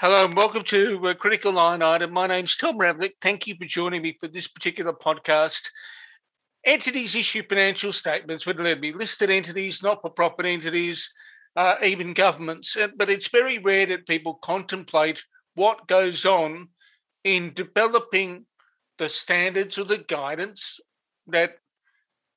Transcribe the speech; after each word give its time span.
Hello 0.00 0.24
and 0.24 0.36
welcome 0.36 0.62
to 0.62 1.08
uh, 1.08 1.14
Critical 1.14 1.50
Line 1.50 1.82
Item. 1.82 2.12
My 2.12 2.28
name's 2.28 2.54
Tom 2.54 2.78
Ravlic. 2.78 3.14
Thank 3.20 3.48
you 3.48 3.56
for 3.56 3.64
joining 3.64 4.00
me 4.00 4.16
for 4.20 4.28
this 4.28 4.46
particular 4.46 4.92
podcast. 4.92 5.70
Entities 6.64 7.16
issue 7.16 7.42
financial 7.48 7.92
statements, 7.92 8.46
whether 8.46 8.62
they 8.62 8.76
be 8.76 8.92
listed 8.92 9.28
entities, 9.28 9.82
not 9.82 10.00
for 10.00 10.10
profit 10.10 10.46
entities, 10.46 11.10
uh, 11.56 11.74
even 11.82 12.12
governments. 12.12 12.76
Uh, 12.76 12.86
but 12.96 13.10
it's 13.10 13.28
very 13.30 13.58
rare 13.58 13.86
that 13.86 14.06
people 14.06 14.34
contemplate 14.34 15.24
what 15.56 15.88
goes 15.88 16.24
on 16.24 16.68
in 17.24 17.52
developing 17.52 18.46
the 18.98 19.08
standards 19.08 19.78
or 19.78 19.84
the 19.84 19.98
guidance 19.98 20.78
that 21.26 21.56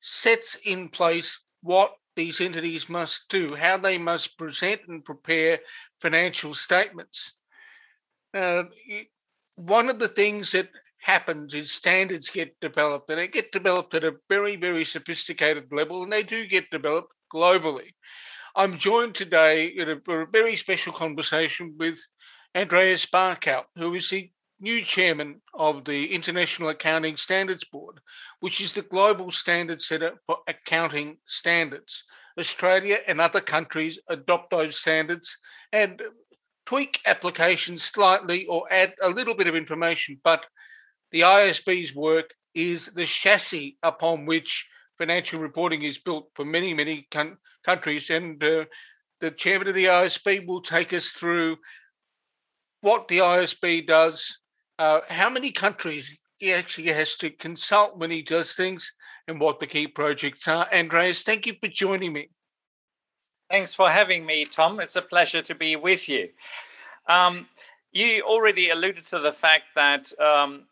sets 0.01 0.57
in 0.65 0.89
place 0.89 1.39
what 1.61 1.93
these 2.15 2.41
entities 2.41 2.89
must 2.89 3.29
do, 3.29 3.53
how 3.53 3.77
they 3.77 3.99
must 3.99 4.35
present 4.35 4.81
and 4.87 5.05
prepare 5.05 5.59
financial 6.01 6.55
statements. 6.55 7.33
Uh, 8.33 8.63
one 9.55 9.89
of 9.89 9.99
the 9.99 10.07
things 10.07 10.51
that 10.51 10.69
happens 11.01 11.53
is 11.53 11.71
standards 11.71 12.29
get 12.29 12.59
developed, 12.61 13.09
and 13.09 13.19
they 13.19 13.27
get 13.27 13.51
developed 13.51 13.93
at 13.95 14.03
a 14.03 14.15
very, 14.29 14.55
very 14.55 14.85
sophisticated 14.85 15.65
level, 15.71 16.03
and 16.03 16.11
they 16.11 16.23
do 16.23 16.47
get 16.47 16.69
developed 16.69 17.13
globally. 17.33 17.89
I'm 18.55 18.77
joined 18.77 19.15
today 19.15 19.67
in 19.67 19.89
a, 19.89 20.11
a 20.11 20.25
very 20.25 20.55
special 20.55 20.93
conversation 20.93 21.75
with 21.77 21.99
Andreas 22.55 23.05
Barckow, 23.05 23.63
who 23.75 23.93
is 23.95 24.09
the 24.09 24.29
new 24.59 24.83
chairman 24.83 25.41
of 25.53 25.85
the 25.85 26.13
International 26.13 26.69
Accounting 26.69 27.17
Standards 27.17 27.63
Board, 27.63 27.99
which 28.41 28.61
is 28.61 28.73
the 28.73 28.83
global 28.83 29.31
standard 29.31 29.81
setter 29.81 30.13
for 30.27 30.37
accounting 30.47 31.17
standards. 31.25 32.03
Australia 32.37 32.99
and 33.07 33.19
other 33.19 33.41
countries 33.41 33.99
adopt 34.07 34.51
those 34.51 34.77
standards 34.77 35.37
and 35.73 36.01
tweak 36.65 36.99
applications 37.05 37.83
slightly 37.83 38.45
or 38.45 38.65
add 38.71 38.93
a 39.01 39.09
little 39.09 39.33
bit 39.33 39.47
of 39.47 39.55
information, 39.55 40.19
but 40.23 40.45
the 41.11 41.21
IASB's 41.21 41.93
work 41.95 42.33
is 42.53 42.87
the 42.87 43.05
chassis 43.05 43.77
upon 43.83 44.25
which 44.25 44.67
financial 44.97 45.39
reporting 45.39 45.83
is 45.83 45.97
built 45.97 46.29
for 46.35 46.45
many, 46.45 46.73
many 46.73 47.07
con- 47.11 47.37
countries. 47.63 48.09
And 48.09 48.41
uh, 48.43 48.65
the 49.19 49.31
chairman 49.31 49.67
of 49.67 49.75
the 49.75 49.85
IASB 49.85 50.45
will 50.45 50.61
take 50.61 50.93
us 50.93 51.09
through 51.09 51.57
what 52.81 53.07
the 53.07 53.19
IASB 53.19 53.87
does, 53.87 54.39
uh, 54.79 55.01
how 55.07 55.29
many 55.29 55.51
countries 55.51 56.17
he 56.37 56.51
actually 56.51 56.87
has 56.87 57.15
to 57.17 57.29
consult 57.29 57.97
when 57.97 58.09
he 58.09 58.23
does 58.23 58.55
things, 58.55 58.93
and 59.27 59.39
what 59.39 59.59
the 59.59 59.67
key 59.67 59.87
projects 59.87 60.47
are. 60.47 60.67
Andreas, 60.73 61.23
thank 61.23 61.45
you 61.45 61.53
for 61.61 61.67
joining 61.67 62.13
me. 62.13 62.29
Thanks 63.51 63.73
for 63.73 63.89
having 63.89 64.25
me, 64.25 64.45
Tom. 64.45 64.79
It's 64.79 64.95
a 64.95 65.01
pleasure 65.01 65.41
to 65.41 65.53
be 65.53 65.75
with 65.75 66.07
you. 66.07 66.29
Um, 67.07 67.49
you 67.91 68.23
already 68.23 68.69
alluded 68.69 69.03
to 69.07 69.19
the 69.19 69.33
fact 69.33 69.65
that 69.75 70.17
um, 70.21 70.63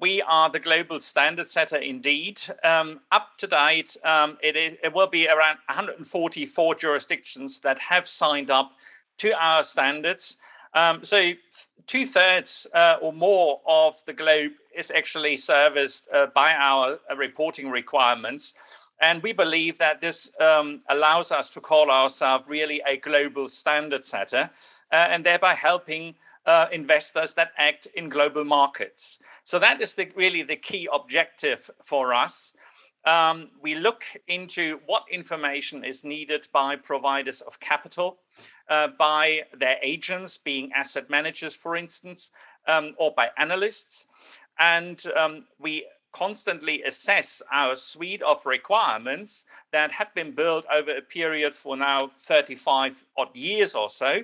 we 0.00 0.22
are 0.22 0.48
the 0.48 0.60
global 0.60 1.00
standard 1.00 1.48
setter 1.48 1.78
indeed. 1.78 2.40
Um, 2.62 3.00
up 3.10 3.30
to 3.38 3.48
date, 3.48 3.96
um, 4.04 4.38
it, 4.40 4.54
is, 4.54 4.76
it 4.84 4.94
will 4.94 5.08
be 5.08 5.26
around 5.26 5.58
144 5.66 6.76
jurisdictions 6.76 7.58
that 7.60 7.80
have 7.80 8.06
signed 8.06 8.52
up 8.52 8.70
to 9.16 9.32
our 9.32 9.64
standards. 9.64 10.38
Um, 10.74 11.02
so 11.02 11.32
two 11.88 12.06
thirds 12.06 12.68
uh, 12.72 12.98
or 13.02 13.12
more 13.12 13.60
of 13.66 14.00
the 14.06 14.12
globe 14.12 14.52
is 14.76 14.92
actually 14.92 15.38
serviced 15.38 16.06
uh, 16.14 16.26
by 16.36 16.54
our 16.54 17.00
uh, 17.10 17.16
reporting 17.16 17.68
requirements. 17.68 18.54
And 19.00 19.22
we 19.22 19.32
believe 19.32 19.78
that 19.78 20.00
this 20.00 20.30
um, 20.40 20.80
allows 20.88 21.30
us 21.30 21.50
to 21.50 21.60
call 21.60 21.90
ourselves 21.90 22.48
really 22.48 22.82
a 22.86 22.96
global 22.96 23.48
standard 23.48 24.04
setter 24.04 24.50
uh, 24.90 24.94
and 24.94 25.24
thereby 25.24 25.54
helping 25.54 26.14
uh, 26.46 26.66
investors 26.72 27.34
that 27.34 27.52
act 27.58 27.86
in 27.94 28.08
global 28.08 28.44
markets. 28.44 29.18
So 29.44 29.58
that 29.58 29.80
is 29.80 29.94
the, 29.94 30.10
really 30.16 30.42
the 30.42 30.56
key 30.56 30.88
objective 30.92 31.70
for 31.82 32.12
us. 32.14 32.54
Um, 33.04 33.50
we 33.62 33.74
look 33.74 34.04
into 34.26 34.80
what 34.86 35.04
information 35.10 35.84
is 35.84 36.04
needed 36.04 36.48
by 36.52 36.76
providers 36.76 37.40
of 37.42 37.60
capital, 37.60 38.18
uh, 38.68 38.88
by 38.98 39.44
their 39.56 39.76
agents, 39.82 40.38
being 40.38 40.72
asset 40.72 41.08
managers, 41.08 41.54
for 41.54 41.76
instance, 41.76 42.32
um, 42.66 42.94
or 42.98 43.12
by 43.12 43.30
analysts. 43.38 44.06
And 44.58 45.02
um, 45.16 45.44
we 45.58 45.86
constantly 46.12 46.82
assess 46.82 47.42
our 47.52 47.76
suite 47.76 48.22
of 48.22 48.44
requirements 48.46 49.44
that 49.72 49.92
have 49.92 50.12
been 50.14 50.32
built 50.32 50.66
over 50.72 50.96
a 50.96 51.02
period 51.02 51.54
for 51.54 51.76
now 51.76 52.10
35 52.20 53.04
odd 53.16 53.34
years 53.34 53.74
or 53.74 53.90
so 53.90 54.22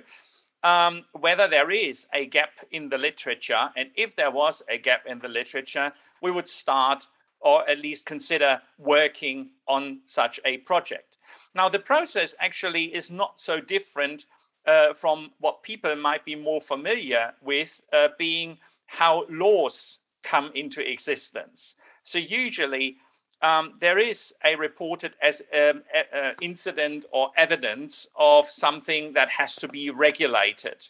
um, 0.65 1.05
whether 1.13 1.47
there 1.47 1.69
is 1.69 2.07
a 2.11 2.25
gap 2.25 2.49
in 2.71 2.89
the 2.89 2.97
literature. 2.97 3.69
And 3.77 3.91
if 3.95 4.15
there 4.15 4.31
was 4.31 4.63
a 4.67 4.79
gap 4.79 5.05
in 5.05 5.19
the 5.19 5.27
literature, 5.27 5.93
we 6.21 6.31
would 6.31 6.49
start 6.49 7.07
or 7.39 7.69
at 7.69 7.77
least 7.77 8.07
consider 8.07 8.59
working 8.79 9.49
on 9.67 9.99
such 10.07 10.39
a 10.43 10.57
project. 10.57 11.17
Now, 11.53 11.69
the 11.69 11.79
process 11.79 12.33
actually 12.39 12.85
is 12.95 13.11
not 13.11 13.39
so 13.39 13.61
different 13.61 14.25
uh, 14.65 14.93
from 14.93 15.29
what 15.39 15.61
people 15.61 15.95
might 15.95 16.25
be 16.25 16.33
more 16.33 16.59
familiar 16.59 17.33
with, 17.43 17.79
uh, 17.93 18.07
being 18.17 18.57
how 18.87 19.25
laws 19.29 19.99
come 20.31 20.51
into 20.55 20.81
existence. 20.81 21.75
So, 22.03 22.19
usually, 22.19 22.97
um, 23.41 23.73
there 23.79 23.99
is 23.99 24.33
a 24.43 24.55
reported 24.55 25.13
as 25.21 25.41
um, 25.53 25.83
a, 25.93 26.17
a 26.19 26.35
incident 26.41 27.05
or 27.11 27.31
evidence 27.37 28.07
of 28.15 28.49
something 28.49 29.13
that 29.13 29.29
has 29.29 29.55
to 29.57 29.67
be 29.67 29.89
regulated. 29.89 30.87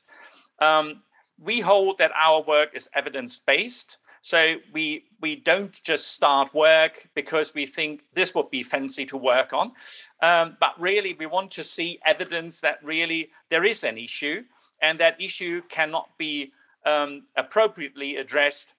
Um, 0.60 1.04
we 1.40 1.60
hold 1.60 1.98
that 1.98 2.12
our 2.16 2.42
work 2.42 2.70
is 2.74 2.90
evidence 2.94 3.40
based. 3.40 3.98
So 4.22 4.56
we 4.74 5.06
we 5.22 5.36
don't 5.36 5.80
just 5.84 6.08
start 6.08 6.52
work 6.54 7.08
because 7.14 7.54
we 7.54 7.68
think 7.68 8.02
this 8.16 8.34
would 8.34 8.50
be 8.50 8.64
fancy 8.64 9.06
to 9.08 9.18
work 9.18 9.54
on, 9.54 9.72
um, 10.20 10.58
but 10.60 10.82
really 10.82 11.14
we 11.14 11.28
want 11.28 11.52
to 11.52 11.64
see 11.64 12.00
evidence 12.04 12.62
that 12.62 12.84
really 12.84 13.30
there 13.50 13.64
is 13.64 13.84
an 13.84 14.00
issue, 14.00 14.44
and 14.82 15.00
that 15.00 15.22
issue 15.22 15.62
cannot 15.70 16.10
be 16.18 16.52
um, 16.88 17.28
appropriately 17.36 18.16
addressed 18.16 18.74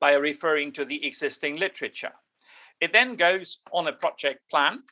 by 0.00 0.14
referring 0.14 0.72
to 0.72 0.84
the 0.84 1.06
existing 1.06 1.56
literature. 1.56 2.12
It 2.80 2.92
then 2.92 3.16
goes 3.16 3.60
on 3.72 3.88
a 3.88 3.92
project 3.92 4.48
plan, 4.50 4.82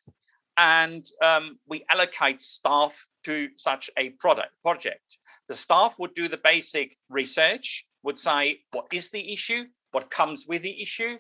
and 0.57 1.07
um, 1.23 1.59
we 1.67 1.85
allocate 1.91 2.41
staff 2.41 3.09
to 3.25 3.49
such 3.57 3.91
a 3.97 4.11
product 4.11 4.53
project. 4.63 5.19
The 5.49 5.57
staff 5.57 5.99
would 5.99 6.15
do 6.15 6.29
the 6.29 6.37
basic 6.37 6.97
research, 7.09 7.87
would 8.03 8.19
say 8.19 8.61
what 8.73 8.87
is 8.93 9.11
the 9.11 9.33
issue, 9.33 9.65
what 9.93 10.11
comes 10.11 10.47
with 10.47 10.63
the 10.63 10.83
issue, 10.83 11.17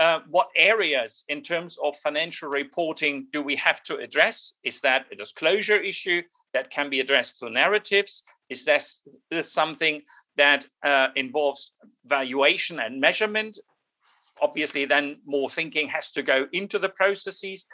uh, 0.00 0.20
what 0.30 0.48
areas 0.56 1.24
in 1.28 1.42
terms 1.42 1.78
of 1.84 1.94
financial 1.98 2.48
reporting 2.48 3.26
do 3.32 3.42
we 3.42 3.54
have 3.56 3.82
to 3.82 3.96
address? 3.96 4.54
Is 4.64 4.80
that 4.80 5.06
a 5.12 5.16
disclosure 5.16 5.78
issue 5.78 6.22
that 6.54 6.70
can 6.70 6.88
be 6.88 7.00
addressed 7.00 7.38
through 7.38 7.50
narratives? 7.50 8.24
Is 8.48 8.64
this, 8.64 9.02
this 9.30 9.52
something 9.52 10.00
that 10.40 10.66
uh, 10.82 11.08
involves 11.16 11.72
valuation 12.06 12.80
and 12.80 12.98
measurement. 12.98 13.58
Obviously 14.40 14.86
then 14.86 15.20
more 15.26 15.50
thinking 15.50 15.86
has 15.88 16.10
to 16.12 16.22
go 16.22 16.46
into 16.52 16.78
the 16.78 16.88
processes. 16.88 17.66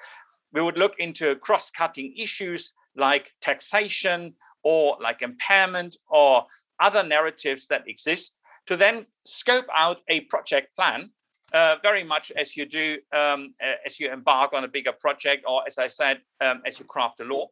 We 0.53 0.62
would 0.62 0.77
look 0.77 0.94
into 0.99 1.37
cross-cutting 1.37 2.15
issues 2.19 2.72
like 2.97 3.31
taxation 3.41 4.34
or 4.65 4.97
like 5.00 5.22
impairment 5.22 5.97
or 6.09 6.47
other 6.81 7.04
narratives 7.04 7.69
that 7.69 7.84
exist 7.87 8.37
to 8.66 8.77
then 8.77 9.06
scope 9.25 9.69
out 9.72 10.00
a 10.09 10.22
project 10.22 10.75
plan 10.75 11.10
uh, 11.53 11.77
very 11.83 12.03
much 12.03 12.33
as 12.33 12.56
you 12.56 12.66
do 12.66 12.98
um, 13.12 13.54
as 13.87 14.00
you 14.00 14.12
embark 14.12 14.53
on 14.53 14.65
a 14.65 14.69
bigger 14.69 14.94
project 15.00 15.44
or 15.47 15.62
as 15.69 15.78
i 15.78 15.87
said 15.87 16.16
um, 16.41 16.62
as 16.66 16.81
you 16.81 16.84
craft 16.84 17.21
a 17.21 17.25
law. 17.25 17.47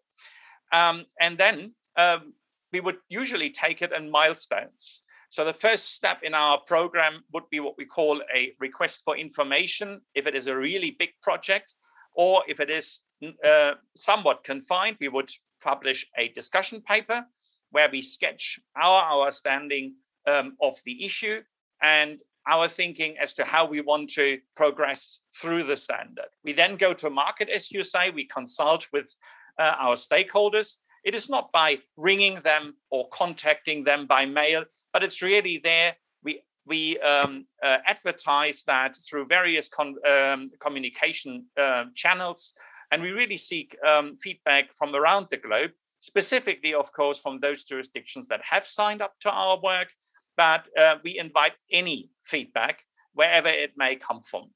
Um, 0.73 1.05
and 1.21 1.39
then 1.39 1.73
um, 1.97 2.33
we 2.73 2.81
would 2.81 2.99
usually 3.09 3.51
take 3.51 3.81
it 3.83 3.93
in 3.93 4.11
milestones 4.11 5.03
so 5.34 5.45
the 5.45 5.53
first 5.53 5.95
step 5.95 6.19
in 6.22 6.33
our 6.33 6.60
program 6.60 7.25
would 7.33 7.51
be 7.51 7.59
what 7.59 7.77
we 7.77 7.84
call 7.84 8.22
a 8.33 8.53
request 8.60 9.03
for 9.04 9.16
information 9.16 10.01
if 10.15 10.28
it 10.28 10.36
is 10.36 10.47
a 10.47 10.57
really 10.57 10.92
big 10.97 11.09
project, 11.25 11.75
or 12.15 12.45
if 12.47 12.60
it 12.60 12.71
is 12.71 13.01
uh, 13.42 13.72
somewhat 13.97 14.45
confined, 14.45 14.97
we 15.01 15.09
would 15.09 15.28
publish 15.60 16.07
a 16.16 16.28
discussion 16.28 16.81
paper 16.83 17.27
where 17.72 17.89
we 17.91 18.01
sketch 18.01 18.60
our 18.81 19.22
understanding 19.22 19.97
um, 20.28 20.57
of 20.63 20.78
the 20.84 21.04
issue 21.04 21.41
and 21.83 22.22
our 22.47 22.69
thinking 22.69 23.16
as 23.21 23.33
to 23.33 23.45
how 23.45 23.66
we 23.66 23.81
want 23.81 24.10
to 24.10 24.39
progress 24.54 25.19
through 25.41 25.65
the 25.65 25.77
standard. 25.77 26.28
We 26.45 26.53
then 26.53 26.77
go 26.77 26.95
to 26.95 27.10
market, 27.10 27.48
as 27.48 27.72
you 27.72 27.83
say, 27.83 28.10
we 28.10 28.28
consult 28.28 28.86
with 28.92 29.13
uh, 29.59 29.75
our 29.81 29.97
stakeholders 29.97 30.77
it 31.04 31.15
is 31.15 31.28
not 31.28 31.53
by 31.53 31.78
ringing 31.97 32.41
them 32.41 32.74
or 32.91 33.09
contacting 33.10 33.84
them 33.84 34.06
by 34.06 34.27
mail, 34.27 34.65
but 34.92 35.03
it's 35.03 35.22
really 35.22 35.60
there. 35.62 35.95
We 36.22 36.42
we 36.66 36.98
um, 37.01 37.47
uh, 37.62 37.78
advertise 37.86 38.65
that 38.65 38.97
through 39.09 39.27
various 39.27 39.68
con- 39.68 39.97
um, 40.09 40.51
communication 40.60 41.47
uh, 41.59 41.84
channels, 41.95 42.54
and 42.91 43.03
we 43.03 43.10
really 43.10 43.36
seek 43.36 43.77
um, 43.86 44.16
feedback 44.16 44.72
from 44.74 44.95
around 44.95 45.28
the 45.30 45.36
globe 45.36 45.72
specifically, 46.04 46.74
of 46.74 46.92
course, 46.92 47.18
from 47.18 47.41
those 47.41 47.65
jurisdictions 47.65 48.28
that 48.28 48.42
have 48.42 48.66
signed 48.66 49.00
up 49.00 49.18
to 49.21 49.30
our 49.30 49.59
work, 49.62 49.89
but 50.36 50.68
uh, 50.78 50.97
we 51.03 51.18
invite 51.18 51.54
any 51.72 52.10
feedback 52.22 52.80
wherever 53.15 53.48
it 53.48 53.72
may 53.77 53.97
come 53.97 54.21
from. 54.21 54.50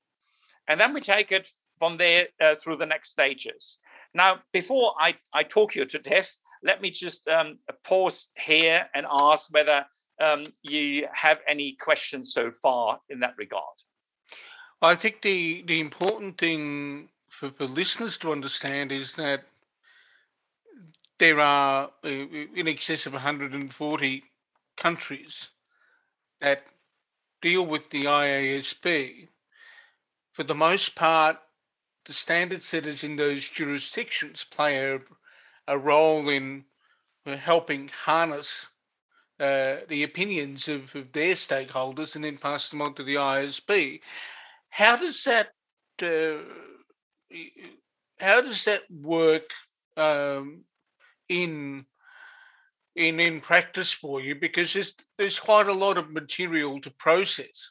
And 0.68 0.78
then 0.78 0.92
we 0.92 1.00
take 1.00 1.32
it 1.32 1.48
from 1.78 1.96
there 1.96 2.28
uh, 2.38 2.54
through 2.54 2.76
the 2.76 2.84
next 2.84 3.10
stages. 3.10 3.78
Now, 4.14 4.40
before 4.52 4.94
I, 4.98 5.14
I 5.34 5.42
talk 5.42 5.74
you 5.74 5.84
to 5.84 5.98
death, 5.98 6.36
let 6.62 6.80
me 6.80 6.90
just 6.90 7.28
um, 7.28 7.58
pause 7.84 8.28
here 8.36 8.86
and 8.94 9.06
ask 9.08 9.52
whether 9.52 9.84
um, 10.20 10.44
you 10.62 11.06
have 11.12 11.38
any 11.46 11.72
questions 11.72 12.32
so 12.32 12.50
far 12.50 13.00
in 13.10 13.20
that 13.20 13.34
regard. 13.38 13.62
I 14.80 14.94
think 14.94 15.22
the, 15.22 15.62
the 15.66 15.80
important 15.80 16.38
thing 16.38 17.08
for, 17.28 17.50
for 17.50 17.64
listeners 17.64 18.16
to 18.18 18.32
understand 18.32 18.92
is 18.92 19.14
that 19.14 19.44
there 21.18 21.40
are 21.40 21.90
uh, 22.04 22.08
in 22.08 22.68
excess 22.68 23.06
of 23.06 23.12
140 23.12 24.24
countries 24.76 25.48
that 26.40 26.62
deal 27.42 27.66
with 27.66 27.90
the 27.90 28.04
IASB. 28.04 29.28
For 30.32 30.44
the 30.44 30.54
most 30.54 30.94
part, 30.94 31.38
the 32.08 32.14
standard 32.14 32.62
setters 32.64 33.04
in 33.04 33.16
those 33.16 33.48
jurisdictions 33.48 34.44
play 34.50 34.92
a, 34.92 34.98
a 35.68 35.78
role 35.78 36.28
in 36.28 36.64
helping 37.24 37.90
harness 38.04 38.66
uh, 39.38 39.76
the 39.88 40.02
opinions 40.02 40.66
of, 40.66 40.92
of, 40.96 41.12
their 41.12 41.34
stakeholders 41.34 42.16
and 42.16 42.24
then 42.24 42.36
pass 42.36 42.70
them 42.70 42.82
on 42.82 42.94
to 42.94 43.04
the 43.04 43.14
IASB. 43.14 44.00
How 44.70 44.96
does 44.96 45.22
that 45.24 45.50
uh, 46.02 46.42
how 48.18 48.40
does 48.40 48.64
that 48.64 48.82
work 48.90 49.50
um, 49.96 50.64
in 51.28 51.84
in 52.96 53.20
in 53.20 53.40
practice 53.40 53.92
for 53.92 54.20
you? 54.20 54.34
Because 54.34 54.72
there's 54.72 54.94
there's 55.18 55.38
quite 55.38 55.68
a 55.68 55.72
lot 55.72 55.98
of 55.98 56.10
material 56.10 56.80
to 56.80 56.90
process. 56.90 57.70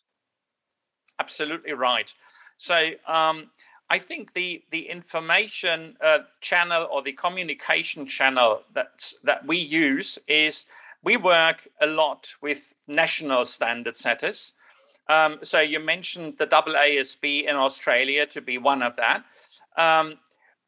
Absolutely 1.20 1.74
right. 1.74 2.14
So 2.58 2.92
um, 3.08 3.50
I 3.90 4.00
think 4.00 4.34
the 4.34 4.64
the 4.70 4.90
information 4.90 5.98
uh, 6.02 6.20
channel 6.42 6.88
or 6.92 7.02
the 7.02 7.14
communication 7.14 8.06
channel 8.06 8.62
that 8.74 9.14
that 9.24 9.46
we 9.46 9.58
use 9.58 10.20
is 10.28 10.66
we 11.04 11.16
work 11.18 11.68
a 11.80 11.88
lot 11.88 12.34
with 12.42 12.74
national 12.88 13.46
standard 13.46 13.96
setters. 13.96 14.54
Um, 15.10 15.40
so 15.44 15.62
you 15.62 15.80
mentioned 15.80 16.38
the 16.38 16.48
AASB 16.48 17.46
in 17.46 17.56
Australia 17.56 18.26
to 18.28 18.42
be 18.42 18.58
one 18.58 18.82
of 18.82 18.98
that. 18.98 19.24
Um, 19.78 20.20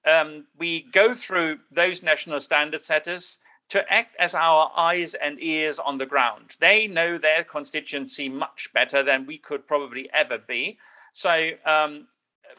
um, 0.06 0.45
we 0.57 0.83
go 0.83 1.13
through 1.13 1.60
those 1.72 2.04
national 2.04 2.39
standard 2.39 2.81
setters 2.81 3.39
to 3.69 3.92
act 3.92 4.15
as 4.18 4.33
our 4.33 4.72
eyes 4.75 5.13
and 5.13 5.42
ears 5.42 5.77
on 5.77 5.98
the 5.98 6.06
ground. 6.06 6.56
They 6.60 6.88
know 6.88 7.18
their 7.18 7.44
constituency 7.44 8.30
much 8.30 8.69
better 8.74 9.04
than 9.04 9.25
we 9.25 9.38
could 9.38 9.68
probably 9.68 10.10
ever 10.13 10.38
be. 10.38 10.80
So 11.13 11.51
um, 11.65 12.07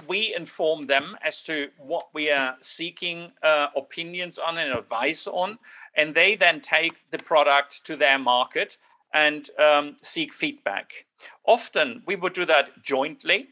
we 0.06 0.34
inform 0.34 0.82
them 0.82 1.16
as 1.22 1.42
to 1.44 1.68
what 1.78 2.08
we 2.12 2.30
are 2.30 2.56
seeking 2.60 3.32
uh, 3.42 3.68
opinions 3.76 4.38
on 4.38 4.58
and 4.58 4.74
advice 4.74 5.26
on, 5.26 5.58
and 5.94 6.14
they 6.14 6.36
then 6.36 6.60
take 6.60 7.00
the 7.10 7.18
product 7.18 7.84
to 7.86 7.96
their 7.96 8.18
market 8.18 8.76
and 9.12 9.50
um, 9.58 9.96
seek 10.02 10.32
feedback. 10.32 11.04
Often 11.44 12.02
we 12.06 12.16
would 12.16 12.32
do 12.32 12.44
that 12.44 12.70
jointly. 12.82 13.48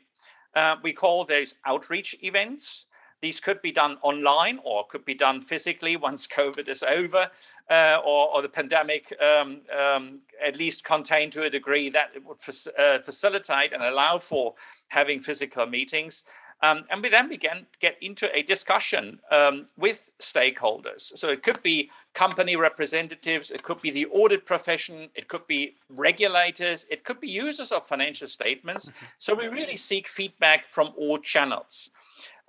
Uh, 0.55 0.77
we 0.83 0.93
call 0.93 1.25
those 1.25 1.55
outreach 1.65 2.17
events. 2.23 2.87
These 3.21 3.41
could 3.41 3.61
be 3.63 3.73
done 3.73 3.99
online 4.03 4.61
or 4.65 4.87
could 4.87 5.05
be 5.05 5.15
done 5.15 5.41
physically 5.43 5.97
once 5.97 6.27
COVID 6.39 6.69
is 6.69 6.83
over 6.83 7.31
uh, 7.71 7.99
or, 8.05 8.35
or, 8.35 8.43
the 8.43 8.49
pandemic 8.49 9.13
um, 9.21 9.61
um, 9.77 10.19
at 10.43 10.57
least 10.57 10.85
contained 10.85 11.33
to 11.33 11.43
a 11.43 11.51
degree 11.51 11.91
that 11.91 12.11
it 12.15 12.25
would 12.25 12.39
uh, 12.79 12.99
facilitate 13.01 13.73
and 13.73 13.83
allow 13.83 14.19
for 14.19 14.55
having 14.89 15.21
physical 15.21 15.67
meetings. 15.67 16.25
Um, 16.61 16.85
and 16.91 17.03
we 17.03 17.09
then 17.09 17.29
began 17.29 17.67
get 17.79 17.97
into 18.01 18.35
a 18.37 18.43
discussion 18.43 19.21
um, 19.31 19.67
with 19.77 20.11
stakeholders. 20.19 21.17
So 21.17 21.29
it 21.29 21.45
could 21.45 21.63
be 21.63 21.91
company 22.15 22.57
representatives, 22.57 23.53
it 23.53 23.63
could 23.63 23.81
be 23.81 23.91
the 23.91 24.07
audit 24.07 24.45
profession, 24.45 25.09
it 25.15 25.29
could 25.29 25.47
be 25.47 25.77
regulators, 25.89 26.85
it 26.91 27.05
could 27.05 27.21
be 27.21 27.29
users 27.29 27.71
of 27.71 27.87
financial 27.87 28.27
statements. 28.27 28.87
Mm-hmm. 28.87 29.07
So 29.19 29.35
we 29.35 29.47
really 29.47 29.77
seek 29.77 30.09
feedback 30.09 30.67
from 30.73 30.93
all 30.97 31.19
channels. 31.19 31.91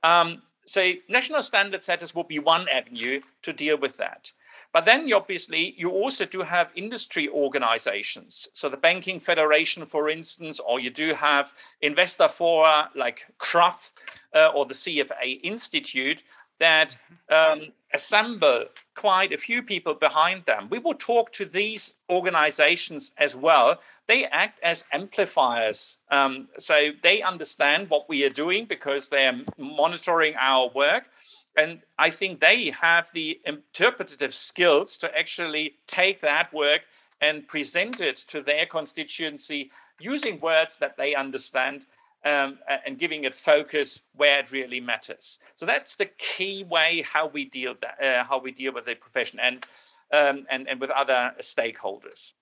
Um, 0.03 0.39
so 0.69 0.91
national 1.07 1.41
standard 1.41 1.81
setters 1.81 2.13
will 2.13 2.25
be 2.25 2.37
one 2.37 2.69
avenue 2.69 3.21
to 3.41 3.51
deal 3.51 3.75
with 3.75 3.97
that. 3.97 4.31
But 4.71 4.85
then 4.85 5.11
obviously 5.11 5.73
you 5.75 5.89
also 5.89 6.25
do 6.25 6.41
have 6.43 6.69
industry 6.75 7.27
organizations. 7.27 8.47
So 8.53 8.69
the 8.69 8.77
Banking 8.77 9.19
Federation, 9.19 9.87
for 9.87 10.09
instance, 10.09 10.59
or 10.59 10.79
you 10.79 10.91
do 10.91 11.15
have 11.15 11.51
investor 11.81 12.29
fora 12.29 12.91
like 12.93 13.25
CRUF 13.39 13.91
uh, 14.35 14.51
or 14.53 14.67
the 14.67 14.75
CFA 14.75 15.39
Institute 15.41 16.21
that 16.59 16.97
um, 17.29 17.71
assemble 17.93 18.65
quite 18.95 19.33
a 19.33 19.37
few 19.37 19.63
people 19.63 19.93
behind 19.93 20.45
them. 20.45 20.67
We 20.69 20.79
will 20.79 20.93
talk 20.93 21.31
to 21.33 21.45
these 21.45 21.95
organizations 22.09 23.11
as 23.17 23.35
well. 23.35 23.79
They 24.07 24.25
act 24.25 24.59
as 24.61 24.85
amplifiers. 24.91 25.97
Um, 26.11 26.49
so 26.59 26.89
they 27.01 27.21
understand 27.21 27.89
what 27.89 28.09
we 28.09 28.23
are 28.25 28.29
doing 28.29 28.65
because 28.65 29.09
they're 29.09 29.41
monitoring 29.57 30.35
our 30.37 30.69
work 30.75 31.09
and 31.55 31.81
I 31.97 32.09
think 32.09 32.39
they 32.39 32.69
have 32.69 33.09
the 33.13 33.39
interpretative 33.45 34.33
skills 34.33 34.97
to 34.99 35.17
actually 35.17 35.75
take 35.87 36.21
that 36.21 36.53
work 36.53 36.81
and 37.21 37.47
present 37.47 37.99
it 37.99 38.17
to 38.27 38.41
their 38.41 38.65
constituency 38.65 39.71
using 39.99 40.39
words 40.39 40.77
that 40.77 40.95
they 40.95 41.15
understand 41.15 41.85
um, 42.25 42.59
and 42.85 42.97
giving 42.97 43.23
it 43.23 43.35
focus 43.35 44.01
where 44.15 44.39
it 44.39 44.51
really 44.51 44.79
matters. 44.79 45.39
So 45.55 45.65
that's 45.65 45.95
the 45.95 46.05
key 46.17 46.63
way 46.63 47.01
how 47.01 47.27
we 47.27 47.45
deal 47.45 47.75
that, 47.81 48.03
uh, 48.03 48.23
how 48.23 48.39
we 48.39 48.51
deal 48.51 48.73
with 48.73 48.85
the 48.85 48.95
profession 48.95 49.39
and 49.39 49.65
um, 50.11 50.45
and 50.49 50.67
and 50.67 50.81
with 50.81 50.89
other 50.89 51.33
stakeholders. 51.39 52.33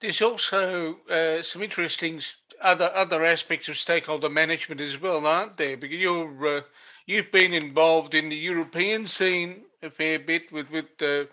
There's 0.00 0.20
also 0.20 0.98
uh, 1.08 1.42
some 1.42 1.62
interesting 1.62 2.20
other 2.60 2.90
other 2.94 3.24
aspects 3.24 3.68
of 3.68 3.76
stakeholder 3.76 4.28
management 4.28 4.80
as 4.80 5.00
well, 5.00 5.26
aren't 5.26 5.56
there? 5.56 5.76
Because 5.76 5.98
you're 5.98 6.58
uh, 6.58 6.60
you've 7.06 7.30
been 7.30 7.54
involved 7.54 8.14
in 8.14 8.28
the 8.28 8.36
European 8.36 9.06
scene 9.06 9.62
a 9.82 9.90
fair 9.90 10.18
bit 10.18 10.52
with 10.52 10.70
with 10.70 10.98
the 10.98 11.28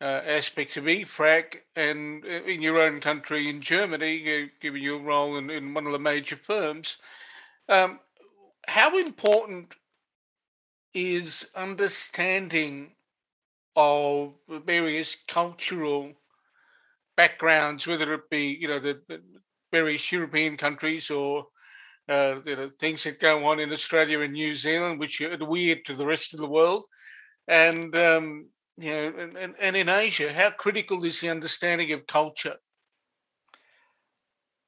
uh, 0.00 0.22
aspects 0.26 0.76
of 0.76 0.84
EFRAG 0.84 1.60
and 1.76 2.24
uh, 2.24 2.42
in 2.44 2.62
your 2.62 2.80
own 2.80 3.00
country 3.00 3.48
in 3.48 3.60
Germany, 3.60 4.50
given 4.60 4.82
your 4.82 4.98
role 4.98 5.36
in, 5.36 5.50
in 5.50 5.74
one 5.74 5.86
of 5.86 5.92
the 5.92 5.98
major 5.98 6.36
firms. 6.36 6.96
Um, 7.68 8.00
how 8.66 8.98
important 8.98 9.74
is 10.94 11.46
understanding 11.54 12.92
of 13.76 14.34
various 14.48 15.16
cultural 15.28 16.12
backgrounds, 17.16 17.86
whether 17.86 18.12
it 18.14 18.30
be 18.30 18.56
you 18.60 18.68
know 18.68 18.80
the, 18.80 19.00
the 19.08 19.20
various 19.70 20.10
European 20.10 20.56
countries 20.56 21.10
or 21.10 21.46
uh, 22.08 22.40
you 22.44 22.56
know, 22.56 22.70
things 22.80 23.04
that 23.04 23.20
go 23.20 23.44
on 23.44 23.60
in 23.60 23.72
Australia 23.72 24.20
and 24.20 24.32
New 24.32 24.54
Zealand, 24.54 24.98
which 24.98 25.20
are 25.20 25.36
weird 25.44 25.84
to 25.84 25.94
the 25.94 26.06
rest 26.06 26.34
of 26.34 26.40
the 26.40 26.48
world, 26.48 26.84
and 27.46 27.94
um, 27.96 28.48
you 28.80 28.92
know, 28.92 29.12
and, 29.18 29.36
and, 29.36 29.54
and 29.60 29.76
in 29.76 29.88
Asia, 29.88 30.32
how 30.32 30.50
critical 30.50 31.04
is 31.04 31.20
the 31.20 31.28
understanding 31.28 31.92
of 31.92 32.06
culture? 32.06 32.56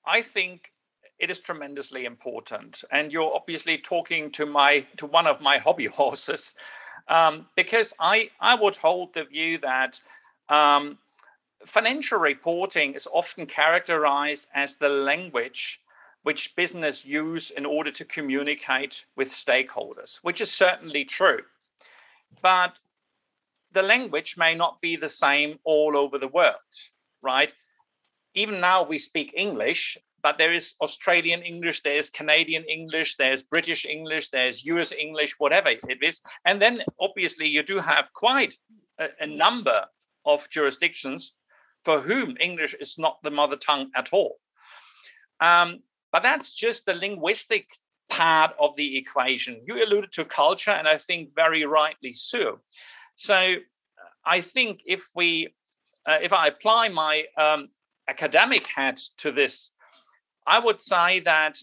I 0.05 0.23
think 0.23 0.73
it 1.19 1.31
is 1.31 1.41
tremendously 1.41 2.05
important, 2.05 2.85
and 2.91 3.13
you're 3.13 3.35
obviously 3.35 3.79
talking 3.79 4.31
to 4.33 4.45
my 4.45 4.81
to 4.99 5.07
one 5.07 5.27
of 5.27 5.41
my 5.41 5.59
hobby 5.67 5.87
horses, 5.87 6.55
um, 7.09 7.47
because 7.57 7.95
I 7.99 8.31
I 8.41 8.55
would 8.55 8.77
hold 8.77 9.15
the 9.15 9.25
view 9.25 9.59
that. 9.59 10.01
Um, 10.49 10.99
financial 11.65 12.19
reporting 12.19 12.95
is 12.95 13.07
often 13.13 13.47
characterized 13.47 14.49
as 14.53 14.75
the 14.75 14.89
language 14.89 15.81
which 16.25 16.55
business 16.57 17.05
use 17.05 17.51
in 17.51 17.65
order 17.65 17.91
to 17.93 18.05
communicate 18.05 19.05
with 19.17 19.29
stakeholders, 19.31 20.19
which 20.23 20.41
is 20.41 20.51
certainly 20.51 21.05
true. 21.05 21.39
But 22.43 22.79
the 23.73 23.83
language 23.83 24.37
may 24.37 24.55
not 24.55 24.81
be 24.81 24.97
the 24.97 25.09
same 25.09 25.59
all 25.65 25.97
over 25.97 26.19
the 26.19 26.29
world, 26.29 26.57
right? 27.23 27.53
Even 28.35 28.61
now 28.61 28.83
we 28.85 28.99
speak 28.99 29.35
English, 29.37 29.99
but 30.23 30.39
there 30.39 30.53
is 30.53 30.75
Australian 30.81 31.43
English, 31.43 31.83
there's 31.83 32.11
Canadian 32.11 32.65
English, 32.65 33.17
there's 33.17 33.43
British 33.43 33.85
English, 33.85 34.31
there's 34.31 34.65
US 34.65 34.93
English, 34.93 35.39
whatever 35.39 35.69
it 35.69 36.03
is. 36.03 36.21
And 36.45 36.63
then 36.63 36.79
obviously 37.01 37.49
you 37.49 37.63
do 37.63 37.79
have 37.79 38.13
quite 38.13 38.55
a, 38.99 39.09
a 39.21 39.27
number 39.27 39.87
of 40.25 40.49
jurisdictions 40.51 41.35
for 41.85 42.01
whom 42.01 42.37
English 42.41 42.75
is 42.75 42.97
not 42.99 43.23
the 43.23 43.31
mother 43.31 43.57
tongue 43.57 43.91
at 43.97 44.13
all. 44.13 44.39
Um, 45.41 45.81
but 46.13 46.23
that's 46.23 46.53
just 46.53 46.87
the 46.87 46.95
linguistic 46.95 47.67
part 48.09 48.55
of 48.61 48.77
the 48.77 48.97
equation. 48.97 49.63
You 49.67 49.83
alluded 49.83 50.13
to 50.13 50.25
culture, 50.25 50.71
and 50.71 50.87
I 50.87 50.99
think 50.99 51.35
very 51.35 51.65
rightly 51.65 52.13
so. 52.13 52.61
So 53.17 53.57
I 54.25 54.41
think 54.41 54.83
if 54.87 55.09
we, 55.15 55.55
uh, 56.07 56.19
if 56.23 56.33
I 56.33 56.49
apply 56.49 56.89
my 56.89 57.25
um, 57.37 57.69
academic 58.09 58.67
hat 58.67 59.01
to 59.19 59.33
this, 59.33 59.73
I 60.47 60.59
would 60.59 60.81
say 60.81 61.21
that 61.21 61.59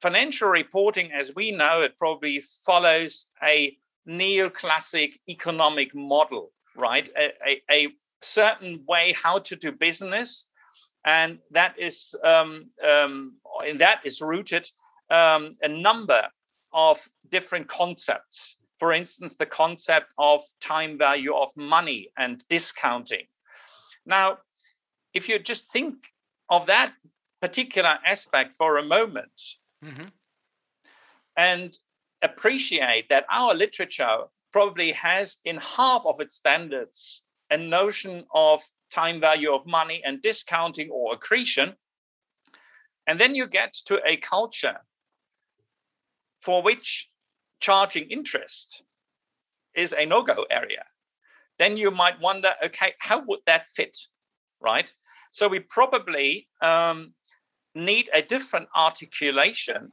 financial 0.00 0.48
reporting, 0.48 1.12
as 1.12 1.34
we 1.34 1.52
know 1.52 1.82
it, 1.82 1.96
probably 1.98 2.40
follows 2.40 3.26
a 3.42 3.76
neoclassic 4.08 5.12
economic 5.28 5.94
model, 5.94 6.50
right? 6.76 7.08
A, 7.16 7.32
a, 7.48 7.62
a 7.70 7.88
certain 8.20 8.84
way 8.88 9.14
how 9.16 9.38
to 9.38 9.56
do 9.56 9.72
business, 9.72 10.46
and 11.04 11.38
that 11.50 11.78
is 11.78 12.14
um, 12.24 12.66
um, 12.86 13.34
in 13.66 13.78
that 13.78 14.00
is 14.04 14.20
rooted 14.20 14.68
um, 15.10 15.52
a 15.62 15.68
number 15.68 16.22
of 16.72 17.08
different 17.30 17.68
concepts. 17.68 18.56
For 18.82 18.92
instance, 18.92 19.36
the 19.36 19.46
concept 19.46 20.12
of 20.18 20.42
time 20.58 20.98
value 20.98 21.36
of 21.36 21.56
money 21.56 22.10
and 22.18 22.42
discounting. 22.48 23.28
Now, 24.04 24.38
if 25.14 25.28
you 25.28 25.38
just 25.38 25.70
think 25.70 25.94
of 26.48 26.66
that 26.66 26.92
particular 27.40 28.00
aspect 28.04 28.54
for 28.54 28.78
a 28.78 28.82
moment 28.82 29.40
mm-hmm. 29.84 30.08
and 31.36 31.78
appreciate 32.22 33.08
that 33.08 33.24
our 33.30 33.54
literature 33.54 34.24
probably 34.52 34.90
has 34.90 35.36
in 35.44 35.58
half 35.58 36.04
of 36.04 36.18
its 36.18 36.34
standards 36.34 37.22
a 37.50 37.56
notion 37.56 38.24
of 38.34 38.64
time 38.90 39.20
value 39.20 39.54
of 39.54 39.64
money 39.64 40.02
and 40.04 40.20
discounting 40.22 40.90
or 40.90 41.14
accretion. 41.14 41.76
And 43.06 43.20
then 43.20 43.36
you 43.36 43.46
get 43.46 43.74
to 43.86 44.00
a 44.04 44.16
culture 44.16 44.80
for 46.40 46.64
which 46.64 47.11
charging 47.62 48.10
interest 48.10 48.82
is 49.74 49.94
a 49.94 50.04
no 50.04 50.22
go 50.22 50.44
area. 50.50 50.84
Then 51.58 51.76
you 51.76 51.90
might 51.90 52.20
wonder 52.20 52.52
okay, 52.64 52.92
how 52.98 53.24
would 53.26 53.40
that 53.46 53.64
fit? 53.66 53.96
Right? 54.60 54.92
So 55.30 55.48
we 55.48 55.60
probably 55.60 56.48
um, 56.60 57.14
need 57.74 58.10
a 58.12 58.20
different 58.20 58.68
articulation 58.76 59.92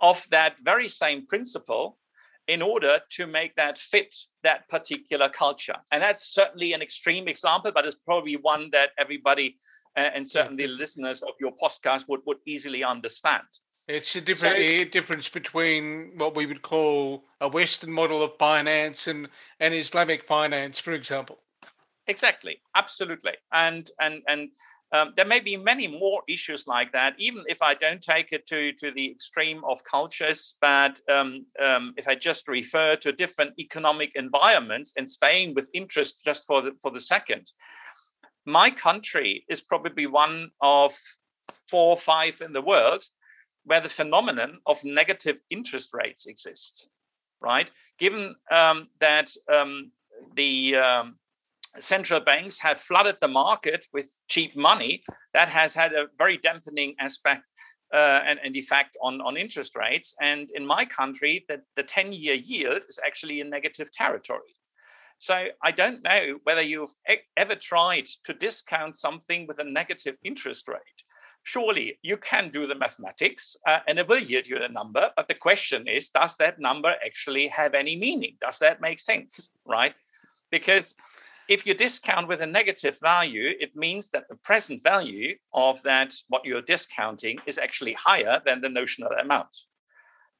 of 0.00 0.26
that 0.30 0.58
very 0.62 0.88
same 0.88 1.26
principle 1.26 1.98
in 2.48 2.62
order 2.62 2.98
to 3.10 3.26
make 3.26 3.54
that 3.56 3.78
fit 3.78 4.14
that 4.42 4.68
particular 4.68 5.28
culture. 5.28 5.76
And 5.92 6.02
that's 6.02 6.34
certainly 6.34 6.72
an 6.72 6.82
extreme 6.82 7.28
example, 7.28 7.70
but 7.72 7.84
it's 7.84 7.96
probably 8.04 8.36
one 8.36 8.70
that 8.72 8.90
everybody 8.98 9.56
uh, 9.96 10.10
and 10.14 10.26
certainly 10.26 10.66
the 10.66 10.72
listeners 10.72 11.22
of 11.22 11.34
your 11.38 11.52
podcast 11.62 12.08
would, 12.08 12.20
would 12.26 12.38
easily 12.46 12.82
understand. 12.82 13.44
It's 13.92 14.16
a 14.16 14.22
different 14.22 14.56
so, 14.56 14.84
difference 14.84 15.28
between 15.28 16.12
what 16.16 16.34
we 16.34 16.46
would 16.46 16.62
call 16.62 17.24
a 17.42 17.48
Western 17.48 17.92
model 17.92 18.22
of 18.22 18.38
finance 18.38 19.06
and, 19.06 19.28
and 19.60 19.74
Islamic 19.74 20.24
finance, 20.24 20.80
for 20.80 20.92
example. 20.92 21.40
Exactly, 22.06 22.62
absolutely, 22.74 23.32
and 23.52 23.90
and 24.00 24.22
and 24.26 24.48
um, 24.94 25.12
there 25.14 25.26
may 25.26 25.40
be 25.40 25.58
many 25.58 25.86
more 25.88 26.22
issues 26.26 26.66
like 26.66 26.90
that, 26.92 27.14
even 27.18 27.44
if 27.48 27.60
I 27.60 27.74
don't 27.74 28.02
take 28.02 28.32
it 28.32 28.46
to, 28.46 28.72
to 28.72 28.92
the 28.92 29.10
extreme 29.10 29.62
of 29.64 29.84
cultures. 29.84 30.54
But 30.62 30.98
um, 31.10 31.44
um, 31.62 31.92
if 31.98 32.08
I 32.08 32.14
just 32.14 32.48
refer 32.48 32.96
to 32.96 33.12
different 33.12 33.52
economic 33.58 34.12
environments 34.14 34.94
and 34.96 35.08
staying 35.08 35.54
with 35.54 35.68
interest 35.74 36.22
just 36.24 36.46
for 36.46 36.62
the, 36.62 36.72
for 36.80 36.90
the 36.90 37.00
second, 37.00 37.52
my 38.46 38.70
country 38.70 39.44
is 39.50 39.60
probably 39.60 40.06
one 40.06 40.50
of 40.62 40.94
four 41.68 41.90
or 41.90 41.98
five 41.98 42.40
in 42.40 42.54
the 42.54 42.62
world 42.62 43.04
where 43.64 43.80
the 43.80 43.88
phenomenon 43.88 44.60
of 44.66 44.82
negative 44.84 45.38
interest 45.50 45.90
rates 45.92 46.26
exists, 46.26 46.88
right? 47.40 47.70
Given 47.98 48.34
um, 48.50 48.88
that 49.00 49.30
um, 49.52 49.92
the 50.36 50.76
um, 50.76 51.16
central 51.78 52.20
banks 52.20 52.58
have 52.58 52.80
flooded 52.80 53.16
the 53.20 53.28
market 53.28 53.86
with 53.92 54.10
cheap 54.28 54.56
money, 54.56 55.02
that 55.32 55.48
has 55.48 55.74
had 55.74 55.92
a 55.92 56.06
very 56.18 56.38
dampening 56.38 56.94
aspect 56.98 57.50
uh, 57.92 58.20
and, 58.26 58.38
and 58.42 58.56
effect 58.56 58.96
on, 59.02 59.20
on 59.20 59.36
interest 59.36 59.76
rates. 59.76 60.14
And 60.20 60.50
in 60.54 60.66
my 60.66 60.84
country, 60.84 61.44
the, 61.48 61.62
the 61.76 61.82
10 61.82 62.12
year 62.12 62.34
yield 62.34 62.82
is 62.88 62.98
actually 63.04 63.40
in 63.40 63.50
negative 63.50 63.90
territory. 63.92 64.56
So 65.18 65.46
I 65.62 65.70
don't 65.70 66.02
know 66.02 66.38
whether 66.42 66.62
you've 66.62 66.94
ever 67.36 67.54
tried 67.54 68.06
to 68.24 68.34
discount 68.34 68.96
something 68.96 69.46
with 69.46 69.60
a 69.60 69.64
negative 69.64 70.16
interest 70.24 70.66
rate. 70.66 71.04
Surely 71.44 71.98
you 72.02 72.16
can 72.16 72.50
do 72.50 72.66
the 72.66 72.74
mathematics 72.74 73.56
uh, 73.66 73.80
and 73.88 73.98
it 73.98 74.08
will 74.08 74.22
yield 74.22 74.46
you 74.46 74.62
a 74.62 74.68
number. 74.68 75.10
But 75.16 75.28
the 75.28 75.34
question 75.34 75.88
is, 75.88 76.08
does 76.08 76.36
that 76.36 76.60
number 76.60 76.94
actually 77.04 77.48
have 77.48 77.74
any 77.74 77.96
meaning? 77.96 78.36
Does 78.40 78.58
that 78.60 78.80
make 78.80 79.00
sense? 79.00 79.50
Right? 79.66 79.94
Because 80.50 80.94
if 81.48 81.66
you 81.66 81.74
discount 81.74 82.28
with 82.28 82.40
a 82.40 82.46
negative 82.46 82.98
value, 83.00 83.50
it 83.58 83.74
means 83.74 84.10
that 84.10 84.28
the 84.28 84.36
present 84.36 84.82
value 84.82 85.36
of 85.52 85.82
that, 85.82 86.14
what 86.28 86.44
you're 86.44 86.62
discounting, 86.62 87.38
is 87.46 87.58
actually 87.58 87.94
higher 87.94 88.40
than 88.44 88.60
the 88.60 88.68
notional 88.68 89.10
amount. 89.10 89.56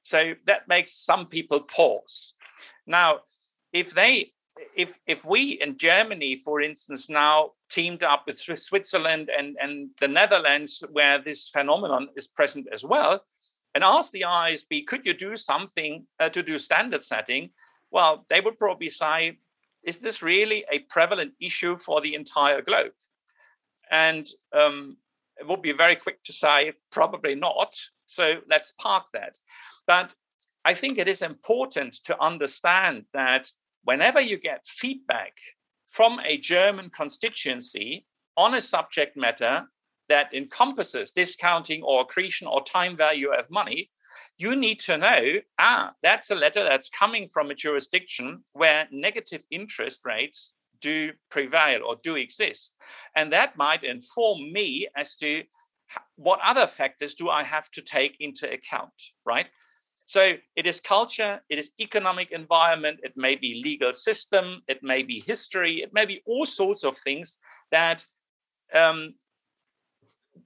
So 0.02 0.34
that 0.46 0.68
makes 0.68 0.92
some 0.92 1.26
people 1.26 1.60
pause. 1.60 2.34
Now, 2.86 3.20
if 3.72 3.92
they 3.92 4.32
if 4.76 4.98
if 5.06 5.24
we 5.24 5.60
in 5.60 5.76
Germany, 5.76 6.36
for 6.36 6.60
instance, 6.60 7.08
now 7.08 7.52
teamed 7.70 8.02
up 8.02 8.26
with 8.26 8.38
Switzerland 8.38 9.30
and, 9.36 9.56
and 9.60 9.90
the 10.00 10.08
Netherlands, 10.08 10.82
where 10.92 11.18
this 11.22 11.48
phenomenon 11.48 12.08
is 12.16 12.26
present 12.26 12.68
as 12.72 12.84
well, 12.84 13.24
and 13.74 13.82
ask 13.82 14.12
the 14.12 14.22
IASB, 14.22 14.86
could 14.86 15.06
you 15.06 15.14
do 15.14 15.36
something 15.36 16.06
uh, 16.20 16.28
to 16.28 16.42
do 16.42 16.58
standard 16.58 17.02
setting? 17.02 17.50
Well, 17.90 18.26
they 18.28 18.40
would 18.40 18.58
probably 18.58 18.88
say 18.88 19.38
is 19.82 19.98
this 19.98 20.22
really 20.22 20.64
a 20.70 20.80
prevalent 20.90 21.32
issue 21.40 21.76
for 21.76 22.00
the 22.00 22.14
entire 22.14 22.62
globe? 22.62 22.92
And 23.90 24.28
um, 24.52 24.96
it 25.38 25.46
would 25.46 25.62
be 25.62 25.72
very 25.72 25.96
quick 25.96 26.22
to 26.24 26.32
say, 26.32 26.72
probably 26.92 27.34
not. 27.34 27.74
So 28.06 28.40
let's 28.48 28.72
park 28.78 29.06
that. 29.12 29.38
But 29.86 30.14
I 30.64 30.74
think 30.74 30.98
it 30.98 31.08
is 31.08 31.22
important 31.22 31.94
to 32.04 32.20
understand 32.22 33.06
that 33.12 33.50
whenever 33.84 34.20
you 34.20 34.38
get 34.38 34.66
feedback 34.66 35.34
from 35.88 36.20
a 36.24 36.38
German 36.38 36.90
constituency 36.90 38.06
on 38.36 38.54
a 38.54 38.60
subject 38.60 39.16
matter 39.16 39.66
that 40.08 40.32
encompasses 40.34 41.10
discounting 41.10 41.82
or 41.82 42.02
accretion 42.02 42.46
or 42.46 42.64
time 42.64 42.96
value 42.96 43.32
of 43.32 43.50
money, 43.50 43.90
you 44.38 44.56
need 44.56 44.80
to 44.80 44.96
know 44.96 45.40
ah, 45.58 45.92
that's 46.02 46.30
a 46.30 46.34
letter 46.34 46.64
that's 46.64 46.88
coming 46.88 47.28
from 47.28 47.50
a 47.50 47.54
jurisdiction 47.54 48.42
where 48.52 48.88
negative 48.90 49.42
interest 49.50 50.00
rates 50.04 50.54
do 50.80 51.12
prevail 51.30 51.82
or 51.86 51.96
do 52.02 52.16
exist. 52.16 52.74
And 53.14 53.32
that 53.32 53.56
might 53.56 53.84
inform 53.84 54.52
me 54.52 54.88
as 54.96 55.16
to 55.16 55.44
what 56.16 56.40
other 56.42 56.66
factors 56.66 57.14
do 57.14 57.28
I 57.28 57.42
have 57.42 57.70
to 57.72 57.82
take 57.82 58.16
into 58.20 58.50
account, 58.50 58.92
right? 59.24 59.46
So 60.12 60.34
it 60.56 60.66
is 60.66 60.78
culture, 60.78 61.40
it 61.48 61.58
is 61.58 61.70
economic 61.80 62.32
environment, 62.32 63.00
it 63.02 63.14
may 63.16 63.34
be 63.34 63.62
legal 63.64 63.94
system, 63.94 64.62
it 64.68 64.82
may 64.82 65.02
be 65.02 65.20
history, 65.20 65.80
it 65.80 65.94
may 65.94 66.04
be 66.04 66.20
all 66.26 66.44
sorts 66.44 66.84
of 66.84 66.98
things 66.98 67.38
that 67.70 68.04
um, 68.74 69.14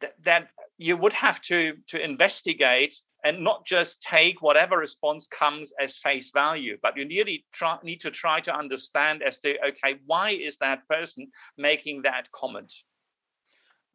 th- 0.00 0.12
that 0.22 0.50
you 0.78 0.96
would 0.96 1.12
have 1.14 1.40
to 1.50 1.74
to 1.88 2.00
investigate 2.00 2.94
and 3.24 3.42
not 3.42 3.66
just 3.66 4.00
take 4.00 4.40
whatever 4.40 4.78
response 4.78 5.26
comes 5.26 5.72
as 5.80 5.98
face 5.98 6.30
value, 6.32 6.78
but 6.80 6.96
you 6.96 7.04
really 7.08 7.44
try, 7.52 7.76
need 7.82 8.00
to 8.02 8.12
try 8.12 8.38
to 8.38 8.56
understand 8.56 9.20
as 9.20 9.40
to 9.40 9.56
okay, 9.70 9.96
why 10.06 10.30
is 10.30 10.58
that 10.58 10.86
person 10.88 11.26
making 11.58 12.02
that 12.02 12.30
comment? 12.30 12.72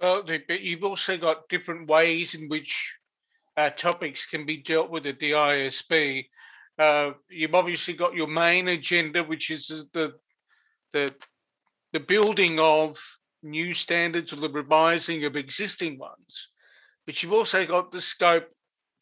Well, 0.02 0.24
but 0.24 0.60
you've 0.60 0.84
also 0.84 1.16
got 1.16 1.48
different 1.48 1.88
ways 1.88 2.36
in 2.36 2.50
which 2.50 2.94
uh, 3.58 3.70
topics 3.72 4.26
can 4.26 4.46
be 4.46 4.58
dealt 4.58 4.90
with 4.90 5.06
at 5.06 5.20
the 5.20 5.32
IASB. 5.32 6.26
Uh, 6.80 7.12
you've 7.30 7.56
obviously 7.56 7.94
got 7.94 8.16
your 8.16 8.28
main 8.28 8.68
agenda, 8.70 9.24
which 9.24 9.50
is 9.50 9.68
the 9.94 10.14
the 10.94 11.14
the 11.94 12.00
building 12.00 12.60
of 12.60 12.98
new 13.44 13.74
standards 13.74 14.32
or 14.32 14.38
the 14.38 14.50
revising 14.50 15.26
of 15.26 15.36
existing 15.36 15.98
ones. 15.98 16.50
But 17.06 17.22
you've 17.22 17.34
also 17.34 17.66
got 17.66 17.92
the 17.92 18.02
scope 18.02 18.48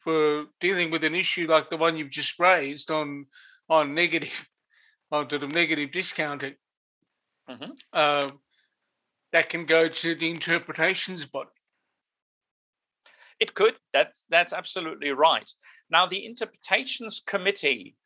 for 0.00 0.46
dealing 0.60 0.90
with 0.90 1.04
an 1.04 1.14
issue 1.14 1.46
like 1.46 1.70
the 1.70 1.76
one 1.76 1.96
you've 1.96 2.10
just 2.10 2.38
raised 2.38 2.90
on 2.90 3.26
on 3.68 3.94
negative 3.94 4.48
on 5.12 5.28
sort 5.28 5.42
of 5.42 5.52
negative 5.52 5.92
discounting. 5.92 6.54
Mm-hmm. 7.48 7.70
Uh, 7.92 8.30
that 9.32 9.48
can 9.48 9.64
go 9.64 9.86
to 9.86 10.14
the 10.14 10.30
interpretations 10.30 11.24
body. 11.24 11.50
It 13.40 13.54
could. 13.54 13.74
That's 13.92 14.26
that's 14.28 14.52
absolutely 14.52 15.10
right. 15.10 15.48
Now, 15.90 16.06
the 16.06 16.24
interpretations 16.26 17.22
committee 17.26 17.96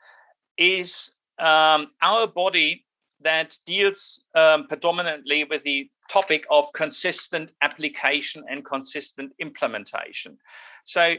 is 0.57 1.13
um, 1.39 1.91
our 2.01 2.27
body 2.27 2.87
that 3.21 3.59
deals 3.67 4.23
um, 4.35 4.67
predominantly 4.69 5.45
with 5.45 5.63
the 5.65 5.91
topic 6.09 6.45
of 6.51 6.73
consistent 6.73 7.53
application 7.63 8.45
and 8.49 8.65
consistent 8.65 9.33
implementation. 9.41 10.39
So 10.85 11.15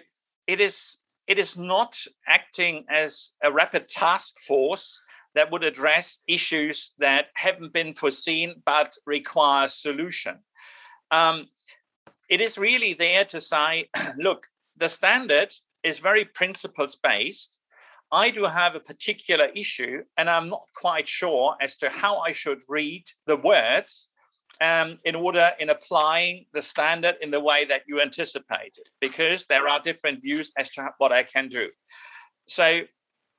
it 0.47 0.61
is 0.61 0.97
it 1.27 1.39
is 1.39 1.57
not 1.57 1.97
acting 2.27 2.85
as 2.89 3.31
a 3.43 3.51
rapid 3.51 3.89
task 3.89 4.39
force 4.39 5.01
that 5.33 5.51
would 5.51 5.63
address 5.63 6.19
issues 6.27 6.93
that 6.99 7.27
haven't 7.33 7.73
been 7.73 7.93
foreseen 7.93 8.61
but 8.65 8.95
require 9.05 9.67
solution. 9.67 10.39
Um, 11.11 11.47
it 12.29 12.41
is 12.41 12.57
really 12.57 12.93
there 12.93 13.25
to 13.25 13.41
say, 13.41 13.89
look, 14.17 14.47
the 14.77 14.89
standard 14.89 15.53
is 15.83 15.99
very 15.99 16.25
principles 16.25 16.95
based. 16.95 17.57
I 18.11 18.29
do 18.29 18.45
have 18.45 18.75
a 18.75 18.79
particular 18.79 19.45
issue, 19.55 20.03
and 20.17 20.29
I'm 20.29 20.49
not 20.49 20.65
quite 20.75 21.07
sure 21.07 21.55
as 21.61 21.75
to 21.77 21.89
how 21.89 22.17
I 22.17 22.31
should 22.31 22.61
read 22.67 23.03
the 23.25 23.37
words 23.37 24.09
um, 24.61 24.99
in 25.03 25.15
order 25.15 25.51
in 25.59 25.69
applying 25.69 26.45
the 26.53 26.61
standard 26.61 27.15
in 27.21 27.31
the 27.31 27.39
way 27.39 27.65
that 27.65 27.83
you 27.87 28.01
anticipated, 28.01 28.87
because 29.01 29.45
there 29.47 29.67
are 29.67 29.79
different 29.81 30.21
views 30.21 30.51
as 30.57 30.69
to 30.71 30.89
what 30.97 31.11
I 31.11 31.23
can 31.23 31.49
do. 31.49 31.69
So 32.47 32.81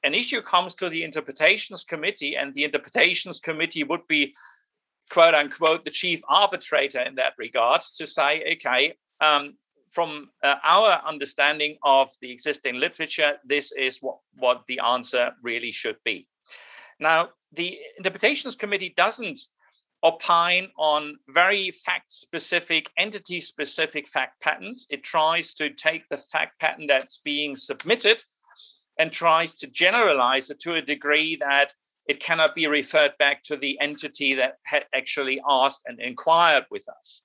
an 0.02 0.14
issue 0.14 0.42
comes 0.42 0.74
to 0.76 0.88
the 0.88 1.04
interpretations 1.04 1.84
committee, 1.84 2.36
and 2.36 2.52
the 2.54 2.64
interpretations 2.64 3.40
committee 3.40 3.84
would 3.84 4.06
be 4.08 4.34
quote 5.10 5.34
unquote 5.34 5.84
the 5.84 5.90
chief 5.90 6.20
arbitrator 6.28 7.00
in 7.00 7.14
that 7.16 7.34
regard 7.38 7.80
to 7.98 8.06
say, 8.06 8.54
okay, 8.54 8.94
um, 9.20 9.56
from 9.90 10.28
uh, 10.42 10.56
our 10.62 11.00
understanding 11.06 11.78
of 11.82 12.10
the 12.20 12.30
existing 12.30 12.76
literature, 12.76 13.34
this 13.44 13.72
is 13.72 13.98
what, 14.02 14.18
what 14.36 14.62
the 14.68 14.80
answer 14.80 15.32
really 15.42 15.72
should 15.72 15.96
be. 16.04 16.26
Now, 17.00 17.30
the 17.52 17.78
interpretations 17.96 18.56
committee 18.56 18.92
doesn't 18.96 19.40
opine 20.04 20.68
on 20.78 21.16
very 21.28 21.70
fact 21.70 22.12
specific, 22.12 22.90
entity 22.98 23.40
specific 23.40 24.08
fact 24.08 24.40
patterns. 24.40 24.86
It 24.90 25.02
tries 25.02 25.54
to 25.54 25.70
take 25.70 26.08
the 26.08 26.18
fact 26.18 26.60
pattern 26.60 26.86
that's 26.86 27.20
being 27.24 27.56
submitted 27.56 28.22
and 28.98 29.10
tries 29.10 29.54
to 29.56 29.66
generalize 29.66 30.50
it 30.50 30.60
to 30.60 30.74
a 30.74 30.82
degree 30.82 31.36
that 31.36 31.74
it 32.06 32.20
cannot 32.20 32.54
be 32.54 32.66
referred 32.66 33.12
back 33.18 33.42
to 33.44 33.56
the 33.56 33.78
entity 33.80 34.34
that 34.34 34.58
had 34.64 34.86
actually 34.94 35.40
asked 35.48 35.82
and 35.86 36.00
inquired 36.00 36.64
with 36.70 36.88
us. 36.88 37.22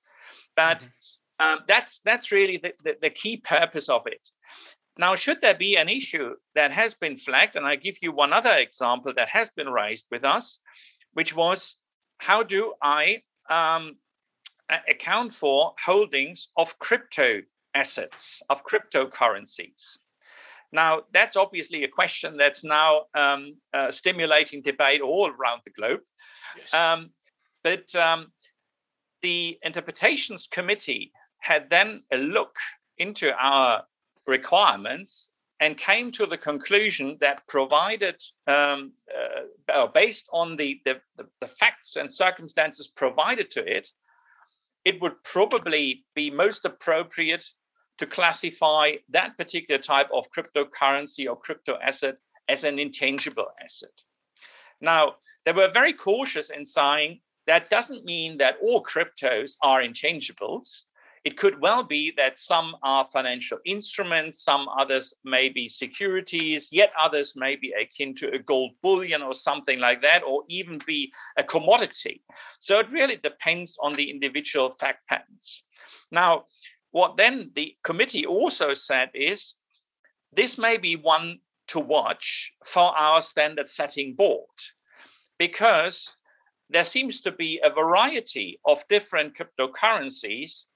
But 0.56 0.80
mm-hmm. 0.80 1.46
um, 1.46 1.58
that's 1.68 2.00
that's 2.00 2.32
really 2.32 2.58
the, 2.58 2.72
the, 2.84 2.96
the 3.00 3.10
key 3.10 3.36
purpose 3.38 3.88
of 3.88 4.02
it. 4.06 4.28
Now, 4.98 5.14
should 5.14 5.40
there 5.40 5.54
be 5.54 5.76
an 5.76 5.88
issue 5.88 6.34
that 6.54 6.70
has 6.70 6.92
been 6.94 7.16
flagged, 7.16 7.56
and 7.56 7.66
I 7.66 7.76
give 7.76 7.96
you 8.02 8.12
one 8.12 8.32
other 8.32 8.52
example 8.52 9.14
that 9.16 9.28
has 9.28 9.48
been 9.50 9.70
raised 9.70 10.06
with 10.10 10.24
us, 10.24 10.58
which 11.14 11.34
was 11.34 11.76
how 12.18 12.42
do 12.42 12.74
I 12.82 13.22
um, 13.48 13.96
account 14.88 15.32
for 15.32 15.74
holdings 15.82 16.48
of 16.56 16.78
crypto 16.78 17.42
assets, 17.74 18.42
of 18.50 18.64
cryptocurrencies? 18.64 19.98
Now, 20.72 21.02
that's 21.12 21.36
obviously 21.36 21.84
a 21.84 21.88
question 21.88 22.36
that's 22.36 22.64
now 22.64 23.02
um, 23.14 23.54
uh, 23.74 23.90
stimulating 23.90 24.62
debate 24.62 25.00
all 25.00 25.30
around 25.30 25.60
the 25.64 25.70
globe. 25.70 26.00
Yes. 26.56 26.72
Um, 26.72 27.10
but 27.62 27.94
um, 27.94 28.32
the 29.22 29.58
interpretations 29.62 30.48
committee 30.50 31.12
had 31.38 31.68
then 31.70 32.02
a 32.10 32.16
look 32.16 32.56
into 32.98 33.32
our 33.38 33.84
requirements 34.26 35.30
and 35.60 35.78
came 35.78 36.10
to 36.10 36.26
the 36.26 36.38
conclusion 36.38 37.18
that 37.20 37.46
provided 37.46 38.20
um, 38.46 38.92
uh, 39.72 39.86
based 39.88 40.28
on 40.32 40.56
the, 40.56 40.80
the, 40.84 41.00
the, 41.40 41.46
facts 41.46 41.96
and 41.96 42.12
circumstances 42.12 42.88
provided 42.88 43.50
to 43.50 43.64
it 43.64 43.88
it 44.84 45.00
would 45.00 45.22
probably 45.22 46.04
be 46.14 46.30
most 46.30 46.64
appropriate 46.64 47.44
to 48.02 48.06
classify 48.08 48.90
that 49.10 49.36
particular 49.36 49.80
type 49.80 50.08
of 50.12 50.26
cryptocurrency 50.32 51.28
or 51.28 51.36
crypto 51.36 51.78
asset 51.80 52.16
as 52.48 52.64
an 52.64 52.80
intangible 52.80 53.46
asset. 53.62 53.94
Now, 54.80 55.14
they 55.44 55.52
were 55.52 55.70
very 55.70 55.92
cautious 55.92 56.50
in 56.50 56.66
saying 56.66 57.20
that 57.46 57.70
doesn't 57.70 58.04
mean 58.04 58.38
that 58.38 58.56
all 58.60 58.82
cryptos 58.82 59.52
are 59.62 59.80
intangibles. 59.80 60.86
It 61.22 61.36
could 61.36 61.60
well 61.60 61.84
be 61.84 62.12
that 62.16 62.40
some 62.40 62.74
are 62.82 63.06
financial 63.12 63.58
instruments, 63.64 64.42
some 64.42 64.66
others 64.76 65.14
may 65.22 65.48
be 65.48 65.68
securities, 65.68 66.70
yet 66.72 66.92
others 66.98 67.34
may 67.36 67.54
be 67.54 67.72
akin 67.80 68.16
to 68.16 68.34
a 68.34 68.38
gold 68.40 68.72
bullion 68.82 69.22
or 69.22 69.32
something 69.32 69.78
like 69.78 70.02
that, 70.02 70.24
or 70.24 70.42
even 70.48 70.80
be 70.84 71.12
a 71.36 71.44
commodity. 71.44 72.24
So 72.58 72.80
it 72.80 72.90
really 72.90 73.18
depends 73.18 73.76
on 73.80 73.92
the 73.92 74.10
individual 74.10 74.72
fact 74.72 75.06
patterns. 75.06 75.62
Now, 76.10 76.46
what 76.92 77.16
then 77.16 77.50
the 77.54 77.76
committee 77.82 78.24
also 78.24 78.74
said 78.74 79.10
is 79.14 79.54
this 80.32 80.56
may 80.56 80.76
be 80.76 80.96
one 80.96 81.40
to 81.68 81.80
watch 81.80 82.52
for 82.64 82.96
our 82.96 83.20
standard 83.20 83.68
setting 83.68 84.14
board 84.14 84.58
because 85.38 86.16
there 86.70 86.84
seems 86.84 87.20
to 87.22 87.32
be 87.32 87.60
a 87.62 87.70
variety 87.70 88.60
of 88.64 88.86
different 88.88 89.34
cryptocurrencies 89.36 90.66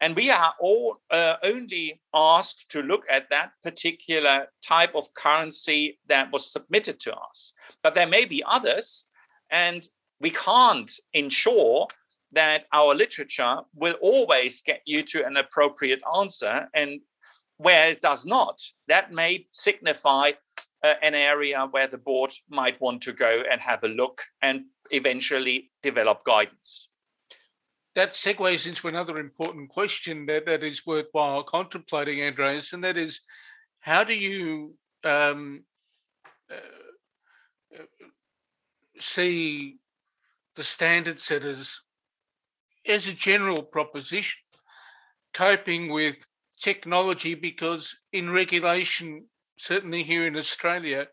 and 0.00 0.14
we 0.14 0.30
are 0.30 0.54
all 0.60 0.98
uh, 1.10 1.36
only 1.42 2.00
asked 2.12 2.70
to 2.70 2.82
look 2.82 3.04
at 3.10 3.30
that 3.30 3.52
particular 3.62 4.46
type 4.62 4.94
of 4.94 5.12
currency 5.14 5.98
that 6.08 6.30
was 6.30 6.52
submitted 6.52 7.00
to 7.00 7.14
us. 7.14 7.52
But 7.82 7.94
there 7.94 8.06
may 8.06 8.26
be 8.26 8.42
others 8.46 9.06
and 9.50 9.88
we 10.20 10.30
can't 10.30 10.92
ensure 11.14 11.88
that 12.32 12.64
our 12.72 12.94
literature 12.94 13.58
will 13.74 13.96
always 14.00 14.60
get 14.62 14.82
you 14.84 15.02
to 15.02 15.24
an 15.24 15.36
appropriate 15.36 16.02
answer. 16.16 16.68
And 16.74 17.00
where 17.58 17.88
it 17.88 18.02
does 18.02 18.26
not, 18.26 18.60
that 18.88 19.12
may 19.12 19.46
signify 19.52 20.32
uh, 20.84 20.94
an 21.02 21.14
area 21.14 21.66
where 21.70 21.88
the 21.88 21.98
board 21.98 22.32
might 22.50 22.80
want 22.80 23.02
to 23.02 23.12
go 23.12 23.42
and 23.50 23.60
have 23.60 23.82
a 23.82 23.88
look 23.88 24.22
and 24.42 24.64
eventually 24.90 25.70
develop 25.82 26.24
guidance. 26.24 26.88
That 27.94 28.12
segues 28.12 28.66
into 28.68 28.88
another 28.88 29.18
important 29.18 29.70
question 29.70 30.26
that, 30.26 30.44
that 30.44 30.62
is 30.62 30.84
worthwhile 30.84 31.42
contemplating, 31.44 32.22
Andreas, 32.22 32.74
and 32.74 32.84
that 32.84 32.98
is 32.98 33.22
how 33.80 34.04
do 34.04 34.14
you 34.14 34.74
um, 35.02 35.64
uh, 36.50 36.56
see 38.98 39.78
the 40.56 40.64
standard 40.64 41.20
setters 41.20 41.82
as 42.88 43.08
a 43.08 43.14
general 43.14 43.62
proposition, 43.62 44.38
coping 45.34 45.90
with 45.90 46.16
technology 46.58 47.34
because 47.34 47.96
in 48.12 48.30
regulation, 48.30 49.26
certainly 49.58 50.02
here 50.02 50.26
in 50.26 50.36
Australia, 50.36 51.08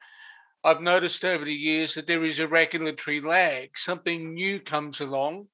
I've 0.64 0.82
noticed 0.82 1.26
over 1.26 1.44
the 1.44 1.54
years 1.54 1.96
that 1.96 2.08
there 2.08 2.24
is 2.24 2.40
a 2.40 2.48
regulatory 2.48 3.20
lag. 3.20 3.78
Something 3.78 4.34
new 4.34 4.60
comes 4.60 5.02
along, 5.02 5.48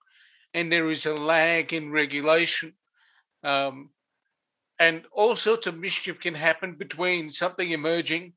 and 0.54 0.72
there 0.72 0.92
is 0.92 1.06
a 1.06 1.16
lag 1.16 1.74
in 1.74 1.92
regulation. 1.92 2.74
Um, 3.44 3.90
and 4.80 5.04
all 5.12 5.36
sorts 5.36 5.68
of 5.68 5.78
mischief 5.78 6.20
can 6.20 6.36
happen 6.36 6.76
between 6.76 7.32
something 7.32 7.72
emerging 7.72 8.34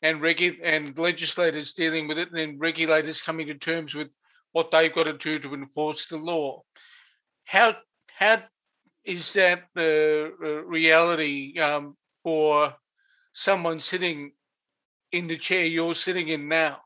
and 0.00 0.20
regu- 0.20 0.58
and 0.62 0.98
legislators 0.98 1.74
dealing 1.74 2.08
with 2.08 2.18
it, 2.18 2.28
and 2.28 2.38
then 2.38 2.58
regulators 2.58 3.20
coming 3.20 3.46
to 3.48 3.54
terms 3.54 3.94
with 3.94 4.08
what 4.52 4.70
they've 4.70 4.94
got 4.94 5.06
to 5.06 5.18
do 5.18 5.38
to 5.38 5.54
enforce 5.54 6.06
the 6.06 6.16
law 6.16 6.62
how 7.44 7.76
how 8.18 8.42
is 9.04 9.32
that 9.34 9.64
reality 9.74 11.58
um, 11.58 11.96
for 12.22 12.74
someone 13.32 13.80
sitting 13.80 14.32
in 15.12 15.26
the 15.26 15.36
chair 15.36 15.64
you're 15.64 15.94
sitting 15.94 16.28
in 16.28 16.48
now? 16.48 16.78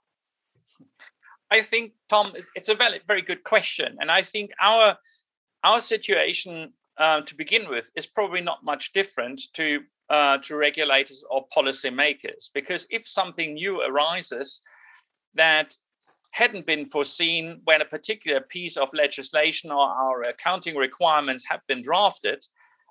I 1.51 1.62
think, 1.62 1.92
Tom, 2.09 2.33
it's 2.55 2.68
a 2.68 2.75
very, 2.75 3.01
very 3.07 3.23
good 3.23 3.42
question, 3.42 3.97
and 4.01 4.11
I 4.11 4.23
think 4.23 4.51
our 4.61 4.97
our 5.64 5.81
situation 5.81 6.73
uh, 6.99 7.23
to 7.23 7.35
begin 7.35 7.68
with 7.68 7.90
is 7.97 8.07
probably 8.07 8.40
not 8.40 8.64
much 8.64 8.92
different 8.92 9.40
to 9.55 9.81
uh, 10.11 10.38
to 10.38 10.57
regulators 10.57 11.25
or 11.31 11.47
policymakers 11.57 12.51
because 12.55 12.87
if 12.90 13.07
something 13.07 13.55
new 13.55 13.81
arises 13.83 14.61
that 15.35 15.77
hadn't 16.31 16.67
been 16.67 16.87
foreseen 16.87 17.61
when 17.64 17.81
a 17.81 17.87
particular 17.87 18.41
piece 18.41 18.77
of 18.77 18.88
legislation 18.93 19.71
or 19.71 19.87
our 19.87 20.23
accounting 20.23 20.77
requirements 20.77 21.45
have 21.49 21.61
been 21.67 21.83
drafted, 21.83 22.47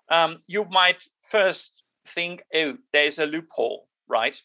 um, 0.09 0.41
you 0.47 0.65
might 0.65 1.07
first 1.21 1.83
think, 2.07 2.43
oh, 2.55 2.77
there's 2.93 3.19
a 3.19 3.25
loophole, 3.25 3.87
right? 4.07 4.41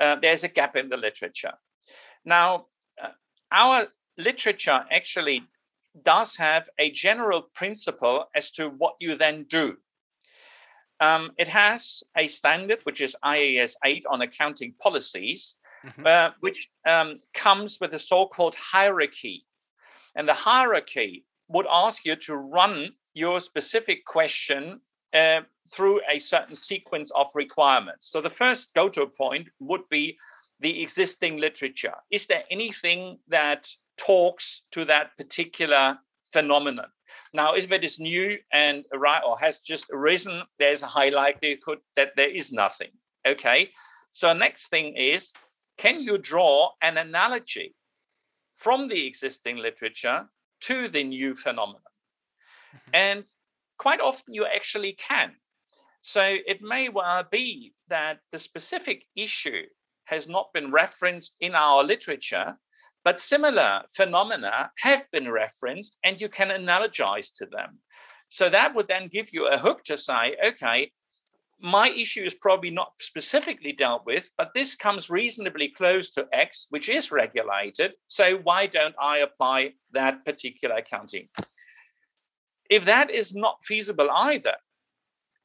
Uh, 0.00 0.16
there's 0.16 0.44
a 0.44 0.48
gap 0.48 0.76
in 0.76 0.88
the 0.88 0.96
literature. 0.96 1.54
Now, 2.24 2.66
uh, 3.02 3.08
our 3.50 3.88
literature 4.18 4.84
actually 4.90 5.42
does 6.02 6.36
have 6.36 6.68
a 6.78 6.90
general 6.90 7.42
principle 7.42 8.26
as 8.34 8.50
to 8.52 8.68
what 8.68 8.96
you 9.00 9.14
then 9.16 9.44
do. 9.44 9.76
Um, 11.00 11.32
it 11.38 11.48
has 11.48 12.02
a 12.16 12.26
standard, 12.26 12.80
which 12.84 13.00
is 13.00 13.16
IAS 13.24 13.76
8 13.84 14.06
on 14.08 14.22
accounting 14.22 14.74
policies, 14.80 15.58
mm-hmm. 15.86 16.06
uh, 16.06 16.30
which 16.40 16.68
um, 16.86 17.16
comes 17.34 17.78
with 17.80 17.94
a 17.94 17.98
so-called 17.98 18.54
hierarchy. 18.54 19.44
And 20.14 20.28
the 20.28 20.34
hierarchy 20.34 21.24
would 21.48 21.66
ask 21.70 22.04
you 22.04 22.16
to 22.16 22.36
run 22.36 22.90
your 23.14 23.40
specific 23.40 24.04
question 24.04 24.80
uh, 25.14 25.40
through 25.72 26.00
a 26.10 26.18
certain 26.18 26.56
sequence 26.56 27.10
of 27.12 27.28
requirements. 27.34 28.10
So 28.10 28.20
the 28.20 28.30
first 28.30 28.74
go-to 28.74 29.06
point 29.06 29.48
would 29.60 29.88
be 29.88 30.18
the 30.60 30.82
existing 30.82 31.38
literature. 31.38 31.94
Is 32.10 32.26
there 32.26 32.44
anything 32.50 33.18
that 33.28 33.68
talks 33.96 34.62
to 34.72 34.84
that 34.86 35.16
particular 35.16 35.98
phenomenon? 36.32 36.86
Now, 37.34 37.54
if 37.54 37.70
it 37.70 37.84
is 37.84 37.98
new 37.98 38.38
and 38.52 38.84
right 38.94 39.22
or 39.26 39.38
has 39.38 39.58
just 39.60 39.90
arisen, 39.92 40.42
there's 40.58 40.82
a 40.82 40.86
high 40.86 41.10
likelihood 41.10 41.78
that 41.94 42.12
there 42.16 42.30
is 42.30 42.52
nothing. 42.52 42.90
Okay. 43.26 43.70
So 44.12 44.32
next 44.32 44.68
thing 44.68 44.96
is, 44.96 45.32
can 45.78 46.00
you 46.00 46.18
draw 46.18 46.70
an 46.80 46.96
analogy 46.98 47.74
from 48.54 48.88
the 48.88 49.06
existing 49.06 49.58
literature 49.58 50.28
to 50.62 50.88
the 50.88 51.04
new 51.04 51.34
phenomenon? 51.34 51.82
Mm-hmm. 52.74 52.90
And 52.94 53.24
quite 53.78 54.00
often 54.00 54.34
you 54.34 54.46
actually 54.46 54.94
can. 54.94 55.34
So 56.02 56.22
it 56.22 56.62
may 56.62 56.88
well 56.88 57.24
be 57.30 57.74
that 57.88 58.20
the 58.30 58.38
specific 58.38 59.04
issue 59.16 59.64
has 60.04 60.28
not 60.28 60.52
been 60.52 60.70
referenced 60.70 61.36
in 61.40 61.54
our 61.54 61.82
literature, 61.82 62.56
but 63.04 63.20
similar 63.20 63.82
phenomena 63.94 64.70
have 64.78 65.04
been 65.10 65.30
referenced 65.30 65.98
and 66.04 66.20
you 66.20 66.28
can 66.28 66.48
analogize 66.48 67.34
to 67.36 67.46
them. 67.46 67.78
So 68.28 68.48
that 68.48 68.74
would 68.74 68.88
then 68.88 69.08
give 69.08 69.32
you 69.32 69.48
a 69.48 69.58
hook 69.58 69.84
to 69.84 69.96
say, 69.96 70.36
okay, 70.44 70.92
my 71.60 71.88
issue 71.88 72.22
is 72.22 72.34
probably 72.34 72.70
not 72.70 72.92
specifically 73.00 73.72
dealt 73.72 74.04
with, 74.04 74.30
but 74.36 74.52
this 74.54 74.74
comes 74.74 75.08
reasonably 75.10 75.68
close 75.68 76.10
to 76.10 76.28
X, 76.32 76.66
which 76.70 76.88
is 76.88 77.10
regulated. 77.10 77.94
So 78.08 78.36
why 78.38 78.66
don't 78.66 78.94
I 79.00 79.18
apply 79.18 79.72
that 79.92 80.24
particular 80.24 80.76
accounting? 80.76 81.28
If 82.68 82.84
that 82.84 83.10
is 83.10 83.34
not 83.34 83.64
feasible 83.64 84.10
either, 84.10 84.54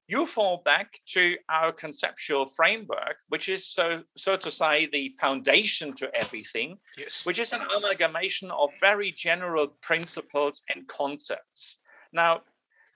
you 0.07 0.25
fall 0.25 0.61
back 0.65 0.99
to 1.13 1.37
our 1.47 1.71
conceptual 1.71 2.45
framework, 2.45 3.15
which 3.29 3.47
is 3.47 3.65
so 3.65 4.03
so 4.17 4.35
to 4.35 4.51
say 4.51 4.89
the 4.91 5.09
foundation 5.21 5.93
to 5.93 6.13
everything, 6.13 6.77
yes. 6.97 7.25
which 7.25 7.39
is 7.39 7.53
an 7.53 7.61
amalgamation 7.61 8.51
of 8.51 8.71
very 8.81 9.11
general 9.11 9.67
principles 9.81 10.63
and 10.73 10.85
concepts. 10.89 11.77
Now, 12.11 12.41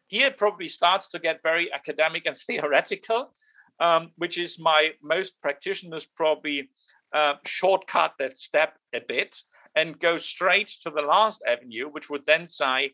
here 0.08 0.28
it 0.28 0.38
probably 0.38 0.70
starts 0.70 1.08
to 1.10 1.20
get 1.20 1.44
very 1.44 1.72
academic 1.74 2.26
and 2.26 2.38
theoretical, 2.48 3.32
um, 3.80 4.12
which 4.18 4.38
is 4.38 4.60
my 4.60 4.92
most 5.02 5.42
practitioners 5.42 6.06
probably 6.06 6.70
uh, 7.14 7.36
shortcut 7.46 8.14
that 8.20 8.38
step 8.38 8.78
a 8.94 9.00
bit 9.00 9.42
and 9.76 10.00
go 10.00 10.18
straight 10.18 10.68
to 10.68 10.90
the 10.90 11.02
last 11.02 11.42
avenue, 11.46 11.90
which 11.90 12.10
would 12.10 12.26
then 12.26 12.48
say, 12.48 12.94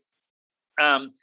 um, 0.79 1.13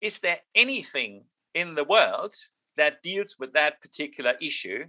is 0.00 0.18
there 0.20 0.38
anything 0.54 1.24
in 1.54 1.74
the 1.74 1.84
world 1.84 2.34
that 2.76 3.02
deals 3.02 3.36
with 3.38 3.52
that 3.52 3.80
particular 3.80 4.34
issue? 4.40 4.84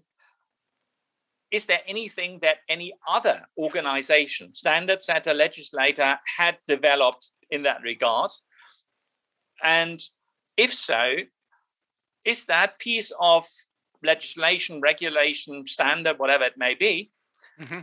Is 1.51 1.65
there 1.65 1.81
anything 1.85 2.39
that 2.41 2.57
any 2.69 2.93
other 3.07 3.45
organization, 3.57 4.55
standard 4.55 5.01
setter, 5.01 5.33
legislator 5.33 6.17
had 6.37 6.57
developed 6.67 7.31
in 7.49 7.63
that 7.63 7.81
regard? 7.83 8.31
And 9.63 10.01
if 10.57 10.73
so, 10.73 11.15
is 12.25 12.45
that 12.45 12.79
piece 12.79 13.11
of 13.19 13.47
legislation, 14.03 14.81
regulation, 14.81 15.65
standard, 15.65 16.19
whatever 16.19 16.45
it 16.45 16.57
may 16.57 16.75
be, 16.75 17.11
mm-hmm. 17.59 17.79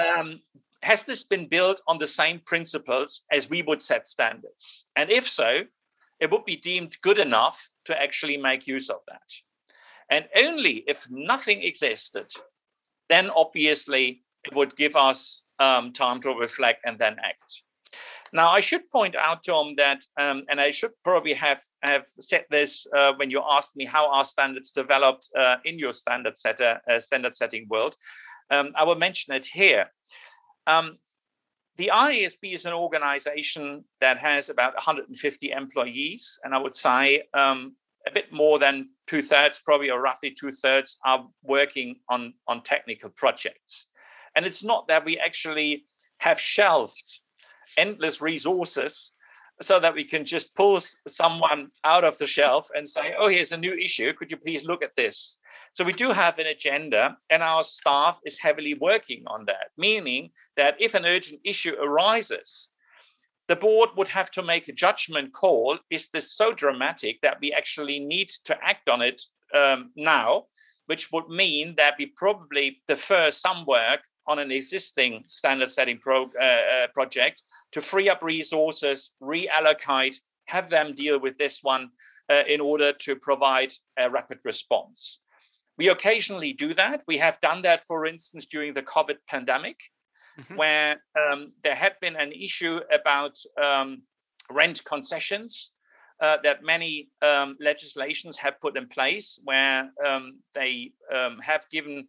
um, 0.00 0.40
has 0.82 1.04
this 1.04 1.24
been 1.24 1.46
built 1.46 1.80
on 1.86 1.98
the 1.98 2.06
same 2.06 2.40
principles 2.40 3.22
as 3.30 3.50
we 3.50 3.62
would 3.62 3.82
set 3.82 4.06
standards? 4.06 4.84
And 4.96 5.10
if 5.10 5.28
so, 5.28 5.62
it 6.20 6.30
would 6.30 6.44
be 6.44 6.56
deemed 6.56 7.00
good 7.02 7.18
enough 7.18 7.70
to 7.86 8.00
actually 8.00 8.36
make 8.36 8.66
use 8.66 8.90
of 8.90 9.00
that. 9.08 9.22
And 10.10 10.28
only 10.36 10.84
if 10.86 11.08
nothing 11.10 11.62
existed, 11.62 12.30
then 13.08 13.30
obviously 13.30 14.22
it 14.44 14.54
would 14.54 14.76
give 14.76 14.96
us 14.96 15.42
um, 15.58 15.92
time 15.92 16.20
to 16.22 16.30
reflect 16.30 16.82
and 16.84 16.98
then 16.98 17.16
act. 17.22 17.62
Now, 18.32 18.50
I 18.50 18.60
should 18.60 18.88
point 18.90 19.16
out, 19.16 19.42
Tom, 19.44 19.74
that, 19.76 20.04
um, 20.20 20.42
and 20.48 20.60
I 20.60 20.70
should 20.70 20.92
probably 21.02 21.34
have, 21.34 21.60
have 21.82 22.06
said 22.06 22.44
this 22.50 22.86
uh, 22.96 23.12
when 23.16 23.30
you 23.30 23.42
asked 23.44 23.74
me 23.74 23.84
how 23.84 24.10
our 24.10 24.24
standards 24.24 24.70
developed 24.70 25.28
uh, 25.36 25.56
in 25.64 25.78
your 25.78 25.92
standard 25.92 26.36
setter, 26.36 26.80
uh, 26.88 27.00
standard 27.00 27.34
setting 27.34 27.66
world. 27.68 27.96
Um, 28.50 28.72
I 28.76 28.84
will 28.84 28.96
mention 28.96 29.34
it 29.34 29.46
here. 29.46 29.90
Um, 30.66 30.98
the 31.76 31.90
IASB 31.92 32.52
is 32.52 32.66
an 32.66 32.72
organization 32.72 33.84
that 34.00 34.18
has 34.18 34.50
about 34.50 34.74
150 34.74 35.50
employees, 35.50 36.38
and 36.44 36.54
I 36.54 36.58
would 36.58 36.74
say 36.74 37.22
um, 37.32 37.74
a 38.06 38.10
bit 38.10 38.32
more 38.32 38.58
than 38.58 38.90
two 39.06 39.22
thirds, 39.22 39.58
probably 39.58 39.90
or 39.90 40.00
roughly 40.00 40.30
two 40.30 40.50
thirds, 40.50 40.98
are 41.04 41.26
working 41.42 41.96
on, 42.08 42.34
on 42.46 42.62
technical 42.62 43.10
projects. 43.10 43.86
And 44.36 44.44
it's 44.44 44.62
not 44.62 44.88
that 44.88 45.04
we 45.04 45.18
actually 45.18 45.84
have 46.18 46.38
shelved 46.38 47.20
endless 47.76 48.20
resources 48.20 49.12
so 49.62 49.78
that 49.78 49.94
we 49.94 50.04
can 50.04 50.24
just 50.24 50.54
pull 50.54 50.80
someone 51.06 51.70
out 51.84 52.04
of 52.04 52.16
the 52.18 52.26
shelf 52.26 52.68
and 52.74 52.88
say, 52.88 53.14
oh, 53.18 53.28
here's 53.28 53.52
a 53.52 53.56
new 53.56 53.74
issue. 53.74 54.12
Could 54.14 54.30
you 54.30 54.38
please 54.38 54.64
look 54.64 54.82
at 54.82 54.96
this? 54.96 55.36
So 55.72 55.84
we 55.84 55.92
do 55.92 56.10
have 56.10 56.38
an 56.38 56.46
agenda, 56.46 57.16
and 57.28 57.42
our 57.42 57.62
staff 57.62 58.18
is 58.24 58.38
heavily 58.38 58.74
working 58.74 59.22
on 59.26 59.44
that, 59.46 59.68
meaning 59.76 60.30
that 60.56 60.76
if 60.80 60.94
an 60.94 61.04
urgent 61.04 61.40
issue 61.44 61.74
arises, 61.80 62.70
the 63.48 63.56
board 63.56 63.90
would 63.96 64.08
have 64.08 64.30
to 64.32 64.42
make 64.42 64.68
a 64.68 64.72
judgment 64.72 65.34
call 65.34 65.78
is 65.90 66.08
this 66.08 66.32
so 66.32 66.52
dramatic 66.52 67.20
that 67.22 67.38
we 67.40 67.52
actually 67.52 67.98
need 67.98 68.30
to 68.44 68.56
act 68.62 68.88
on 68.88 69.02
it 69.02 69.22
um, 69.54 69.90
now, 69.96 70.46
which 70.86 71.10
would 71.12 71.28
mean 71.28 71.74
that 71.76 71.94
we 71.98 72.06
probably 72.16 72.80
defer 72.86 73.30
some 73.30 73.66
work 73.66 74.00
on 74.30 74.38
an 74.38 74.52
existing 74.52 75.24
standard 75.26 75.70
setting 75.70 75.98
pro, 75.98 76.24
uh, 76.40 76.44
uh, 76.44 76.86
project 76.94 77.42
to 77.72 77.80
free 77.80 78.08
up 78.08 78.22
resources, 78.22 79.10
reallocate, 79.20 80.16
have 80.46 80.70
them 80.70 80.94
deal 80.94 81.18
with 81.18 81.36
this 81.36 81.58
one 81.62 81.90
uh, 82.28 82.44
in 82.46 82.60
order 82.60 82.92
to 82.92 83.16
provide 83.16 83.72
a 83.98 84.08
rapid 84.08 84.38
response. 84.44 85.18
We 85.78 85.88
occasionally 85.88 86.52
do 86.52 86.74
that. 86.74 87.02
We 87.08 87.18
have 87.18 87.40
done 87.40 87.62
that, 87.62 87.86
for 87.88 88.06
instance, 88.06 88.46
during 88.46 88.72
the 88.72 88.82
COVID 88.82 89.18
pandemic, 89.26 89.78
mm-hmm. 90.38 90.56
where 90.56 91.02
um, 91.18 91.52
there 91.64 91.74
had 91.74 91.94
been 92.00 92.16
an 92.16 92.32
issue 92.32 92.78
about 92.92 93.36
um, 93.60 94.02
rent 94.48 94.84
concessions 94.84 95.72
uh, 96.20 96.36
that 96.44 96.62
many 96.62 97.08
um, 97.22 97.56
legislations 97.60 98.36
have 98.36 98.60
put 98.60 98.76
in 98.76 98.86
place, 98.88 99.40
where 99.42 99.90
um, 100.06 100.38
they 100.54 100.92
um, 101.12 101.38
have 101.38 101.64
given 101.72 102.06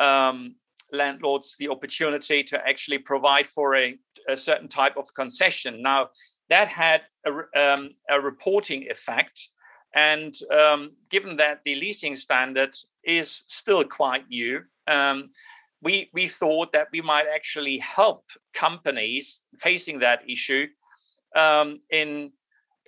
um, 0.00 0.56
landlords 0.92 1.56
the 1.58 1.68
opportunity 1.68 2.42
to 2.44 2.58
actually 2.66 2.98
provide 2.98 3.46
for 3.46 3.76
a, 3.76 3.98
a 4.28 4.36
certain 4.36 4.68
type 4.68 4.96
of 4.96 5.12
concession. 5.14 5.82
Now, 5.82 6.10
that 6.48 6.68
had 6.68 7.02
a, 7.26 7.30
um, 7.60 7.90
a 8.08 8.20
reporting 8.20 8.90
effect. 8.90 9.48
And 9.94 10.34
um, 10.52 10.92
given 11.10 11.34
that 11.36 11.60
the 11.64 11.74
leasing 11.74 12.16
standard 12.16 12.74
is 13.04 13.44
still 13.48 13.84
quite 13.84 14.28
new, 14.28 14.62
um, 14.86 15.30
we, 15.82 16.10
we 16.12 16.28
thought 16.28 16.72
that 16.72 16.88
we 16.92 17.00
might 17.00 17.26
actually 17.32 17.78
help 17.78 18.24
companies 18.54 19.42
facing 19.58 20.00
that 20.00 20.20
issue 20.28 20.66
um, 21.34 21.80
in 21.90 22.32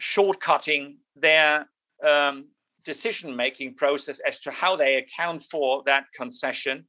shortcutting 0.00 0.96
their 1.16 1.66
um, 2.06 2.46
decision 2.84 3.34
making 3.34 3.74
process 3.74 4.20
as 4.26 4.40
to 4.40 4.50
how 4.50 4.76
they 4.76 4.96
account 4.96 5.42
for 5.42 5.82
that 5.86 6.04
concession 6.14 6.84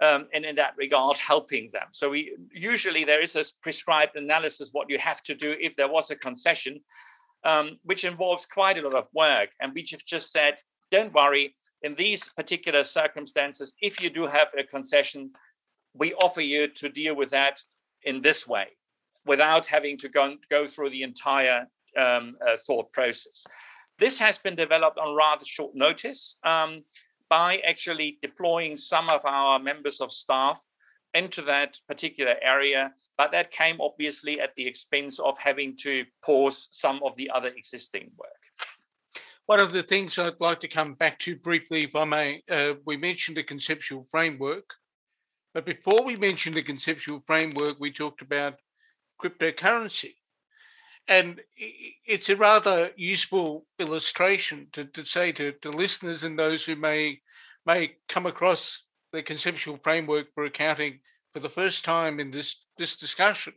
um, 0.00 0.28
and 0.32 0.44
in 0.44 0.56
that 0.56 0.74
regard 0.76 1.16
helping 1.18 1.70
them. 1.72 1.86
So 1.90 2.10
we 2.10 2.36
usually 2.52 3.04
there 3.04 3.22
is 3.22 3.36
a 3.36 3.44
prescribed 3.62 4.16
analysis 4.16 4.70
what 4.72 4.90
you 4.90 4.98
have 4.98 5.22
to 5.24 5.34
do 5.34 5.56
if 5.60 5.76
there 5.76 5.88
was 5.88 6.10
a 6.10 6.16
concession 6.16 6.80
um, 7.44 7.78
which 7.84 8.04
involves 8.04 8.46
quite 8.46 8.78
a 8.78 8.82
lot 8.82 8.94
of 8.94 9.06
work. 9.12 9.50
And 9.60 9.72
we 9.74 9.86
have 9.90 10.04
just 10.04 10.32
said 10.32 10.58
don't 10.90 11.12
worry 11.12 11.54
in 11.82 11.94
these 11.94 12.28
particular 12.30 12.82
circumstances 12.84 13.74
if 13.80 14.00
you 14.00 14.10
do 14.10 14.26
have 14.26 14.48
a 14.58 14.64
concession 14.64 15.30
we 15.94 16.14
offer 16.14 16.40
you 16.40 16.68
to 16.68 16.88
deal 16.88 17.14
with 17.14 17.30
that 17.30 17.60
in 18.04 18.22
this 18.22 18.46
way 18.46 18.68
without 19.26 19.66
having 19.66 19.96
to 19.98 20.08
go, 20.08 20.34
go 20.50 20.66
through 20.66 20.90
the 20.90 21.02
entire 21.02 21.66
um, 21.96 22.36
uh, 22.46 22.56
thought 22.66 22.92
process. 22.92 23.44
This 23.98 24.18
has 24.18 24.38
been 24.38 24.54
developed 24.54 24.98
on 24.98 25.14
rather 25.14 25.44
short 25.44 25.74
notice. 25.74 26.36
Um, 26.44 26.84
by 27.28 27.58
actually 27.66 28.18
deploying 28.22 28.76
some 28.76 29.08
of 29.08 29.24
our 29.24 29.58
members 29.58 30.00
of 30.00 30.10
staff 30.12 30.62
into 31.14 31.42
that 31.42 31.80
particular 31.88 32.36
area. 32.42 32.92
But 33.16 33.32
that 33.32 33.50
came 33.50 33.80
obviously 33.80 34.40
at 34.40 34.54
the 34.56 34.66
expense 34.66 35.18
of 35.18 35.38
having 35.38 35.76
to 35.78 36.04
pause 36.24 36.68
some 36.70 37.00
of 37.02 37.16
the 37.16 37.30
other 37.30 37.48
existing 37.48 38.10
work. 38.16 38.30
One 39.46 39.60
of 39.60 39.72
the 39.72 39.82
things 39.82 40.18
I'd 40.18 40.40
like 40.40 40.60
to 40.60 40.68
come 40.68 40.92
back 40.94 41.18
to 41.20 41.34
briefly, 41.34 41.84
if 41.84 41.96
I 41.96 42.04
may, 42.04 42.42
uh, 42.50 42.74
we 42.84 42.98
mentioned 42.98 43.38
the 43.38 43.42
conceptual 43.42 44.04
framework. 44.10 44.74
But 45.54 45.64
before 45.64 46.04
we 46.04 46.16
mentioned 46.16 46.54
the 46.54 46.62
conceptual 46.62 47.22
framework, 47.26 47.80
we 47.80 47.90
talked 47.90 48.20
about 48.20 48.56
cryptocurrency. 49.20 50.16
And 51.08 51.40
it's 51.56 52.28
a 52.28 52.36
rather 52.36 52.90
useful 52.96 53.64
illustration 53.78 54.68
to, 54.72 54.84
to 54.84 55.06
say 55.06 55.32
to, 55.32 55.52
to 55.52 55.70
listeners 55.70 56.22
and 56.22 56.38
those 56.38 56.64
who 56.64 56.76
may 56.76 57.20
may 57.64 57.96
come 58.08 58.26
across 58.26 58.84
the 59.12 59.22
conceptual 59.22 59.78
framework 59.82 60.26
for 60.34 60.44
accounting 60.44 61.00
for 61.32 61.40
the 61.40 61.48
first 61.48 61.84
time 61.84 62.20
in 62.20 62.30
this 62.30 62.64
this 62.76 62.96
discussion 62.96 63.54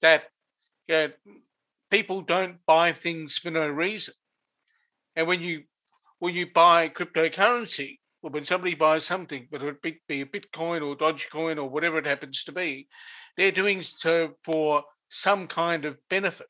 that 0.00 0.24
uh, 0.92 1.08
people 1.90 2.20
don't 2.20 2.58
buy 2.66 2.92
things 2.92 3.38
for 3.38 3.50
no 3.50 3.68
reason. 3.68 4.14
And 5.14 5.26
when 5.28 5.40
you 5.40 5.62
when 6.18 6.34
you 6.34 6.46
buy 6.52 6.88
cryptocurrency, 6.88 7.98
or 8.22 8.30
when 8.30 8.44
somebody 8.44 8.74
buys 8.74 9.04
something, 9.04 9.46
whether 9.50 9.68
it 9.68 9.82
be 9.82 10.20
a 10.20 10.26
Bitcoin 10.26 10.86
or 10.86 10.96
Dogecoin 10.96 11.58
or 11.58 11.68
whatever 11.68 11.98
it 11.98 12.06
happens 12.06 12.44
to 12.44 12.52
be, 12.52 12.88
they're 13.36 13.52
doing 13.52 13.82
so 13.82 14.34
for 14.44 14.84
some 15.08 15.46
kind 15.46 15.84
of 15.84 15.98
benefit. 16.08 16.48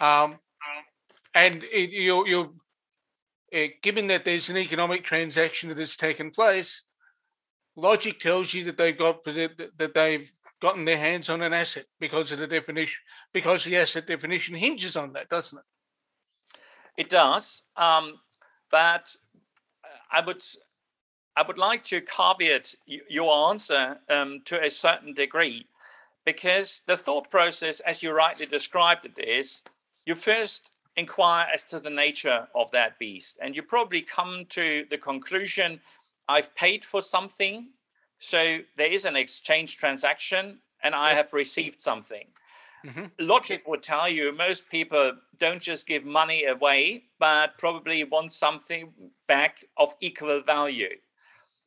Um, 0.00 0.38
and 1.34 1.64
it, 1.64 1.90
you're, 1.90 2.26
you're 2.26 2.50
uh, 3.54 3.66
given 3.82 4.08
that 4.08 4.24
there's 4.24 4.50
an 4.50 4.56
economic 4.56 5.04
transaction 5.04 5.68
that 5.68 5.78
has 5.78 5.96
taken 5.96 6.30
place, 6.30 6.82
logic 7.76 8.20
tells 8.20 8.52
you 8.52 8.64
that 8.64 8.76
they've 8.76 8.98
got 8.98 9.22
that 9.24 9.92
they've 9.94 10.30
gotten 10.60 10.84
their 10.84 10.98
hands 10.98 11.28
on 11.28 11.42
an 11.42 11.52
asset 11.52 11.84
because 12.00 12.32
of 12.32 12.38
the 12.38 12.46
definition 12.46 12.98
because 13.32 13.64
the 13.64 13.76
asset 13.76 14.06
definition 14.06 14.54
hinges 14.54 14.96
on 14.96 15.12
that, 15.12 15.28
doesn't 15.28 15.58
it? 15.58 15.64
It 17.02 17.08
does, 17.10 17.62
um, 17.76 18.14
but 18.70 19.14
I 20.10 20.20
would 20.24 20.42
I 21.36 21.42
would 21.46 21.58
like 21.58 21.84
to 21.84 22.00
caveat 22.00 22.74
your 22.86 23.50
answer 23.50 23.98
um, 24.08 24.40
to 24.46 24.62
a 24.64 24.70
certain 24.70 25.12
degree, 25.12 25.68
because 26.24 26.82
the 26.86 26.96
thought 26.96 27.30
process, 27.30 27.80
as 27.80 28.02
you 28.02 28.12
rightly 28.12 28.46
described 28.46 29.04
it, 29.04 29.18
is 29.22 29.62
you 30.06 30.14
first 30.14 30.70
inquire 30.96 31.46
as 31.52 31.62
to 31.64 31.78
the 31.78 31.90
nature 31.90 32.48
of 32.54 32.70
that 32.70 32.98
beast, 32.98 33.38
and 33.42 33.54
you 33.54 33.62
probably 33.62 34.00
come 34.00 34.46
to 34.48 34.86
the 34.88 34.96
conclusion 34.96 35.80
I've 36.28 36.54
paid 36.54 36.84
for 36.84 37.02
something, 37.02 37.68
so 38.18 38.58
there 38.76 38.88
is 38.88 39.04
an 39.04 39.16
exchange 39.16 39.76
transaction, 39.76 40.58
and 40.82 40.94
I 40.94 41.12
have 41.12 41.32
received 41.32 41.82
something. 41.82 42.26
Mm-hmm. 42.84 43.06
Logic 43.18 43.66
would 43.66 43.82
tell 43.82 44.08
you 44.08 44.32
most 44.32 44.68
people 44.70 45.12
don't 45.38 45.60
just 45.60 45.86
give 45.86 46.04
money 46.04 46.44
away, 46.44 47.04
but 47.18 47.58
probably 47.58 48.04
want 48.04 48.32
something 48.32 48.92
back 49.26 49.64
of 49.76 49.94
equal 50.00 50.40
value. 50.42 50.96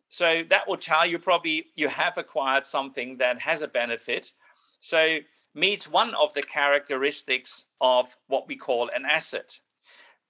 So 0.09 0.43
that 0.49 0.67
will 0.67 0.77
tell 0.77 1.05
you 1.05 1.19
probably 1.19 1.65
you 1.75 1.87
have 1.87 2.17
acquired 2.17 2.65
something 2.65 3.17
that 3.17 3.39
has 3.39 3.61
a 3.61 3.67
benefit. 3.67 4.31
So 4.79 5.19
meets 5.53 5.87
one 5.87 6.13
of 6.15 6.33
the 6.33 6.43
characteristics 6.43 7.65
of 7.81 8.15
what 8.27 8.47
we 8.47 8.55
call 8.55 8.89
an 8.89 9.05
asset. 9.05 9.59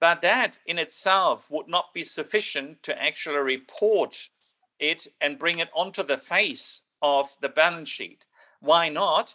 But 0.00 0.22
that 0.22 0.58
in 0.66 0.78
itself 0.78 1.50
would 1.50 1.68
not 1.68 1.92
be 1.92 2.04
sufficient 2.04 2.82
to 2.84 3.02
actually 3.02 3.38
report 3.38 4.30
it 4.78 5.06
and 5.20 5.38
bring 5.38 5.58
it 5.58 5.68
onto 5.74 6.02
the 6.02 6.16
face 6.16 6.82
of 7.02 7.30
the 7.40 7.50
balance 7.50 7.88
sheet. 7.88 8.24
Why 8.60 8.88
not? 8.88 9.34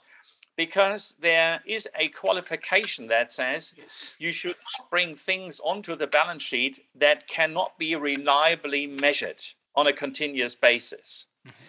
Because 0.56 1.14
there 1.20 1.62
is 1.66 1.88
a 1.96 2.08
qualification 2.10 3.08
that 3.08 3.32
says 3.32 3.76
yes. 3.78 4.14
you 4.18 4.32
should 4.32 4.56
not 4.80 4.90
bring 4.90 5.16
things 5.16 5.60
onto 5.60 5.96
the 5.96 6.08
balance 6.08 6.44
sheet 6.44 6.84
that 6.96 7.28
cannot 7.28 7.78
be 7.78 7.96
reliably 7.96 8.88
measured 8.88 9.44
on 9.76 9.88
a 9.88 9.94
continuous 9.94 10.56
basis. 10.56 11.28
Mm-hmm. 11.46 11.66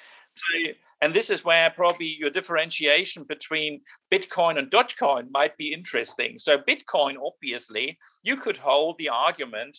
So, 0.53 0.73
and 1.03 1.15
this 1.15 1.31
is 1.31 1.45
where 1.45 1.71
probably 1.71 2.17
your 2.19 2.31
differentiation 2.31 3.25
between 3.25 3.81
Bitcoin 4.13 4.59
and 4.59 4.71
Dogecoin 4.71 5.31
might 5.31 5.57
be 5.57 5.73
interesting. 5.73 6.39
So, 6.39 6.59
Bitcoin, 6.59 7.17
obviously, 7.25 7.99
you 8.23 8.37
could 8.37 8.57
hold 8.57 8.99
the 8.99 9.09
argument 9.09 9.79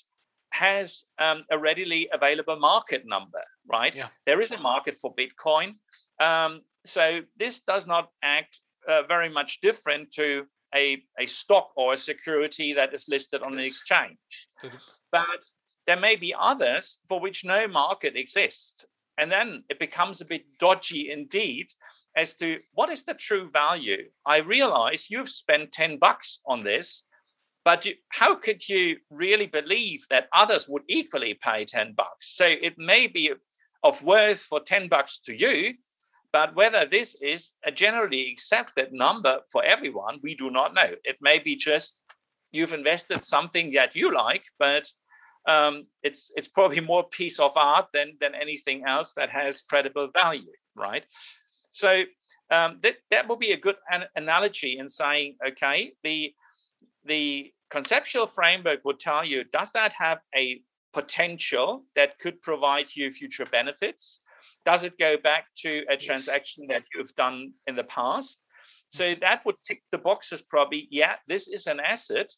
has 0.51 1.05
um, 1.19 1.43
a 1.51 1.57
readily 1.57 2.09
available 2.13 2.57
market 2.57 3.03
number, 3.05 3.43
right? 3.67 3.93
Yeah. 3.93 4.07
There 4.25 4.41
is 4.41 4.51
a 4.51 4.57
market 4.57 4.97
for 4.99 5.13
Bitcoin. 5.15 5.75
Um, 6.19 6.61
so 6.85 7.21
this 7.37 7.59
does 7.59 7.85
not 7.85 8.09
act 8.23 8.61
uh, 8.87 9.03
very 9.03 9.29
much 9.29 9.59
different 9.61 10.11
to 10.13 10.45
a, 10.73 11.03
a 11.19 11.25
stock 11.25 11.71
or 11.75 11.93
a 11.93 11.97
security 11.97 12.73
that 12.73 12.93
is 12.93 13.07
listed 13.07 13.43
on 13.43 13.53
an 13.53 13.59
exchange. 13.59 14.17
But 15.11 15.45
there 15.85 15.97
may 15.97 16.15
be 16.15 16.33
others 16.37 16.99
for 17.07 17.19
which 17.19 17.45
no 17.45 17.67
market 17.67 18.15
exists. 18.15 18.85
And 19.17 19.31
then 19.31 19.63
it 19.69 19.79
becomes 19.79 20.21
a 20.21 20.25
bit 20.25 20.45
dodgy 20.59 21.11
indeed 21.11 21.67
as 22.15 22.35
to 22.35 22.59
what 22.73 22.89
is 22.89 23.03
the 23.03 23.13
true 23.13 23.49
value. 23.49 24.09
I 24.25 24.37
realize 24.37 25.09
you've 25.09 25.29
spent 25.29 25.71
10 25.71 25.97
bucks 25.97 26.39
on 26.45 26.63
this, 26.63 27.03
but 27.65 27.85
you, 27.85 27.95
how 28.09 28.35
could 28.35 28.67
you 28.67 28.97
really 29.09 29.47
believe 29.47 30.05
that 30.09 30.29
others 30.33 30.69
would 30.69 30.83
equally 30.87 31.33
pay 31.33 31.65
10 31.65 31.93
bucks? 31.93 32.35
So 32.35 32.45
it 32.45 32.77
may 32.77 33.07
be 33.07 33.31
of 33.83 34.01
worth 34.03 34.41
for 34.41 34.59
10 34.59 34.87
bucks 34.87 35.19
to 35.25 35.33
you, 35.33 35.73
but 36.31 36.55
whether 36.55 36.85
this 36.85 37.15
is 37.21 37.51
a 37.63 37.71
generally 37.71 38.31
accepted 38.31 38.93
number 38.93 39.41
for 39.51 39.63
everyone, 39.63 40.19
we 40.21 40.35
do 40.35 40.49
not 40.49 40.73
know. 40.73 40.91
It 41.03 41.17
may 41.21 41.39
be 41.39 41.55
just 41.55 41.97
you've 42.51 42.73
invested 42.73 43.23
something 43.23 43.71
that 43.73 43.95
you 43.95 44.13
like, 44.13 44.43
but 44.59 44.91
um, 45.47 45.87
it's 46.03 46.31
it's 46.35 46.47
probably 46.47 46.81
more 46.81 47.03
piece 47.07 47.39
of 47.39 47.53
art 47.55 47.87
than 47.93 48.17
than 48.19 48.35
anything 48.35 48.83
else 48.85 49.13
that 49.15 49.29
has 49.29 49.61
credible 49.61 50.09
value, 50.13 50.51
right? 50.75 51.05
So 51.71 52.03
um, 52.51 52.79
that 52.81 52.97
that 53.11 53.27
will 53.27 53.37
be 53.37 53.53
a 53.53 53.57
good 53.57 53.77
an- 53.91 54.09
analogy 54.15 54.77
in 54.77 54.89
saying, 54.89 55.37
okay, 55.47 55.93
the 56.03 56.33
the 57.05 57.53
conceptual 57.69 58.27
framework 58.27 58.83
would 58.83 58.99
tell 58.99 59.25
you, 59.25 59.45
does 59.45 59.71
that 59.71 59.93
have 59.93 60.19
a 60.35 60.61
potential 60.93 61.85
that 61.95 62.19
could 62.19 62.41
provide 62.41 62.87
you 62.93 63.09
future 63.11 63.45
benefits? 63.45 64.19
Does 64.65 64.83
it 64.83 64.97
go 64.99 65.15
back 65.17 65.45
to 65.63 65.85
a 65.89 65.97
transaction 65.97 66.67
that 66.67 66.83
you've 66.93 67.15
done 67.15 67.53
in 67.67 67.75
the 67.75 67.83
past? 67.85 68.41
So 68.89 69.15
that 69.21 69.45
would 69.45 69.55
tick 69.65 69.83
the 69.91 69.97
boxes 69.97 70.41
probably. 70.41 70.87
Yeah, 70.91 71.15
this 71.27 71.47
is 71.47 71.67
an 71.67 71.79
asset 71.79 72.33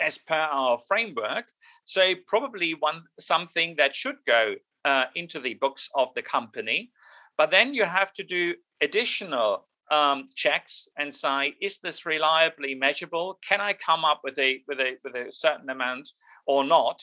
as 0.00 0.18
per 0.18 0.34
our 0.34 0.78
framework. 0.78 1.46
So 1.84 2.14
probably 2.26 2.74
one 2.74 3.02
something 3.18 3.76
that 3.76 3.94
should 3.94 4.16
go 4.26 4.54
uh, 4.84 5.04
into 5.14 5.40
the 5.40 5.54
books 5.54 5.88
of 5.94 6.08
the 6.14 6.22
company. 6.22 6.90
But 7.36 7.50
then 7.50 7.74
you 7.74 7.84
have 7.84 8.12
to 8.14 8.24
do 8.24 8.54
additional 8.80 9.66
um, 9.90 10.28
checks 10.34 10.88
and 10.98 11.14
say, 11.14 11.54
is 11.60 11.78
this 11.78 12.04
reliably 12.04 12.74
measurable? 12.74 13.38
Can 13.46 13.60
I 13.60 13.72
come 13.72 14.04
up 14.04 14.20
with 14.24 14.38
a 14.38 14.62
with 14.68 14.80
a 14.80 14.96
with 15.04 15.14
a 15.14 15.32
certain 15.32 15.70
amount 15.70 16.10
or 16.46 16.64
not? 16.64 17.02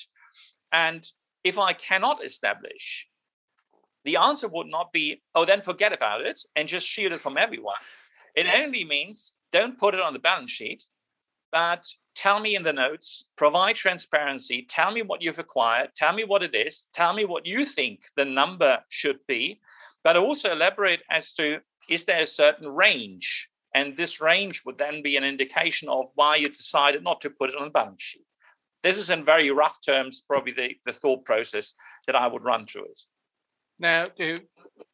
And 0.71 1.05
if 1.43 1.57
I 1.57 1.73
cannot 1.73 2.23
establish, 2.23 3.07
the 4.03 4.17
answer 4.17 4.47
would 4.47 4.67
not 4.67 4.91
be, 4.91 5.21
oh, 5.33 5.45
then 5.45 5.61
forget 5.61 5.93
about 5.93 6.21
it 6.21 6.39
and 6.55 6.67
just 6.67 6.87
shield 6.87 7.13
it 7.13 7.19
from 7.19 7.37
everyone. 7.37 7.75
It 8.35 8.47
only 8.47 8.83
means 8.83 9.33
don't 9.51 9.77
put 9.79 9.95
it 9.95 10.01
on 10.01 10.13
the 10.13 10.19
balance 10.19 10.51
sheet, 10.51 10.85
but 11.55 11.87
tell 12.15 12.41
me 12.41 12.57
in 12.57 12.63
the 12.63 12.73
notes, 12.73 13.23
provide 13.37 13.77
transparency, 13.77 14.67
tell 14.69 14.91
me 14.91 15.01
what 15.01 15.21
you've 15.21 15.39
acquired, 15.39 15.89
tell 15.95 16.11
me 16.11 16.25
what 16.25 16.43
it 16.43 16.53
is, 16.53 16.89
tell 16.93 17.13
me 17.13 17.23
what 17.23 17.45
you 17.45 17.63
think 17.63 18.01
the 18.17 18.25
number 18.25 18.83
should 18.89 19.19
be, 19.25 19.61
but 20.03 20.17
also 20.17 20.51
elaborate 20.51 21.01
as 21.09 21.33
to 21.33 21.59
is 21.87 22.03
there 22.03 22.23
a 22.23 22.25
certain 22.25 22.67
range? 22.67 23.47
And 23.73 23.95
this 23.95 24.19
range 24.19 24.63
would 24.65 24.77
then 24.77 25.01
be 25.01 25.15
an 25.15 25.23
indication 25.23 25.87
of 25.87 26.09
why 26.15 26.35
you 26.35 26.49
decided 26.49 27.05
not 27.05 27.21
to 27.21 27.29
put 27.29 27.51
it 27.51 27.55
on 27.55 27.63
the 27.63 27.69
balance 27.69 28.01
sheet. 28.01 28.25
This 28.83 28.97
is 28.97 29.09
in 29.09 29.23
very 29.23 29.49
rough 29.49 29.77
terms, 29.81 30.23
probably 30.27 30.51
the, 30.51 30.75
the 30.85 30.91
thought 30.91 31.23
process 31.23 31.73
that 32.05 32.17
I 32.17 32.27
would 32.27 32.43
run 32.43 32.65
through 32.65 32.85
it. 32.85 32.99
Now, 33.79 34.07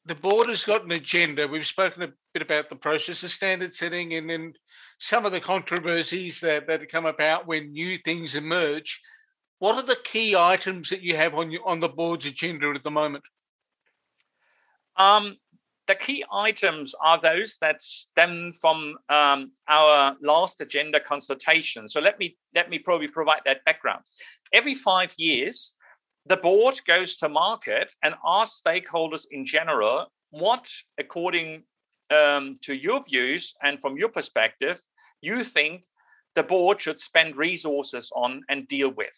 the 0.06 0.16
board 0.16 0.50
has 0.50 0.66
got 0.66 0.84
an 0.84 0.92
agenda. 0.92 1.48
We've 1.48 1.66
spoken 1.66 2.04
a 2.04 2.14
bit 2.34 2.42
about 2.42 2.70
the 2.70 2.76
process 2.76 3.24
of 3.24 3.32
standard 3.32 3.74
setting 3.74 4.14
and 4.16 4.30
then 4.30 4.54
some 5.00 5.26
of 5.26 5.32
the 5.32 5.40
controversies 5.40 6.40
that, 6.42 6.68
that 6.68 6.90
come 6.90 7.06
about 7.06 7.48
when 7.48 7.72
new 7.72 7.98
things 7.98 8.36
emerge. 8.36 9.00
What 9.60 9.76
are 9.76 9.86
the 9.86 10.00
key 10.04 10.36
items 10.36 10.90
that 10.90 11.04
you 11.04 11.16
have 11.16 11.36
on 11.36 11.52
your, 11.52 11.68
on 11.68 11.80
the 11.80 11.90
board's 11.90 12.26
agenda 12.26 12.70
at 12.70 12.82
the 12.82 12.90
moment? 12.90 13.24
Um, 14.98 15.38
the 15.88 15.96
key 15.96 16.24
items 16.32 16.96
are 17.00 17.20
those 17.22 17.58
that 17.62 17.82
stem 17.82 18.52
from 18.60 18.96
um, 19.10 19.52
our 19.68 20.16
last 20.22 20.62
agenda 20.62 21.00
consultation. 21.00 21.88
So 21.88 22.00
let 22.00 22.18
me 22.18 22.38
let 22.56 22.70
me 22.70 22.80
probably 22.80 23.08
provide 23.08 23.42
that 23.46 23.64
background. 23.66 24.04
Every 24.54 24.76
five 24.76 25.14
years, 25.18 25.74
the 26.26 26.38
board 26.38 26.80
goes 26.86 27.16
to 27.18 27.30
market 27.30 27.94
and 28.04 28.16
asks 28.26 28.62
stakeholders 28.62 29.26
in 29.32 29.46
general 29.46 30.12
what, 30.30 30.70
according 30.98 31.64
um, 32.10 32.56
to 32.62 32.74
your 32.74 33.04
views 33.04 33.56
and 33.64 33.80
from 33.82 33.98
your 33.98 34.10
perspective, 34.10 34.80
you 35.22 35.44
think 35.44 35.84
the 36.36 36.44
board 36.44 36.80
should 36.80 37.00
spend 37.00 37.38
resources 37.38 38.12
on 38.16 38.44
and 38.50 38.68
deal 38.68 38.92
with 38.92 39.18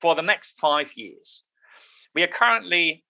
for 0.00 0.14
the 0.14 0.22
next 0.22 0.58
five 0.58 0.92
years. 0.94 1.44
We 2.14 2.22
are 2.22 2.28
currently 2.28 3.04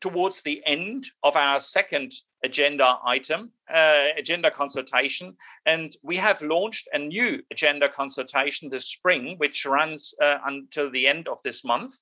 towards 0.00 0.42
the 0.42 0.62
end 0.66 1.06
of 1.22 1.36
our 1.36 1.60
second 1.60 2.12
agenda 2.44 2.98
item, 3.04 3.50
uh, 3.72 4.08
agenda 4.16 4.50
consultation, 4.50 5.36
and 5.64 5.96
we 6.02 6.16
have 6.16 6.40
launched 6.42 6.88
a 6.92 6.98
new 6.98 7.42
agenda 7.50 7.88
consultation 7.88 8.68
this 8.68 8.86
spring, 8.86 9.34
which 9.38 9.64
runs 9.64 10.14
uh, 10.22 10.38
until 10.46 10.90
the 10.90 11.06
end 11.06 11.28
of 11.28 11.40
this 11.42 11.64
month. 11.64 11.94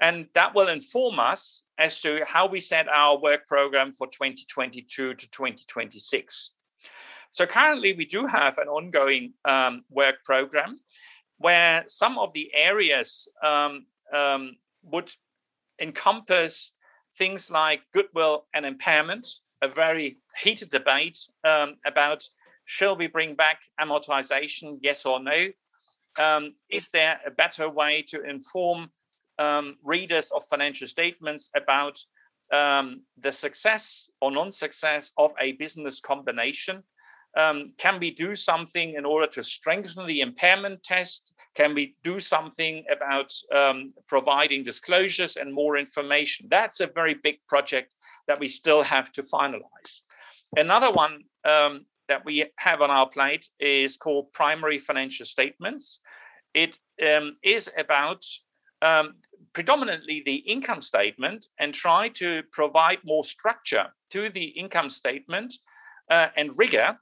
And 0.00 0.28
that 0.34 0.54
will 0.54 0.68
inform 0.68 1.18
us 1.18 1.62
as 1.78 2.00
to 2.00 2.24
how 2.26 2.46
we 2.48 2.60
set 2.60 2.88
our 2.88 3.18
work 3.18 3.46
program 3.46 3.92
for 3.92 4.06
2022 4.06 5.14
to 5.14 5.30
2026. 5.30 6.52
So 7.32 7.46
currently, 7.46 7.92
we 7.92 8.06
do 8.06 8.26
have 8.26 8.58
an 8.58 8.68
ongoing 8.68 9.34
um, 9.44 9.84
work 9.90 10.16
program 10.24 10.78
where 11.38 11.84
some 11.86 12.18
of 12.18 12.32
the 12.32 12.50
areas 12.54 13.28
um, 13.42 13.86
um, 14.12 14.56
would 14.82 15.12
encompass 15.80 16.72
things 17.16 17.50
like 17.50 17.80
goodwill 17.92 18.46
and 18.54 18.66
impairment, 18.66 19.28
a 19.62 19.68
very 19.68 20.18
heated 20.42 20.70
debate 20.70 21.18
um, 21.44 21.76
about 21.84 22.28
shall 22.64 22.96
we 22.96 23.06
bring 23.06 23.34
back 23.34 23.60
amortization, 23.80 24.78
yes 24.82 25.06
or 25.06 25.20
no? 25.20 25.48
Um, 26.18 26.54
is 26.68 26.88
there 26.88 27.20
a 27.26 27.30
better 27.30 27.68
way 27.68 28.02
to 28.08 28.22
inform 28.22 28.90
um, 29.40 29.76
readers 29.82 30.30
of 30.30 30.44
financial 30.44 30.86
statements 30.86 31.50
about 31.56 31.98
um, 32.52 33.02
the 33.18 33.32
success 33.32 34.10
or 34.20 34.30
non 34.30 34.52
success 34.52 35.10
of 35.16 35.32
a 35.40 35.52
business 35.52 36.00
combination? 36.00 36.82
Um, 37.36 37.70
can 37.78 38.00
we 38.00 38.10
do 38.10 38.34
something 38.34 38.94
in 38.94 39.04
order 39.04 39.26
to 39.28 39.42
strengthen 39.42 40.06
the 40.06 40.20
impairment 40.20 40.82
test? 40.82 41.32
Can 41.54 41.74
we 41.74 41.96
do 42.02 42.20
something 42.20 42.84
about 42.90 43.32
um, 43.54 43.90
providing 44.08 44.62
disclosures 44.64 45.36
and 45.36 45.52
more 45.52 45.76
information? 45.76 46.48
That's 46.50 46.80
a 46.80 46.86
very 46.86 47.14
big 47.14 47.38
project 47.48 47.94
that 48.26 48.38
we 48.38 48.46
still 48.46 48.82
have 48.82 49.10
to 49.12 49.22
finalize. 49.22 50.02
Another 50.56 50.90
one 50.90 51.24
um, 51.44 51.86
that 52.08 52.24
we 52.24 52.44
have 52.56 52.82
on 52.82 52.90
our 52.90 53.08
plate 53.08 53.48
is 53.60 53.96
called 53.96 54.32
primary 54.32 54.78
financial 54.78 55.26
statements. 55.26 56.00
It 56.54 56.76
um, 57.04 57.34
is 57.42 57.70
about 57.76 58.24
um, 58.82 59.14
predominantly 59.52 60.22
the 60.24 60.36
income 60.36 60.82
statement 60.82 61.46
and 61.58 61.74
try 61.74 62.08
to 62.08 62.42
provide 62.52 62.98
more 63.04 63.24
structure 63.24 63.86
to 64.10 64.30
the 64.30 64.44
income 64.44 64.90
statement 64.90 65.54
uh, 66.10 66.28
and 66.36 66.56
rigor 66.56 66.98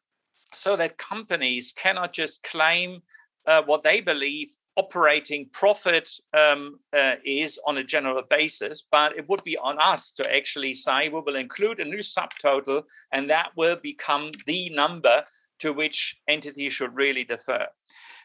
so 0.55 0.77
that 0.77 0.99
companies 0.99 1.75
cannot 1.77 2.13
just 2.13 2.43
claim 2.43 3.03
uh, 3.47 3.63
what 3.63 3.83
they 3.83 4.01
believe 4.01 4.49
operating 4.77 5.49
profit 5.53 6.09
um, 6.35 6.79
uh, 6.97 7.15
is 7.25 7.59
on 7.67 7.79
a 7.79 7.85
general 7.85 8.23
basis, 8.31 8.85
but 8.93 9.17
it 9.19 9.29
would 9.29 9.43
be 9.43 9.59
on 9.59 9.77
us 9.81 10.13
to 10.13 10.35
actually 10.35 10.73
say 10.73 11.09
we 11.09 11.21
will 11.21 11.35
include 11.35 11.81
a 11.81 11.85
new 11.85 11.99
subtotal 11.99 12.85
and 13.13 13.29
that 13.29 13.51
will 13.57 13.77
become 13.77 14.31
the 14.47 14.71
number 14.71 15.25
to 15.59 15.73
which 15.73 16.17
entities 16.29 16.73
should 16.73 16.95
really 16.95 17.25
defer. 17.25 17.67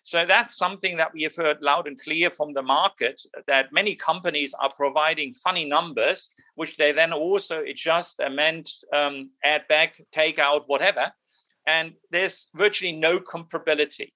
So 0.06 0.26
that's 0.26 0.58
something 0.58 0.98
that 0.98 1.14
we 1.14 1.24
have 1.24 1.36
heard 1.36 1.62
loud 1.62 1.88
and 1.88 2.00
clear 2.00 2.30
from 2.30 2.52
the 2.52 2.62
market 2.62 3.22
that 3.48 3.72
many 3.72 3.96
companies 3.96 4.54
are 4.54 4.72
providing 4.74 5.34
funny 5.34 5.64
numbers, 5.64 6.32
which 6.56 6.76
they 6.76 6.92
then 6.92 7.14
also 7.14 7.64
adjust, 7.64 8.20
amend, 8.20 8.70
um, 8.92 9.30
add 9.46 9.66
back, 9.70 10.02
take 10.12 10.40
out, 10.40 10.68
whatever. 10.68 11.12
And 11.66 11.94
there's 12.12 12.48
virtually 12.54 12.92
no 12.92 13.20
comparability. 13.20 14.12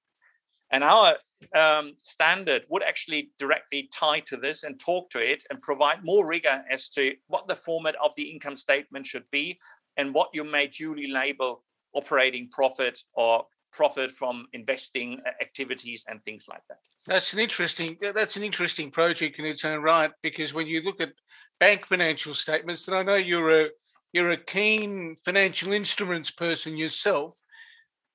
And 0.71 0.83
our 0.83 1.15
um, 1.55 1.95
standard 2.03 2.65
would 2.67 2.83
actually 2.83 3.31
directly 3.39 3.89
tie 3.93 4.19
to 4.21 4.35
this 4.35 4.63
and 4.63 4.77
talk 4.77 5.09
to 5.11 5.19
it 5.19 5.45
and 5.49 5.61
provide 5.61 6.03
more 6.03 6.25
rigor 6.25 6.65
as 6.69 6.89
to 6.89 7.15
what 7.27 7.47
the 7.47 7.55
format 7.55 7.95
of 8.03 8.13
the 8.17 8.29
income 8.29 8.57
statement 8.57 9.05
should 9.05 9.29
be 9.31 9.57
and 9.95 10.13
what 10.13 10.31
you 10.33 10.43
may 10.43 10.67
duly 10.67 11.07
label 11.07 11.63
operating 11.93 12.49
profit 12.51 13.01
or 13.13 13.45
profit 13.77 14.11
from 14.11 14.47
investing 14.53 15.21
activities 15.39 16.03
and 16.09 16.21
things 16.23 16.47
like 16.49 16.63
that. 16.67 16.79
That's 17.05 17.31
an 17.33 17.39
interesting 17.39 17.95
that's 18.01 18.35
an 18.35 18.43
interesting 18.43 18.89
project 18.89 19.37
in 19.37 19.45
its 19.45 19.63
own 19.63 19.81
right 19.83 20.11
because 20.23 20.53
when 20.53 20.65
you 20.65 20.81
look 20.81 20.99
at 20.99 21.13
bank 21.59 21.85
financial 21.85 22.33
statements, 22.33 22.87
and 22.87 22.97
I 22.97 23.03
know 23.03 23.15
you're 23.15 23.65
a 23.65 23.69
you're 24.11 24.31
a 24.31 24.37
keen 24.37 25.15
financial 25.23 25.71
instruments 25.73 26.31
person 26.31 26.75
yourself. 26.75 27.37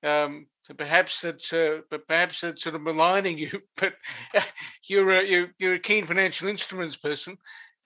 Um, 0.03 0.47
so 0.65 0.75
perhaps 0.75 1.21
that's 1.21 1.53
uh, 1.53 1.79
but 1.89 2.09
perhaps 2.09 2.41
that's 2.41 2.65
sort 2.65 2.75
of 2.75 2.83
maligning 2.83 3.39
you. 3.39 3.63
But 3.77 3.95
you're 4.89 5.11
a 5.11 5.25
you're, 5.25 5.49
you're 5.59 5.75
a 5.75 5.79
keen 5.79 6.05
financial 6.05 6.49
instruments 6.49 6.97
person. 6.97 7.37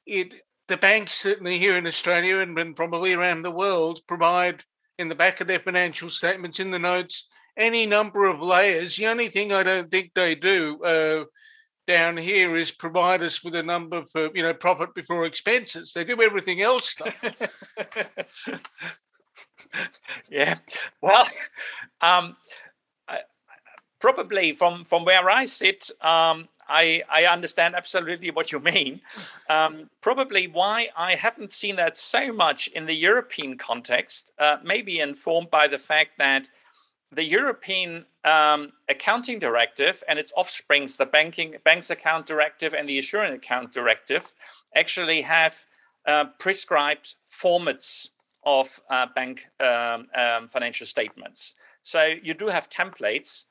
It 0.07 0.33
the 0.69 0.79
banks 0.79 1.13
certainly 1.13 1.59
here 1.59 1.77
in 1.77 1.87
Australia 1.87 2.39
and, 2.39 2.59
and 2.59 2.75
probably 2.75 3.13
around 3.13 3.43
the 3.43 3.51
world 3.51 4.01
provide 4.09 4.65
in 4.99 5.09
the 5.09 5.15
back 5.15 5.41
of 5.41 5.47
their 5.47 5.61
financial 5.61 6.09
statements 6.09 6.59
in 6.59 6.71
the 6.71 6.79
notes 6.79 7.29
any 7.57 7.87
number 7.87 8.27
of 8.27 8.41
layers. 8.41 8.97
The 8.97 9.07
only 9.07 9.29
thing 9.29 9.53
I 9.53 9.63
don't 9.63 9.91
think 9.91 10.13
they 10.15 10.35
do 10.35 10.83
uh, 10.85 11.25
down 11.87 12.17
here 12.17 12.57
is 12.57 12.71
provide 12.71 13.23
us 13.23 13.45
with 13.45 13.55
a 13.55 13.63
number 13.63 14.05
for 14.05 14.31
you 14.35 14.43
know 14.43 14.55
profit 14.55 14.95
before 14.95 15.25
expenses. 15.25 15.93
They 15.93 16.05
do 16.05 16.21
everything 16.23 16.63
else. 16.63 16.97
yeah. 20.31 20.59
Well, 21.01 21.29
um, 22.01 22.37
probably 24.01 24.53
from 24.53 24.85
from 24.85 25.05
where 25.05 25.31
I 25.31 25.47
sit, 25.47 25.91
um, 26.01 26.49
I 26.69 27.03
I 27.11 27.27
understand 27.27 27.75
absolutely 27.75 28.31
what 28.31 28.53
you 28.53 28.61
mean. 28.61 29.01
Um, 29.49 29.91
probably 30.01 30.49
why 30.49 30.89
I 30.97 31.15
haven't 31.15 31.53
seen 31.53 31.77
that 31.77 31.99
so 31.99 32.33
much 32.33 32.69
in 32.69 32.87
the 32.87 32.95
European 32.95 33.59
context, 33.59 34.31
uh, 34.39 34.59
maybe 34.63 35.01
informed 35.01 35.51
by 35.51 35.69
the 35.69 35.79
fact 35.79 36.19
that 36.19 36.49
the 37.17 37.25
European 37.25 38.05
um, 38.25 38.73
accounting 38.91 39.39
directive 39.39 40.05
and 40.07 40.19
its 40.19 40.33
offsprings, 40.37 40.97
the 40.97 41.07
banking 41.07 41.57
banks 41.65 41.89
account 41.89 42.27
directive 42.27 42.75
and 42.75 42.87
the 42.87 42.99
assurance 42.99 43.37
account 43.37 43.73
directive, 43.73 44.23
actually 44.75 45.23
have 45.23 45.55
uh, 46.07 46.27
prescribed 46.39 47.15
formats 47.43 48.09
of 48.45 48.69
uh, 48.91 49.07
bank 49.15 49.47
um, 49.61 50.07
um, 50.15 50.49
financial 50.49 50.87
statements. 50.87 51.55
So 51.83 52.05
you 52.05 52.35
do 52.35 52.49
have 52.49 52.69
templates, 52.69 53.47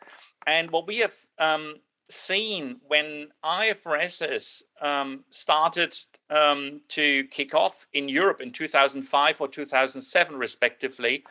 and 0.45 0.69
what 0.69 0.85
we 0.85 0.97
have 0.97 1.15
um, 1.39 1.75
seen 2.09 2.77
when 2.87 3.29
IFRSs 3.43 4.61
um, 4.79 5.23
started 5.31 5.97
um, 6.29 6.81
to 6.89 7.23
kick 7.31 7.55
off 7.55 7.87
in 7.93 8.07
Europe 8.09 8.41
in 8.41 8.51
2005 8.51 9.41
or 9.41 9.47
2007, 9.47 10.37
respectively, 10.37 11.23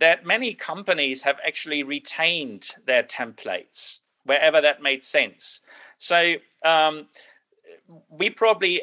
that 0.00 0.26
many 0.26 0.54
companies 0.54 1.22
have 1.22 1.38
actually 1.46 1.82
retained 1.82 2.68
their 2.86 3.02
templates 3.02 4.00
wherever 4.24 4.60
that 4.60 4.82
made 4.82 5.02
sense. 5.02 5.60
So 5.98 6.34
um, 6.64 7.06
we 8.10 8.30
probably 8.30 8.82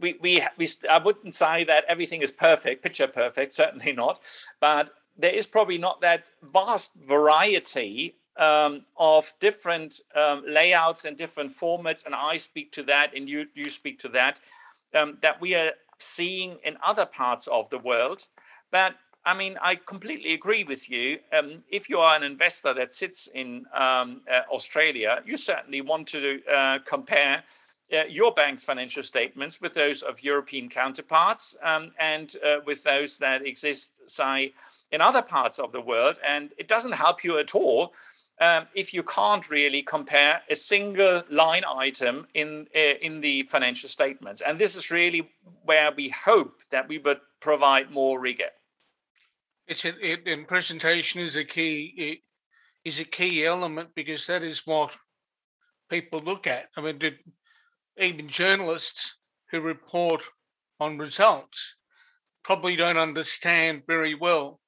we, 0.00 0.16
we 0.20 0.42
we 0.56 0.68
I 0.88 0.98
wouldn't 0.98 1.34
say 1.34 1.64
that 1.64 1.84
everything 1.88 2.22
is 2.22 2.30
perfect, 2.30 2.82
picture 2.82 3.06
perfect, 3.06 3.52
certainly 3.52 3.92
not, 3.92 4.20
but 4.60 4.90
there 5.16 5.32
is 5.32 5.46
probably 5.46 5.78
not 5.78 6.00
that 6.02 6.30
vast 6.42 6.94
variety 6.94 8.14
um, 8.36 8.82
of 8.96 9.32
different 9.40 10.00
um, 10.14 10.44
layouts 10.46 11.04
and 11.04 11.16
different 11.16 11.52
formats, 11.52 12.06
and 12.06 12.14
I 12.14 12.36
speak 12.36 12.72
to 12.72 12.82
that, 12.84 13.14
and 13.16 13.28
you 13.28 13.46
you 13.54 13.70
speak 13.70 13.98
to 14.00 14.08
that, 14.10 14.40
um, 14.94 15.18
that 15.22 15.40
we 15.40 15.54
are 15.54 15.72
seeing 15.98 16.58
in 16.64 16.76
other 16.82 17.06
parts 17.06 17.48
of 17.48 17.68
the 17.70 17.78
world. 17.78 18.26
But 18.70 18.94
I 19.28 19.34
mean, 19.34 19.58
I 19.60 19.74
completely 19.74 20.32
agree 20.32 20.64
with 20.64 20.88
you. 20.88 21.18
Um, 21.34 21.62
if 21.68 21.90
you 21.90 21.98
are 21.98 22.16
an 22.16 22.22
investor 22.22 22.72
that 22.72 22.94
sits 22.94 23.28
in 23.34 23.66
um, 23.74 24.22
uh, 24.26 24.40
Australia, 24.50 25.22
you 25.26 25.36
certainly 25.36 25.82
want 25.82 26.08
to 26.08 26.40
uh, 26.50 26.78
compare 26.86 27.42
uh, 27.92 28.04
your 28.08 28.32
bank's 28.32 28.64
financial 28.64 29.02
statements 29.02 29.60
with 29.60 29.74
those 29.74 30.02
of 30.02 30.24
European 30.24 30.70
counterparts 30.70 31.58
um, 31.62 31.90
and 32.00 32.36
uh, 32.42 32.60
with 32.64 32.82
those 32.84 33.18
that 33.18 33.44
exist, 33.44 33.92
say, 34.06 34.54
in 34.92 35.02
other 35.02 35.20
parts 35.20 35.58
of 35.58 35.72
the 35.72 35.80
world. 35.82 36.16
And 36.26 36.50
it 36.56 36.66
doesn't 36.66 36.92
help 36.92 37.22
you 37.22 37.36
at 37.38 37.54
all 37.54 37.92
um, 38.40 38.66
if 38.74 38.94
you 38.94 39.02
can't 39.02 39.50
really 39.50 39.82
compare 39.82 40.40
a 40.48 40.56
single 40.56 41.22
line 41.28 41.64
item 41.68 42.26
in 42.32 42.66
uh, 42.74 42.96
in 43.02 43.20
the 43.20 43.42
financial 43.42 43.90
statements. 43.90 44.40
And 44.40 44.58
this 44.58 44.74
is 44.74 44.90
really 44.90 45.30
where 45.64 45.92
we 45.94 46.08
hope 46.08 46.62
that 46.70 46.88
we 46.88 46.96
would 46.96 47.20
provide 47.40 47.90
more 47.90 48.18
rigor. 48.18 48.52
It's 49.68 49.84
a, 49.84 49.92
it, 50.00 50.26
and 50.26 50.48
presentation 50.48 51.20
is 51.20 51.36
a 51.36 51.44
key 51.44 52.22
is 52.84 53.00
a 53.00 53.04
key 53.04 53.44
element 53.44 53.90
because 53.94 54.26
that 54.26 54.42
is 54.42 54.66
what 54.66 54.96
people 55.90 56.20
look 56.20 56.46
at. 56.46 56.68
I 56.76 56.80
mean, 56.80 57.00
even 57.98 58.28
journalists 58.28 59.16
who 59.50 59.60
report 59.60 60.22
on 60.80 60.96
results 60.96 61.76
probably 62.42 62.76
don't 62.76 62.96
understand 62.96 63.82
very 63.86 64.14
well 64.14 64.60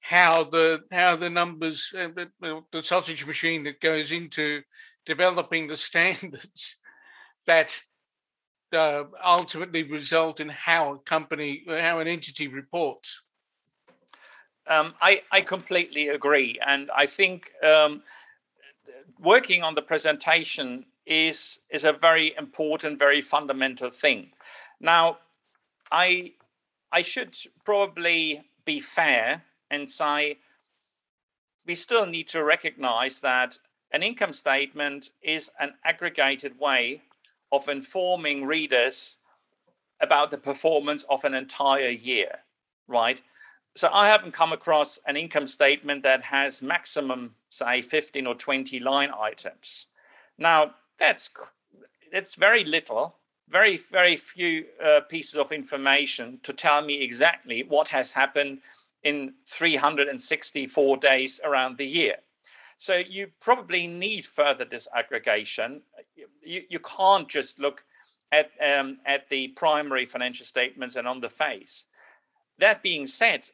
how 0.00 0.44
the 0.44 0.80
how 0.90 1.16
the 1.16 1.30
numbers 1.30 1.92
uh, 1.98 2.08
the 2.72 2.82
sausage 2.82 3.26
machine 3.26 3.64
that 3.64 3.80
goes 3.80 4.12
into 4.12 4.62
developing 5.04 5.66
the 5.66 5.76
standards 5.88 6.76
that 7.46 7.78
uh, 8.72 9.04
ultimately 9.24 9.82
result 9.82 10.40
in 10.40 10.48
how 10.48 10.94
a 10.94 10.98
company 11.00 11.64
how 11.68 11.98
an 11.98 12.08
entity 12.08 12.48
reports 12.48 13.22
um, 14.66 14.94
I, 15.00 15.22
I 15.30 15.40
completely 15.42 16.08
agree 16.08 16.58
and 16.66 16.90
i 16.96 17.06
think 17.06 17.50
um, 17.62 18.02
working 19.20 19.62
on 19.62 19.74
the 19.74 19.82
presentation 19.82 20.84
is 21.06 21.60
is 21.70 21.84
a 21.84 21.92
very 21.92 22.34
important, 22.36 22.98
very 22.98 23.20
fundamental 23.20 23.90
thing. 23.90 24.30
Now, 24.80 25.18
I 25.90 26.32
I 26.92 27.02
should 27.02 27.36
probably 27.64 28.42
be 28.64 28.80
fair 28.80 29.42
and 29.70 29.88
say 29.88 30.38
we 31.66 31.74
still 31.74 32.06
need 32.06 32.28
to 32.28 32.44
recognize 32.44 33.20
that 33.20 33.58
an 33.92 34.02
income 34.02 34.32
statement 34.32 35.10
is 35.22 35.50
an 35.58 35.74
aggregated 35.84 36.58
way 36.58 37.00
of 37.52 37.68
informing 37.68 38.44
readers 38.44 39.16
about 40.00 40.30
the 40.30 40.38
performance 40.38 41.04
of 41.04 41.24
an 41.24 41.34
entire 41.34 41.88
year, 41.88 42.38
right? 42.88 43.20
So 43.76 43.88
I 43.92 44.08
haven't 44.08 44.32
come 44.32 44.52
across 44.52 44.98
an 45.06 45.16
income 45.16 45.48
statement 45.48 46.04
that 46.04 46.22
has 46.22 46.62
maximum, 46.62 47.34
say, 47.50 47.80
15 47.80 48.26
or 48.28 48.34
20 48.34 48.78
line 48.78 49.10
items. 49.12 49.88
Now, 50.38 50.74
that's 50.98 51.30
that's 52.12 52.36
very 52.36 52.64
little, 52.64 53.16
very 53.48 53.76
very 53.76 54.16
few 54.16 54.66
uh, 54.82 55.00
pieces 55.08 55.36
of 55.36 55.50
information 55.50 56.38
to 56.44 56.52
tell 56.52 56.82
me 56.82 57.02
exactly 57.02 57.64
what 57.64 57.88
has 57.88 58.12
happened 58.12 58.60
in 59.02 59.34
364 59.46 60.96
days 60.98 61.40
around 61.44 61.76
the 61.76 61.86
year. 61.86 62.16
So 62.76 62.96
you 62.96 63.30
probably 63.40 63.88
need 63.88 64.24
further 64.24 64.64
disaggregation. 64.64 65.80
You, 66.42 66.62
you 66.68 66.78
can't 66.78 67.28
just 67.28 67.58
look 67.58 67.84
at 68.30 68.50
um, 68.60 68.98
at 69.04 69.28
the 69.28 69.48
primary 69.48 70.04
financial 70.04 70.46
statements 70.46 70.94
and 70.94 71.08
on 71.08 71.20
the 71.20 71.28
face. 71.28 71.86
That 72.58 72.82
being 72.82 73.06
said, 73.06 73.50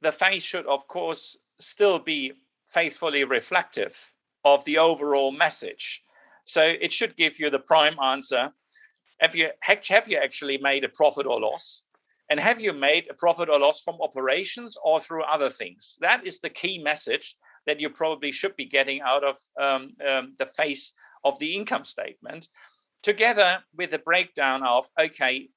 the 0.00 0.12
face 0.12 0.42
should 0.42 0.66
of 0.66 0.86
course 0.88 1.38
still 1.58 1.98
be 1.98 2.32
faithfully 2.68 3.24
reflective 3.24 4.12
of 4.44 4.64
the 4.64 4.78
overall 4.78 5.32
message. 5.32 6.02
So 6.44 6.62
it 6.62 6.92
should 6.92 7.16
give 7.16 7.38
you 7.38 7.50
the 7.50 7.58
prime 7.58 7.98
answer. 8.00 8.52
Have 9.20 9.36
you 9.36 9.50
have 9.60 10.08
you 10.08 10.16
actually 10.16 10.58
made 10.58 10.84
a 10.84 10.88
profit 10.88 11.26
or 11.26 11.40
loss? 11.40 11.82
And 12.30 12.38
have 12.38 12.60
you 12.60 12.72
made 12.72 13.10
a 13.10 13.14
profit 13.14 13.48
or 13.48 13.58
loss 13.58 13.82
from 13.82 14.00
operations 14.00 14.76
or 14.82 15.00
through 15.00 15.24
other 15.24 15.50
things? 15.50 15.98
That 16.00 16.24
is 16.24 16.40
the 16.40 16.48
key 16.48 16.78
message 16.78 17.36
that 17.66 17.80
you 17.80 17.90
probably 17.90 18.32
should 18.32 18.56
be 18.56 18.66
getting 18.66 19.00
out 19.00 19.24
of 19.24 19.36
um, 19.60 19.94
um, 20.08 20.34
the 20.38 20.46
face 20.46 20.92
of 21.24 21.38
the 21.38 21.54
income 21.56 21.84
statement, 21.84 22.48
together 23.02 23.58
with 23.76 23.92
a 23.92 23.98
breakdown 23.98 24.62
of 24.62 24.88
okay, 24.98 25.50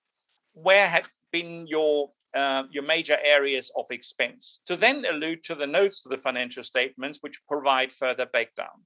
where 0.54 0.88
have 0.88 1.08
been 1.32 1.68
your 1.68 2.12
uh, 2.36 2.64
your 2.72 2.84
major 2.84 3.18
areas 3.24 3.72
of 3.76 3.86
expense 3.92 4.60
to 4.66 4.76
then 4.76 5.06
allude 5.10 5.44
to 5.44 5.56
the 5.56 5.68
notes 5.68 6.02
to 6.02 6.10
the 6.10 6.18
financial 6.18 6.64
statements, 6.64 7.20
which 7.22 7.42
provide 7.48 7.92
further 7.92 8.26
breakdown. 8.26 8.84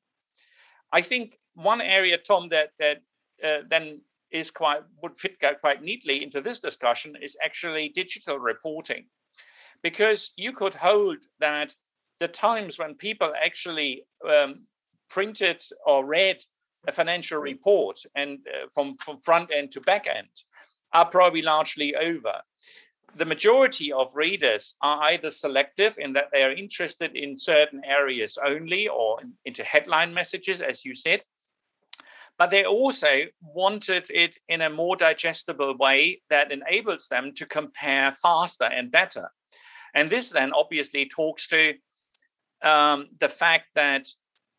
I 0.91 1.01
think 1.01 1.37
one 1.53 1.81
area, 1.81 2.17
Tom, 2.17 2.49
that 2.49 2.69
that 2.79 2.97
uh, 3.43 3.63
then 3.69 4.01
is 4.31 4.51
quite 4.51 4.81
would 5.01 5.17
fit 5.17 5.39
quite 5.61 5.81
neatly 5.81 6.23
into 6.23 6.41
this 6.41 6.59
discussion 6.59 7.15
is 7.21 7.37
actually 7.43 7.89
digital 7.89 8.37
reporting, 8.39 9.05
because 9.83 10.33
you 10.35 10.51
could 10.53 10.75
hold 10.75 11.17
that 11.39 11.75
the 12.19 12.27
times 12.27 12.79
when 12.79 12.95
people 12.95 13.33
actually 13.41 14.03
um, 14.27 14.65
printed 15.09 15.63
or 15.85 16.05
read 16.05 16.43
a 16.87 16.91
financial 16.91 17.39
report 17.39 17.99
and 18.15 18.39
uh, 18.47 18.67
from, 18.73 18.95
from 18.97 19.19
front 19.21 19.51
end 19.51 19.71
to 19.71 19.81
back 19.81 20.07
end 20.07 20.29
are 20.93 21.09
probably 21.09 21.41
largely 21.41 21.95
over. 21.95 22.41
The 23.17 23.25
majority 23.25 23.91
of 23.91 24.15
readers 24.15 24.75
are 24.83 25.01
either 25.05 25.31
selective 25.31 25.97
in 25.97 26.13
that 26.13 26.29
they 26.31 26.43
are 26.43 26.51
interested 26.51 27.15
in 27.15 27.35
certain 27.35 27.81
areas 27.83 28.37
only 28.37 28.87
or 28.87 29.19
in, 29.21 29.33
into 29.43 29.63
headline 29.63 30.13
messages, 30.13 30.61
as 30.61 30.85
you 30.85 30.93
said, 30.93 31.23
but 32.37 32.51
they 32.51 32.65
also 32.65 33.23
wanted 33.41 34.05
it 34.11 34.37
in 34.47 34.61
a 34.61 34.69
more 34.69 34.95
digestible 34.95 35.75
way 35.77 36.21
that 36.29 36.51
enables 36.51 37.07
them 37.07 37.33
to 37.33 37.47
compare 37.47 38.11
faster 38.11 38.65
and 38.65 38.91
better. 38.91 39.31
And 39.95 40.11
this 40.11 40.29
then 40.29 40.53
obviously 40.53 41.09
talks 41.09 41.47
to 41.47 41.73
um, 42.61 43.07
the 43.19 43.29
fact 43.29 43.65
that 43.73 44.07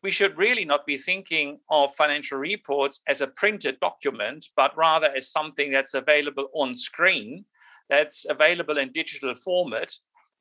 we 0.03 0.11
should 0.11 0.37
really 0.37 0.65
not 0.65 0.85
be 0.85 0.97
thinking 0.97 1.59
of 1.69 1.95
financial 1.95 2.39
reports 2.39 2.99
as 3.07 3.21
a 3.21 3.27
printed 3.27 3.79
document, 3.79 4.47
but 4.57 4.75
rather 4.75 5.07
as 5.15 5.31
something 5.31 5.71
that's 5.71 5.93
available 5.93 6.49
on 6.53 6.75
screen, 6.75 7.45
that's 7.89 8.25
available 8.29 8.77
in 8.77 8.91
digital 8.91 9.35
format, 9.35 9.93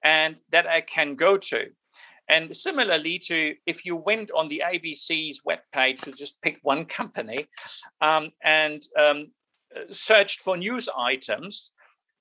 and 0.02 0.36
that 0.50 0.66
I 0.66 0.80
can 0.80 1.14
go 1.14 1.36
to. 1.36 1.66
And 2.28 2.54
similarly 2.54 3.18
to 3.20 3.54
if 3.66 3.86
you 3.86 3.96
went 3.96 4.30
on 4.32 4.48
the 4.48 4.62
ABC's 4.64 5.40
webpage 5.48 6.02
to 6.02 6.12
just 6.12 6.40
pick 6.42 6.58
one 6.62 6.84
company 6.84 7.46
um, 8.02 8.30
and 8.42 8.82
um, 8.98 9.30
searched 9.90 10.42
for 10.42 10.56
news 10.56 10.88
items, 10.94 11.72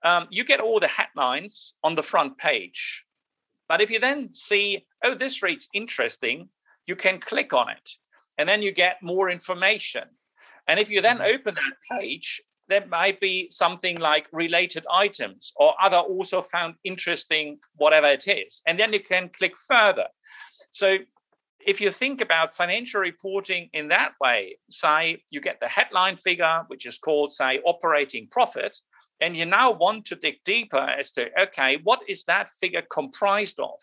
um, 0.04 0.28
you 0.30 0.46
get 0.46 0.62
all 0.62 0.80
the 0.80 0.88
headlines 0.88 1.76
on 1.84 1.96
the 1.96 2.04
front 2.04 2.38
page. 2.38 3.04
But 3.68 3.82
if 3.82 3.92
you 3.92 4.00
then 4.00 4.32
see, 4.32 4.86
oh, 5.04 5.14
this 5.14 5.44
reads 5.44 5.68
interesting, 5.74 6.48
you 6.86 6.96
can 6.96 7.20
click 7.20 7.52
on 7.52 7.70
it 7.70 7.90
and 8.38 8.48
then 8.48 8.62
you 8.62 8.72
get 8.72 9.04
more 9.04 9.30
information. 9.30 10.04
And 10.68 10.80
if 10.80 10.90
you 10.90 11.02
then 11.02 11.18
mm-hmm. 11.18 11.36
open 11.36 11.56
that 11.56 12.00
page, 12.00 12.42
there 12.70 12.86
might 12.88 13.20
be 13.20 13.50
something 13.50 13.98
like 14.00 14.28
related 14.32 14.86
items 14.92 15.54
or 15.56 15.74
other 15.82 15.98
also 15.98 16.42
found 16.42 16.76
interesting, 16.84 17.60
whatever 17.76 18.08
it 18.08 18.28
is. 18.28 18.62
And 18.66 18.80
then 18.80 18.94
you 18.94 19.00
can 19.00 19.30
click 19.30 19.56
further. 19.58 20.08
So 20.72 20.98
if 21.66 21.82
you 21.82 21.92
think 21.92 22.22
about 22.22 22.56
financial 22.56 23.02
reporting 23.02 23.70
in 23.74 23.88
that 23.90 24.14
way, 24.22 24.58
say 24.70 25.22
you 25.30 25.42
get 25.42 25.60
the 25.60 25.68
headline 25.68 26.16
figure, 26.16 26.64
which 26.68 26.86
is 26.86 26.98
called, 26.98 27.32
say, 27.34 27.60
operating 27.66 28.28
profit, 28.28 28.78
and 29.20 29.36
you 29.36 29.46
now 29.46 29.72
want 29.72 30.06
to 30.06 30.16
dig 30.16 30.36
deeper 30.46 30.78
as 30.78 31.12
to, 31.14 31.30
okay, 31.42 31.78
what 31.84 32.02
is 32.08 32.26
that 32.26 32.50
figure 32.50 32.84
comprised 32.92 33.60
of? 33.60 33.80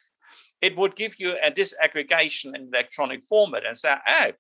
It 0.61 0.77
would 0.77 0.97
give 0.97 1.19
you 1.19 1.37
a 1.43 1.51
disaggregation 1.51 2.55
in 2.55 2.69
electronic 2.73 3.23
format 3.25 3.67
and 3.67 3.77
say, 3.77 3.95
oh, 4.09 4.31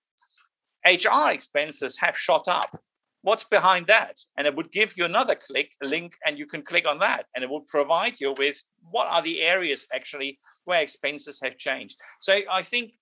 HR 0.86 1.30
expenses 1.30 1.98
have 1.98 2.16
shot 2.16 2.46
up 2.46 2.78
what's 3.24 3.44
behind 3.44 3.86
that? 3.88 4.20
And 4.36 4.46
it 4.46 4.54
would 4.54 4.70
give 4.70 4.96
you 4.96 5.04
another 5.04 5.34
click 5.34 5.72
link 5.82 6.12
and 6.24 6.38
you 6.38 6.46
can 6.46 6.62
click 6.62 6.86
on 6.86 6.98
that 7.00 7.26
and 7.34 7.42
it 7.42 7.50
will 7.50 7.66
provide 7.68 8.20
you 8.20 8.34
with 8.38 8.62
what 8.90 9.08
are 9.08 9.22
the 9.22 9.40
areas 9.40 9.86
actually 9.92 10.38
where 10.64 10.80
expenses 10.80 11.40
have 11.42 11.58
changed. 11.58 11.96
So 12.20 12.38
i 12.50 12.62
think 12.62 12.92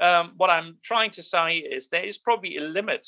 um, 0.00 0.34
what 0.36 0.50
i'm 0.50 0.78
trying 0.84 1.10
to 1.10 1.22
say 1.22 1.56
is 1.56 1.88
there 1.88 2.04
is 2.04 2.18
probably 2.18 2.56
a 2.56 2.60
limit 2.60 3.04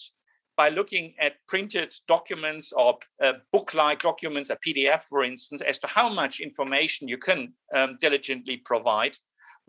by 0.56 0.68
looking 0.68 1.14
at 1.20 1.34
printed 1.48 1.94
documents 2.08 2.72
or 2.72 2.98
uh, 3.24 3.34
book-like 3.52 4.00
documents 4.00 4.50
a 4.50 4.58
pdf 4.66 5.04
for 5.04 5.22
instance 5.22 5.62
as 5.62 5.78
to 5.78 5.86
how 5.86 6.08
much 6.08 6.40
information 6.40 7.06
you 7.06 7.16
can 7.16 7.52
um, 7.74 7.96
diligently 8.00 8.56
provide 8.64 9.16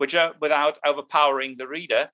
which 0.02 0.16
are 0.16 0.34
without 0.40 0.78
overpowering 0.84 1.54
the 1.56 1.68
reader. 1.68 2.10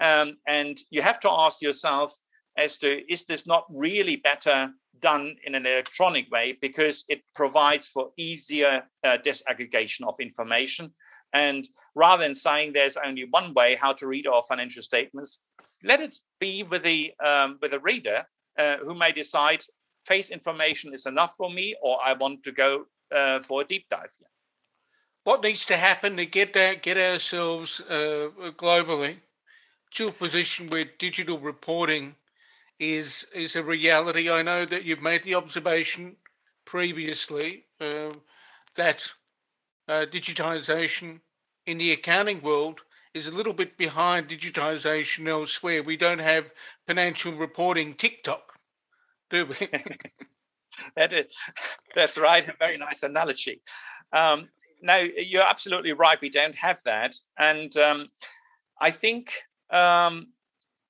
Um, 0.00 0.38
and 0.46 0.76
you 0.90 1.02
have 1.02 1.20
to 1.20 1.30
ask 1.30 1.62
yourself 1.62 2.12
as 2.58 2.76
to 2.78 3.00
is 3.10 3.24
this 3.24 3.46
not 3.46 3.64
really 3.70 4.16
better 4.16 4.70
done 5.00 5.36
in 5.44 5.54
an 5.54 5.64
electronic 5.64 6.30
way 6.30 6.58
because 6.60 7.04
it 7.08 7.22
provides 7.34 7.86
for 7.86 8.10
easier 8.16 8.82
uh, 9.04 9.16
disaggregation 9.24 10.06
of 10.06 10.14
information. 10.20 10.92
And 11.32 11.68
rather 11.94 12.24
than 12.24 12.34
saying 12.34 12.72
there's 12.72 12.96
only 12.96 13.26
one 13.30 13.54
way 13.54 13.76
how 13.76 13.92
to 13.94 14.06
read 14.06 14.26
our 14.26 14.42
financial 14.42 14.82
statements, 14.82 15.38
let 15.84 16.00
it 16.00 16.14
be 16.40 16.64
with 16.64 16.82
the 16.82 17.12
um, 17.24 17.58
with 17.62 17.70
the 17.70 17.80
reader 17.80 18.24
uh, 18.58 18.78
who 18.78 18.94
may 18.94 19.12
decide 19.12 19.62
face 20.06 20.30
information 20.30 20.94
is 20.94 21.06
enough 21.06 21.34
for 21.36 21.50
me, 21.50 21.76
or 21.82 21.98
I 22.02 22.14
want 22.14 22.42
to 22.44 22.52
go 22.52 22.86
uh, 23.14 23.40
for 23.40 23.60
a 23.60 23.64
deep 23.64 23.86
dive. 23.90 24.10
Here. 24.18 24.28
What 25.24 25.42
needs 25.42 25.66
to 25.66 25.76
happen 25.76 26.16
to 26.16 26.26
get 26.26 26.54
that, 26.54 26.82
get 26.82 26.96
ourselves 26.96 27.82
uh, 27.82 28.30
globally 28.56 29.16
to 29.92 30.08
a 30.08 30.12
position 30.12 30.68
where 30.68 30.84
digital 30.98 31.38
reporting 31.38 32.14
is 32.78 33.26
is 33.34 33.56
a 33.56 33.62
reality. 33.62 34.30
I 34.30 34.42
know 34.42 34.64
that 34.64 34.84
you've 34.84 35.02
made 35.02 35.24
the 35.24 35.34
observation 35.34 36.16
previously 36.64 37.64
uh, 37.80 38.10
that 38.76 39.10
uh, 39.88 40.06
digitization 40.10 41.20
in 41.66 41.78
the 41.78 41.92
accounting 41.92 42.40
world 42.42 42.80
is 43.14 43.26
a 43.26 43.34
little 43.34 43.52
bit 43.52 43.76
behind 43.76 44.28
digitization 44.28 45.28
elsewhere. 45.28 45.82
We 45.82 45.96
don't 45.96 46.18
have 46.18 46.50
financial 46.86 47.32
reporting 47.32 47.94
TikTok, 47.94 48.52
do 49.30 49.46
we? 49.46 49.68
that 50.96 51.12
is, 51.12 51.26
that's 51.94 52.18
right. 52.18 52.46
A 52.46 52.54
very 52.58 52.76
nice 52.76 53.02
analogy. 53.02 53.62
Um, 54.12 54.48
no, 54.80 54.96
you're 54.96 55.46
absolutely 55.46 55.92
right. 55.92 56.20
We 56.20 56.30
don't 56.30 56.54
have 56.54 56.82
that, 56.84 57.16
and 57.38 57.76
um, 57.78 58.08
I 58.80 58.90
think 58.92 59.32
um, 59.70 60.28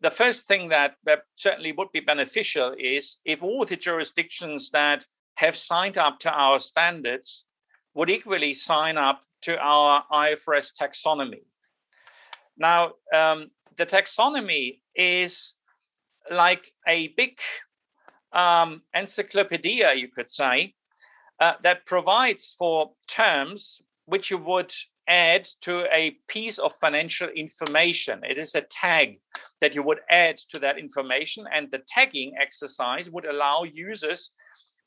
the 0.01 0.11
first 0.11 0.47
thing 0.47 0.69
that, 0.69 0.97
certainly 1.37 1.73
would 1.73 1.91
be 1.93 2.01
beneficial 2.01 2.75
is 2.79 3.19
if 3.25 3.43
all 3.43 3.65
the 3.65 3.77
jurisdictions 3.77 4.71
that 4.71 5.07
have 5.35 5.57
signed 5.57 5.99
up 5.99 6.19
to 6.21 6.31
our 6.31 6.59
standards 6.59 7.47
would 7.95 8.11
equally 8.11 8.55
sign 8.55 8.97
up 8.97 9.23
to 9.43 9.59
our 9.59 10.05
IFRS 10.13 10.73
taxonomy. 10.81 11.43
Now, 12.57 12.93
um, 13.15 13.51
the 13.77 13.87
taxonomy 13.87 14.81
is 14.95 15.57
like 16.31 16.73
a 16.87 17.09
big 17.09 17.39
um, 18.33 18.83
encyclopedia, 18.95 19.95
you 19.95 20.09
could 20.09 20.29
say, 20.29 20.75
uh, 21.41 21.55
that 21.63 21.87
provides 21.87 22.55
for 22.59 22.93
terms 23.07 23.81
which 24.07 24.31
you 24.31 24.39
would 24.39 24.73
add 25.07 25.49
to 25.63 25.87
a 25.93 26.17
piece 26.29 26.59
of 26.59 26.75
financial 26.77 27.29
information. 27.29 28.23
It 28.25 28.39
is 28.39 28.55
a 28.55 28.63
tag 28.63 29.19
that 29.61 29.75
you 29.75 29.83
would 29.83 30.01
add 30.09 30.39
to 30.51 30.59
that 30.61 30.79
information, 30.79 31.47
and 31.53 31.71
the 31.71 31.83
tagging 31.89 32.35
exercise 32.41 33.11
would 33.11 33.27
allow 33.27 33.65
users 33.65 34.33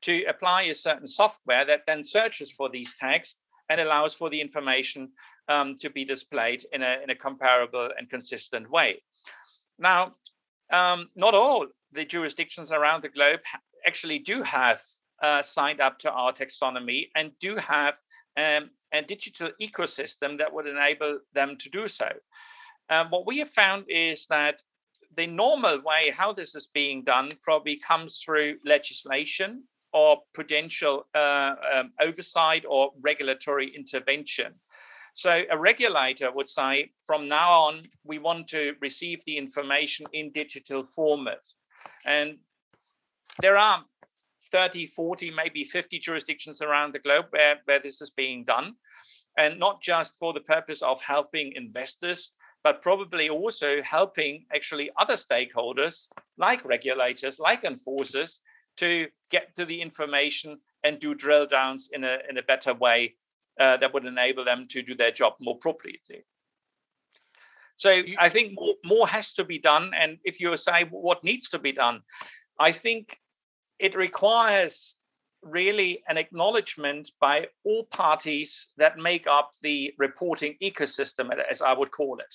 to 0.02 0.24
apply 0.26 0.64
a 0.64 0.74
certain 0.74 1.08
software 1.08 1.66
that 1.66 1.82
then 1.86 2.04
searches 2.04 2.52
for 2.52 2.70
these 2.70 2.96
tags 2.96 3.38
and 3.70 3.80
allows 3.80 4.14
for 4.14 4.30
the 4.30 4.42
information 4.42 5.10
um, 5.48 5.78
to 5.80 5.90
be 5.90 6.04
displayed 6.04 6.66
in 6.74 6.82
a, 6.82 6.98
in 7.04 7.10
a 7.10 7.16
comparable 7.16 7.90
and 7.98 8.10
consistent 8.10 8.70
way. 8.70 9.02
Now, 9.80 10.14
um, 10.72 11.10
not 11.16 11.34
all 11.36 11.68
the 11.92 12.06
jurisdictions 12.06 12.72
around 12.72 13.04
the 13.04 13.10
globe 13.10 13.42
actually 13.86 14.20
do 14.20 14.44
have 14.44 14.82
uh, 15.22 15.42
signed 15.42 15.80
up 15.80 16.00
to 16.00 16.12
our 16.12 16.34
taxonomy 16.34 17.10
and 17.16 17.32
do 17.40 17.56
have 17.58 17.96
um, 18.38 18.70
a 18.92 19.02
digital 19.02 19.52
ecosystem 19.62 20.38
that 20.38 20.54
would 20.54 20.68
enable 20.68 21.20
them 21.34 21.58
to 21.58 21.70
do 21.70 21.88
so. 21.88 22.10
Um, 22.90 23.08
what 23.10 23.26
we 23.26 23.38
have 23.40 23.50
found 23.50 23.86
is 23.88 24.26
that 24.28 24.62
the 25.18 25.28
normal 25.28 25.82
way 25.82 26.12
how 26.16 26.34
this 26.34 26.56
is 26.56 26.68
being 26.68 27.04
done 27.04 27.32
probably 27.44 27.78
comes 27.78 28.22
through 28.24 28.58
legislation 28.66 29.64
or 29.94 30.22
prudential 30.34 31.06
uh, 31.14 31.56
um, 31.74 31.92
oversight 32.00 32.64
or 32.68 32.92
regulatory 33.02 33.74
intervention. 33.76 34.54
So 35.14 35.44
a 35.52 35.58
regulator 35.58 36.32
would 36.32 36.50
say, 36.50 36.92
from 37.06 37.28
now 37.28 37.52
on, 37.52 37.84
we 38.06 38.18
want 38.18 38.48
to 38.50 38.76
receive 38.80 39.20
the 39.26 39.38
information 39.38 40.06
in 40.14 40.32
digital 40.32 40.84
format. 40.84 41.44
And 42.06 42.38
there 43.42 43.58
are 43.58 43.84
30, 44.52 44.86
40, 44.88 45.32
maybe 45.32 45.66
50 45.66 46.00
jurisdictions 46.00 46.62
around 46.62 46.94
the 46.94 47.00
globe 47.00 47.26
where, 47.32 47.58
where 47.66 47.80
this 47.80 48.02
is 48.02 48.10
being 48.12 48.46
done. 48.46 48.76
And 49.38 49.60
not 49.60 49.82
just 49.82 50.18
for 50.18 50.34
the 50.34 50.42
purpose 50.42 50.82
of 50.82 51.02
helping 51.02 51.54
investors, 51.56 52.32
but 52.64 52.82
probably 52.82 53.30
also 53.30 53.82
helping 53.82 54.46
actually 54.54 54.92
other 54.98 55.16
stakeholders 55.16 56.08
like 56.38 56.64
regulators, 56.66 57.40
like 57.40 57.64
enforcers, 57.64 58.40
to 58.78 59.08
get 59.30 59.56
to 59.56 59.66
the 59.66 59.82
information 59.82 60.60
and 60.84 61.00
do 61.00 61.14
drill 61.14 61.46
downs 61.46 61.90
in 61.94 62.04
a, 62.04 62.18
in 62.30 62.38
a 62.38 62.44
better 62.44 62.74
way 62.74 63.16
uh, 63.60 63.78
that 63.78 63.94
would 63.94 64.06
enable 64.06 64.46
them 64.46 64.68
to 64.70 64.82
do 64.82 64.96
their 64.96 65.12
job 65.12 65.34
more 65.40 65.58
properly. 65.58 66.00
So 67.76 68.02
I 68.20 68.30
think 68.30 68.54
more, 68.54 68.76
more 68.86 69.08
has 69.08 69.34
to 69.34 69.44
be 69.44 69.60
done. 69.60 69.92
And 69.96 70.20
if 70.24 70.40
you 70.40 70.56
say 70.58 70.86
what 70.90 71.24
needs 71.24 71.50
to 71.50 71.60
be 71.60 71.72
done, 71.72 72.02
I 72.60 72.72
think 72.72 73.20
it 73.80 73.96
requires 73.96 74.98
really 75.44 76.04
an 76.08 76.18
acknowledgement 76.18 77.12
by 77.20 77.48
all 77.64 77.86
parties 77.86 78.70
that 78.78 78.98
make 78.98 79.26
up 79.26 79.52
the 79.64 79.94
reporting 79.98 80.56
ecosystem, 80.62 81.32
as 81.50 81.62
I 81.62 81.74
would 81.74 81.92
call 81.92 82.20
it. 82.20 82.34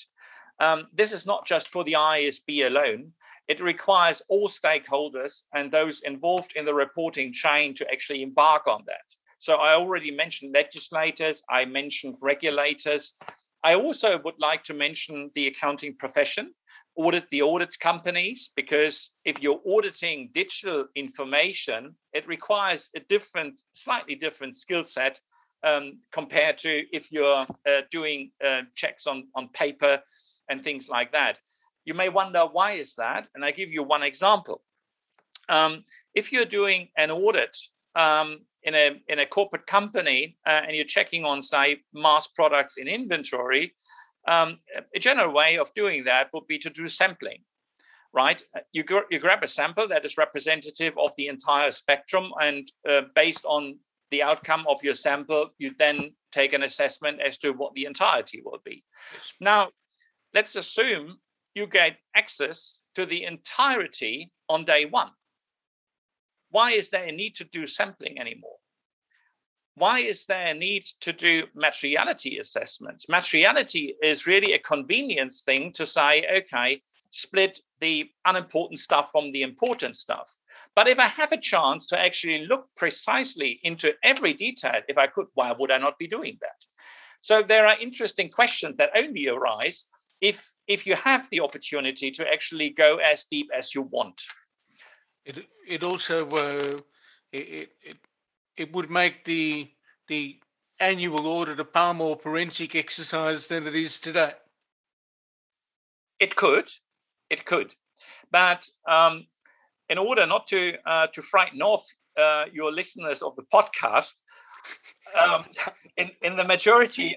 Um, 0.58 0.86
this 0.92 1.12
is 1.12 1.26
not 1.26 1.46
just 1.46 1.68
for 1.68 1.84
the 1.84 1.92
IASB 1.94 2.66
alone. 2.66 3.12
It 3.48 3.60
requires 3.60 4.22
all 4.28 4.48
stakeholders 4.48 5.42
and 5.54 5.70
those 5.70 6.02
involved 6.02 6.52
in 6.56 6.64
the 6.64 6.74
reporting 6.74 7.32
chain 7.32 7.74
to 7.74 7.90
actually 7.90 8.22
embark 8.22 8.66
on 8.66 8.82
that. 8.86 9.04
So 9.38 9.56
I 9.56 9.74
already 9.74 10.10
mentioned 10.10 10.54
legislators, 10.54 11.42
I 11.50 11.64
mentioned 11.66 12.16
regulators. 12.22 13.14
I 13.62 13.74
also 13.74 14.18
would 14.24 14.38
like 14.38 14.64
to 14.64 14.74
mention 14.74 15.30
the 15.34 15.48
accounting 15.48 15.96
profession 15.96 16.54
audit 16.96 17.28
the 17.30 17.42
audit 17.42 17.78
companies 17.78 18.50
because 18.56 19.12
if 19.24 19.40
you're 19.40 19.60
auditing 19.66 20.30
digital 20.32 20.86
information, 20.94 21.94
it 22.12 22.26
requires 22.26 22.90
a 22.96 23.00
different, 23.00 23.60
slightly 23.74 24.14
different 24.14 24.56
skill 24.56 24.82
set 24.82 25.20
um, 25.62 26.00
compared 26.12 26.58
to 26.58 26.84
if 26.92 27.12
you're 27.12 27.40
uh, 27.68 27.82
doing 27.90 28.30
uh, 28.44 28.62
checks 28.74 29.06
on, 29.06 29.28
on 29.34 29.48
paper 29.48 30.00
and 30.48 30.62
things 30.62 30.88
like 30.88 31.12
that. 31.12 31.38
You 31.84 31.94
may 31.94 32.08
wonder 32.08 32.46
why 32.46 32.72
is 32.72 32.94
that? 32.96 33.28
And 33.34 33.44
I 33.44 33.50
give 33.52 33.70
you 33.70 33.82
one 33.82 34.02
example. 34.02 34.62
Um, 35.48 35.84
if 36.14 36.32
you're 36.32 36.44
doing 36.44 36.88
an 36.96 37.10
audit 37.10 37.56
um, 37.94 38.40
in 38.62 38.74
a 38.74 39.00
in 39.08 39.20
a 39.20 39.26
corporate 39.26 39.66
company 39.66 40.36
uh, 40.44 40.62
and 40.64 40.74
you're 40.74 40.84
checking 40.84 41.24
on 41.24 41.40
say 41.42 41.78
mass 41.92 42.26
products 42.26 42.76
in 42.76 42.88
inventory, 42.88 43.72
um, 44.26 44.58
a 44.94 44.98
general 44.98 45.32
way 45.32 45.58
of 45.58 45.72
doing 45.74 46.04
that 46.04 46.28
would 46.32 46.46
be 46.48 46.58
to 46.58 46.70
do 46.70 46.88
sampling, 46.88 47.38
right? 48.12 48.42
You, 48.72 48.82
gr- 48.82 49.08
you 49.10 49.20
grab 49.20 49.44
a 49.44 49.46
sample 49.46 49.86
that 49.88 50.04
is 50.04 50.18
representative 50.18 50.94
of 50.98 51.12
the 51.16 51.28
entire 51.28 51.70
spectrum, 51.70 52.32
and 52.40 52.70
uh, 52.88 53.02
based 53.14 53.44
on 53.44 53.78
the 54.10 54.22
outcome 54.22 54.66
of 54.68 54.82
your 54.82 54.94
sample, 54.94 55.50
you 55.58 55.72
then 55.78 56.12
take 56.32 56.52
an 56.52 56.62
assessment 56.62 57.20
as 57.20 57.38
to 57.38 57.52
what 57.52 57.74
the 57.74 57.84
entirety 57.84 58.42
will 58.44 58.60
be. 58.64 58.82
Now, 59.40 59.70
let's 60.36 60.54
assume 60.54 61.18
you 61.54 61.66
get 61.66 61.96
access 62.14 62.80
to 62.94 63.06
the 63.06 63.24
entirety 63.24 64.30
on 64.48 64.64
day 64.64 64.84
one. 64.84 65.10
Why 66.50 66.72
is 66.72 66.90
there 66.90 67.04
a 67.04 67.12
need 67.12 67.34
to 67.36 67.44
do 67.44 67.66
sampling 67.66 68.20
anymore? 68.20 68.58
why 69.76 70.00
is 70.00 70.24
there 70.24 70.48
a 70.48 70.54
need 70.54 70.84
to 71.00 71.12
do 71.12 71.44
materiality 71.54 72.38
assessments? 72.38 73.10
Materiality 73.10 73.94
is 74.02 74.26
really 74.26 74.54
a 74.54 74.58
convenience 74.58 75.42
thing 75.42 75.70
to 75.74 75.84
say, 75.84 76.26
okay, 76.38 76.80
split 77.10 77.60
the 77.80 78.10
unimportant 78.24 78.78
stuff 78.78 79.10
from 79.12 79.32
the 79.32 79.42
important 79.42 79.94
stuff. 79.94 80.30
But 80.74 80.88
if 80.88 80.98
I 80.98 81.08
have 81.08 81.30
a 81.32 81.40
chance 81.40 81.84
to 81.86 82.00
actually 82.00 82.46
look 82.46 82.68
precisely 82.74 83.60
into 83.62 83.92
every 84.02 84.32
detail, 84.32 84.80
if 84.88 84.96
I 84.96 85.08
could, 85.08 85.26
why 85.34 85.52
would 85.52 85.70
I 85.70 85.76
not 85.76 85.98
be 85.98 86.08
doing 86.08 86.38
that? 86.40 86.64
So 87.20 87.42
there 87.46 87.66
are 87.66 87.78
interesting 87.78 88.30
questions 88.30 88.76
that 88.78 88.96
only 88.96 89.28
arise 89.28 89.88
if 90.20 90.52
if 90.66 90.86
you 90.86 90.96
have 90.96 91.28
the 91.30 91.40
opportunity 91.40 92.10
to 92.10 92.26
actually 92.26 92.70
go 92.70 92.98
as 92.98 93.24
deep 93.24 93.50
as 93.56 93.74
you 93.74 93.82
want. 93.82 94.22
It 95.24 95.46
it 95.66 95.82
also 95.82 96.28
uh, 96.30 96.78
it, 97.32 97.70
it 97.82 97.96
it 98.56 98.72
would 98.72 98.90
make 98.90 99.24
the 99.24 99.70
the 100.08 100.40
annual 100.78 101.26
audit 101.26 101.60
a 101.60 101.64
far 101.64 101.94
more 101.94 102.16
forensic 102.16 102.74
exercise 102.74 103.48
than 103.48 103.66
it 103.66 103.74
is 103.74 104.00
today. 104.00 104.32
It 106.18 106.36
could, 106.36 106.70
it 107.28 107.44
could, 107.44 107.74
but 108.30 108.66
um, 108.88 109.26
in 109.88 109.98
order 109.98 110.26
not 110.26 110.46
to 110.48 110.74
uh, 110.86 111.08
to 111.08 111.22
frighten 111.22 111.60
off 111.60 111.84
uh, 112.16 112.44
your 112.52 112.72
listeners 112.72 113.20
of 113.20 113.36
the 113.36 113.42
podcast, 113.42 114.14
um, 115.20 115.44
in 115.96 116.10
in 116.22 116.36
the 116.36 116.44
majority 116.44 117.16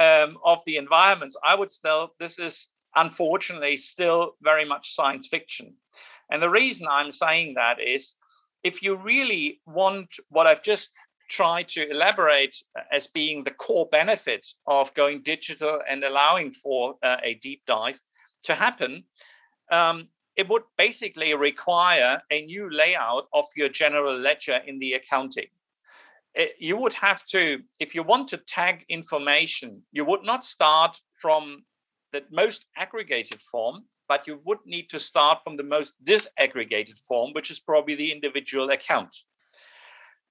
um, 0.00 0.38
of 0.44 0.62
the 0.66 0.76
environments, 0.76 1.36
I 1.44 1.54
would 1.54 1.70
still 1.70 2.14
this 2.18 2.38
is 2.38 2.70
unfortunately 2.96 3.76
still 3.76 4.34
very 4.42 4.64
much 4.64 4.94
science 4.94 5.28
fiction, 5.28 5.74
and 6.30 6.42
the 6.42 6.50
reason 6.50 6.86
I'm 6.90 7.12
saying 7.12 7.54
that 7.54 7.80
is 7.80 8.14
if 8.62 8.82
you 8.82 8.96
really 8.96 9.60
want 9.66 10.08
what 10.28 10.46
I've 10.46 10.62
just 10.62 10.90
tried 11.28 11.68
to 11.68 11.88
elaborate 11.88 12.56
as 12.90 13.06
being 13.06 13.44
the 13.44 13.52
core 13.52 13.88
benefit 13.90 14.46
of 14.66 14.92
going 14.94 15.22
digital 15.22 15.80
and 15.88 16.02
allowing 16.02 16.52
for 16.52 16.96
uh, 17.02 17.18
a 17.22 17.34
deep 17.34 17.62
dive 17.66 17.98
to 18.42 18.54
happen, 18.54 19.04
um, 19.70 20.08
it 20.36 20.48
would 20.48 20.62
basically 20.76 21.34
require 21.34 22.20
a 22.30 22.42
new 22.42 22.68
layout 22.70 23.28
of 23.32 23.44
your 23.56 23.68
general 23.68 24.16
ledger 24.18 24.58
in 24.66 24.78
the 24.78 24.94
accounting. 24.94 25.46
It, 26.34 26.54
you 26.58 26.76
would 26.76 26.94
have 26.94 27.24
to, 27.26 27.60
if 27.80 27.94
you 27.94 28.02
want 28.02 28.28
to 28.28 28.36
tag 28.36 28.84
information, 28.88 29.82
you 29.92 30.04
would 30.04 30.22
not 30.22 30.44
start 30.44 31.00
from 31.20 31.64
the 32.12 32.24
most 32.30 32.66
aggregated 32.76 33.40
form, 33.42 33.84
but 34.08 34.26
you 34.26 34.40
would 34.44 34.58
need 34.64 34.90
to 34.90 34.98
start 34.98 35.38
from 35.44 35.56
the 35.56 35.62
most 35.62 35.94
disaggregated 36.04 36.98
form, 37.06 37.32
which 37.32 37.50
is 37.50 37.60
probably 37.60 37.94
the 37.94 38.12
individual 38.12 38.70
account. 38.70 39.16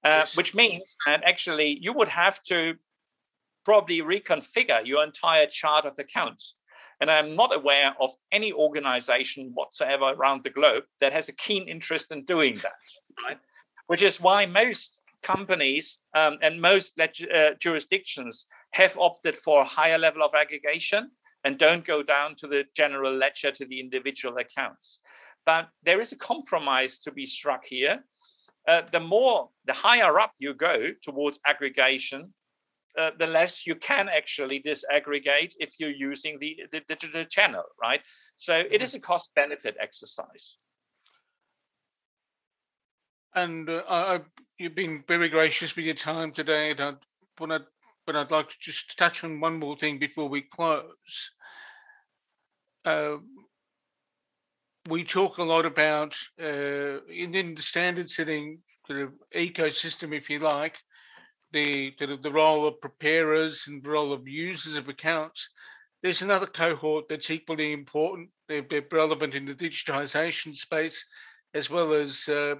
Uh, 0.02 0.24
yes. 0.24 0.34
which 0.34 0.54
means 0.54 0.96
that 1.04 1.22
actually 1.24 1.78
you 1.82 1.92
would 1.92 2.08
have 2.08 2.42
to 2.42 2.74
probably 3.66 4.00
reconfigure 4.00 4.86
your 4.86 5.04
entire 5.04 5.46
chart 5.46 5.84
of 5.84 5.98
accounts. 5.98 6.54
And 7.00 7.10
I'm 7.10 7.36
not 7.36 7.54
aware 7.54 7.94
of 8.00 8.10
any 8.32 8.50
organization 8.52 9.50
whatsoever 9.54 10.06
around 10.06 10.42
the 10.44 10.50
globe 10.50 10.84
that 11.00 11.12
has 11.12 11.28
a 11.28 11.34
keen 11.34 11.68
interest 11.68 12.10
in 12.10 12.24
doing 12.24 12.56
that, 12.56 12.72
right? 13.22 13.38
Which 13.88 14.02
is 14.02 14.20
why 14.20 14.46
most 14.46 14.99
companies 15.22 16.00
um, 16.14 16.38
and 16.42 16.60
most 16.60 16.98
uh, 17.00 17.50
jurisdictions 17.58 18.46
have 18.72 18.96
opted 18.98 19.36
for 19.36 19.60
a 19.60 19.64
higher 19.64 19.98
level 19.98 20.22
of 20.22 20.34
aggregation 20.34 21.10
and 21.44 21.58
don't 21.58 21.84
go 21.84 22.02
down 22.02 22.34
to 22.36 22.46
the 22.46 22.64
general 22.76 23.12
ledger 23.12 23.50
to 23.50 23.64
the 23.66 23.80
individual 23.80 24.36
accounts. 24.38 25.00
But 25.46 25.68
there 25.82 26.00
is 26.00 26.12
a 26.12 26.16
compromise 26.16 26.98
to 26.98 27.12
be 27.12 27.26
struck 27.26 27.64
here. 27.64 28.04
Uh, 28.68 28.82
the 28.92 29.00
more, 29.00 29.48
the 29.64 29.72
higher 29.72 30.18
up 30.20 30.32
you 30.38 30.54
go 30.54 30.90
towards 31.02 31.40
aggregation, 31.46 32.32
uh, 32.98 33.10
the 33.18 33.26
less 33.26 33.66
you 33.66 33.74
can 33.76 34.08
actually 34.08 34.60
disaggregate 34.60 35.54
if 35.58 35.78
you're 35.78 35.90
using 35.90 36.38
the, 36.40 36.56
the 36.72 36.80
digital 36.88 37.24
channel, 37.24 37.64
right? 37.80 38.00
So 38.36 38.56
it 38.56 38.72
mm-hmm. 38.72 38.82
is 38.82 38.94
a 38.94 39.00
cost 39.00 39.30
benefit 39.34 39.76
exercise. 39.80 40.56
And 43.34 43.70
uh, 43.70 43.82
I, 43.88 44.20
you've 44.60 44.74
been 44.74 45.02
very 45.08 45.30
gracious 45.30 45.74
with 45.74 45.86
your 45.86 45.94
time 45.94 46.32
today. 46.32 46.72
And 46.72 46.80
I, 46.80 46.92
but, 47.38 47.50
I, 47.50 47.58
but 48.04 48.14
I'd 48.14 48.30
like 48.30 48.50
to 48.50 48.56
just 48.60 48.96
touch 48.98 49.24
on 49.24 49.40
one 49.40 49.58
more 49.58 49.74
thing 49.74 49.98
before 49.98 50.28
we 50.28 50.42
close. 50.42 51.30
Uh, 52.84 53.16
we 54.88 55.02
talk 55.02 55.38
a 55.38 55.42
lot 55.42 55.64
about 55.64 56.14
uh, 56.40 57.00
in, 57.08 57.54
the 57.54 57.62
standard 57.62 58.10
setting 58.10 58.58
the 58.86 59.10
ecosystem, 59.34 60.14
if 60.14 60.28
you 60.28 60.40
like, 60.40 60.78
the, 61.52 61.94
the, 61.98 62.18
the 62.22 62.30
role 62.30 62.66
of 62.66 62.80
preparers 62.82 63.64
and 63.66 63.82
the 63.82 63.88
role 63.88 64.12
of 64.12 64.28
users 64.28 64.76
of 64.76 64.88
accounts. 64.88 65.48
There's 66.02 66.22
another 66.22 66.46
cohort 66.46 67.08
that's 67.08 67.30
equally 67.30 67.72
important. 67.72 68.28
They're, 68.46 68.66
they're 68.68 68.84
relevant 68.92 69.34
in 69.34 69.46
the 69.46 69.54
digitization 69.54 70.54
space, 70.54 71.04
as 71.54 71.70
well 71.70 71.94
as 71.94 72.28
uh, 72.28 72.56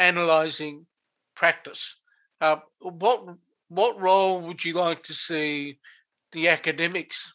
analyzing 0.00 0.86
practice. 1.36 1.96
Uh, 2.40 2.56
what 2.80 3.24
what 3.68 4.00
role 4.00 4.40
would 4.40 4.64
you 4.64 4.72
like 4.72 5.04
to 5.04 5.14
see 5.14 5.78
the 6.32 6.48
academics 6.48 7.32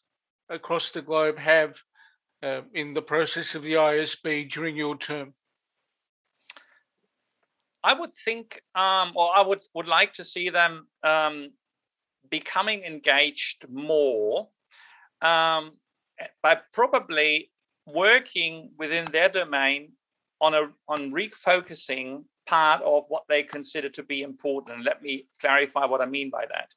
across 0.49 0.91
the 0.91 1.01
globe 1.01 1.37
have 1.37 1.75
uh, 2.43 2.61
in 2.73 2.93
the 2.93 3.01
process 3.01 3.55
of 3.55 3.63
the 3.63 3.73
IASB 3.73 4.51
during 4.51 4.75
your 4.75 4.97
term? 4.97 5.33
I 7.83 7.93
would 7.93 8.13
think, 8.15 8.61
um, 8.73 9.13
or 9.15 9.29
I 9.33 9.41
would 9.41 9.61
would 9.75 9.87
like 9.87 10.13
to 10.13 10.25
see 10.25 10.49
them 10.49 10.87
um, 11.03 11.51
becoming 12.29 12.83
engaged 12.83 13.65
more 13.69 14.49
um, 15.21 15.71
by 16.41 16.59
probably 16.73 17.51
working 17.85 18.71
within 18.77 19.05
their 19.11 19.29
domain 19.29 19.91
on 20.41 20.55
a 20.55 20.63
on 20.87 21.11
refocusing 21.11 22.23
part 22.45 22.81
of 22.83 23.05
what 23.09 23.23
they 23.27 23.43
consider 23.43 23.89
to 23.89 24.03
be 24.03 24.21
important. 24.21 24.85
Let 24.85 25.01
me 25.01 25.27
clarify 25.39 25.85
what 25.85 26.01
I 26.01 26.05
mean 26.05 26.29
by 26.29 26.45
that. 26.47 26.73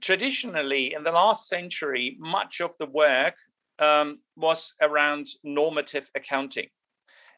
Traditionally, 0.00 0.94
in 0.94 1.02
the 1.04 1.12
last 1.12 1.48
century, 1.48 2.16
much 2.18 2.60
of 2.60 2.76
the 2.78 2.86
work 2.86 3.36
um, 3.78 4.20
was 4.36 4.74
around 4.80 5.28
normative 5.42 6.10
accounting. 6.14 6.68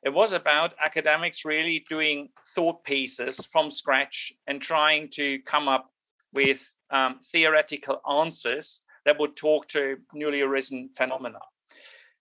It 0.03 0.11
was 0.11 0.33
about 0.33 0.75
academics 0.81 1.45
really 1.45 1.85
doing 1.89 2.29
thought 2.55 2.83
pieces 2.85 3.47
from 3.47 3.71
scratch 3.71 4.33
and 4.49 4.61
trying 4.61 5.09
to 5.11 5.39
come 5.43 5.69
up 5.69 5.93
with 6.33 6.77
um, 6.91 7.21
theoretical 7.31 8.01
answers 8.09 8.83
that 9.05 9.19
would 9.19 9.37
talk 9.37 9.69
to 9.69 9.99
newly 10.13 10.41
arisen 10.41 10.89
phenomena. 10.97 11.39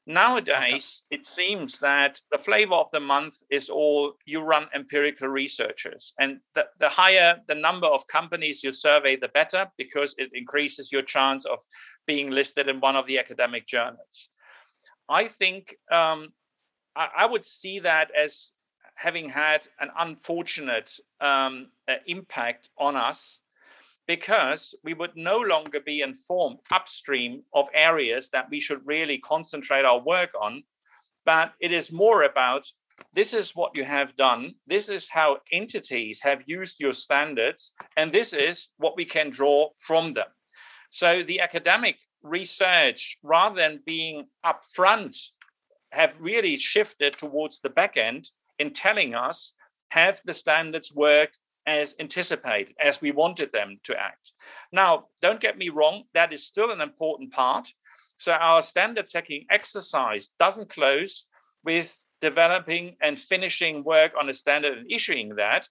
Nowadays, 0.08 1.04
it 1.12 1.26
seems 1.26 1.80
that 1.80 2.20
the 2.32 2.38
flavor 2.38 2.74
of 2.74 2.90
the 2.92 3.00
month 3.00 3.36
is 3.52 3.70
all 3.70 4.14
you 4.26 4.42
run 4.42 4.68
empirical 4.74 5.28
researchers. 5.28 6.14
And 6.20 6.40
the, 6.56 6.66
the 6.80 6.90
higher 6.90 7.40
the 7.48 7.56
number 7.56 7.86
of 7.86 8.08
companies 8.08 8.64
you 8.64 8.72
survey, 8.72 9.16
the 9.16 9.28
better, 9.28 9.72
because 9.78 10.16
it 10.18 10.32
increases 10.34 10.92
your 10.92 11.04
chance 11.04 11.46
of 11.46 11.60
being 12.08 12.32
listed 12.32 12.68
in 12.68 12.80
one 12.80 12.96
of 12.96 13.06
the 13.06 13.20
academic 13.20 13.68
journals. 13.68 14.30
I 15.08 15.28
think 15.28 15.76
um, 15.92 16.34
I, 16.96 17.10
I 17.20 17.26
would 17.28 17.46
see 17.46 17.80
that 17.80 18.10
as 18.16 18.54
having 18.96 19.30
had 19.30 19.68
an 19.80 19.90
unfortunate 19.98 20.92
um, 21.20 21.70
uh, 21.88 21.96
impact 22.08 22.70
on 22.78 22.96
us 22.96 23.42
because 24.08 24.76
we 24.84 24.94
would 24.94 25.16
no 25.16 25.38
longer 25.40 25.80
be 25.80 26.02
informed 26.02 26.60
upstream 26.72 27.44
of 27.54 27.70
areas 27.74 28.30
that 28.32 28.50
we 28.50 28.60
should 28.60 28.86
really 28.86 29.20
concentrate 29.20 29.86
our 29.86 30.00
work 30.00 30.32
on. 30.40 30.64
But 31.26 31.54
it 31.60 31.72
is 31.72 31.92
more 31.92 32.24
about 32.24 32.68
this 33.14 33.34
is 33.34 33.56
what 33.56 33.76
you 33.76 33.84
have 33.84 34.16
done, 34.16 34.56
this 34.68 34.90
is 34.90 35.10
how 35.10 35.38
entities 35.52 36.22
have 36.22 36.44
used 36.46 36.80
your 36.80 36.94
standards, 36.94 37.74
and 37.98 38.12
this 38.12 38.34
is 38.34 38.70
what 38.78 38.96
we 38.96 39.06
can 39.06 39.30
draw 39.30 39.70
from 39.80 40.14
them. 40.14 40.28
So 40.90 41.24
the 41.24 41.40
academic 41.42 41.98
research, 42.22 43.18
rather 43.24 43.56
than 43.56 43.82
being 43.86 44.28
upfront 44.46 45.18
have 45.92 46.16
really 46.20 46.58
shifted 46.58 47.14
towards 47.14 47.60
the 47.60 47.70
back 47.70 47.98
end 47.98 48.30
in 48.60 48.74
telling 48.74 49.16
us 49.16 49.54
have 49.90 50.22
the 50.26 50.34
standards 50.34 50.94
worked 50.94 51.40
as 51.66 51.96
anticipated, 52.00 52.76
as 52.84 53.02
we 53.02 53.12
wanted 53.12 53.52
them 53.52 53.80
to 53.84 53.96
act. 54.00 54.34
Now, 54.72 55.08
don't 55.22 55.40
get 55.40 55.58
me 55.58 55.70
wrong, 55.70 56.04
that 56.14 56.34
is 56.34 56.46
still 56.46 56.72
an 56.72 56.82
important 56.82 57.32
part. 57.32 57.68
So 58.18 58.34
our 58.34 58.62
standard 58.62 59.08
setting 59.08 59.46
exercise 59.50 60.30
doesn't 60.40 60.70
close 60.70 61.26
with 61.64 61.96
developing 62.20 62.96
and 63.02 63.20
finishing 63.20 63.84
work 63.84 64.14
on 64.20 64.30
a 64.30 64.34
standard 64.34 64.78
and 64.78 64.92
issuing 64.92 65.36
that, 65.36 65.68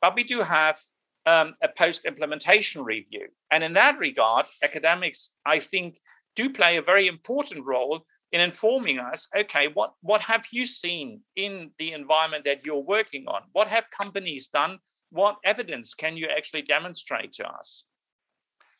but 0.00 0.14
we 0.14 0.24
do 0.24 0.40
have 0.40 0.78
um, 1.26 1.54
a 1.62 1.68
post 1.68 2.04
implementation 2.04 2.84
review. 2.84 3.28
And 3.50 3.64
in 3.64 3.72
that 3.74 3.98
regard, 3.98 4.46
academics, 4.62 5.32
I 5.46 5.60
think, 5.60 5.96
do 6.36 6.50
play 6.50 6.76
a 6.76 6.82
very 6.82 7.06
important 7.06 7.64
role 7.64 8.04
in 8.32 8.40
informing 8.40 8.98
us 8.98 9.28
okay 9.36 9.68
what 9.74 9.94
what 10.00 10.20
have 10.20 10.44
you 10.50 10.66
seen 10.66 11.20
in 11.36 11.70
the 11.78 11.92
environment 11.92 12.44
that 12.44 12.66
you're 12.66 12.82
working 12.96 13.24
on 13.28 13.42
what 13.52 13.68
have 13.68 13.88
companies 13.90 14.48
done 14.48 14.76
what 15.14 15.36
evidence 15.44 15.94
can 15.94 16.16
you 16.16 16.26
actually 16.26 16.62
demonstrate 16.62 17.32
to 17.34 17.46
us? 17.46 17.84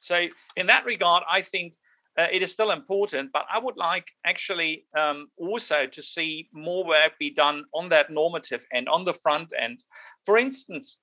So 0.00 0.26
in 0.56 0.66
that 0.66 0.84
regard 0.84 1.22
i 1.28 1.40
think 1.40 1.74
uh, 2.18 2.26
it 2.30 2.42
is 2.42 2.52
still 2.52 2.70
important 2.70 3.30
but 3.32 3.46
i 3.50 3.58
would 3.58 3.76
like 3.76 4.06
actually 4.26 4.84
um, 4.96 5.28
also 5.38 5.86
to 5.86 6.02
see 6.02 6.48
more 6.52 6.84
work 6.84 7.12
be 7.18 7.30
done 7.30 7.64
on 7.72 7.88
that 7.88 8.10
normative 8.10 8.66
end 8.72 8.88
on 8.88 9.04
the 9.04 9.14
front 9.14 9.50
end. 9.58 9.82
For 10.26 10.36
instance 10.36 10.98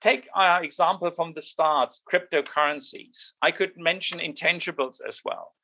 take 0.00 0.28
our 0.34 0.62
example 0.62 1.10
from 1.10 1.32
the 1.32 1.40
start 1.40 1.94
cryptocurrencies. 2.10 3.32
I 3.40 3.50
could 3.50 3.72
mention 3.76 4.18
intangibles 4.18 4.98
as 5.08 5.20
well. 5.24 5.54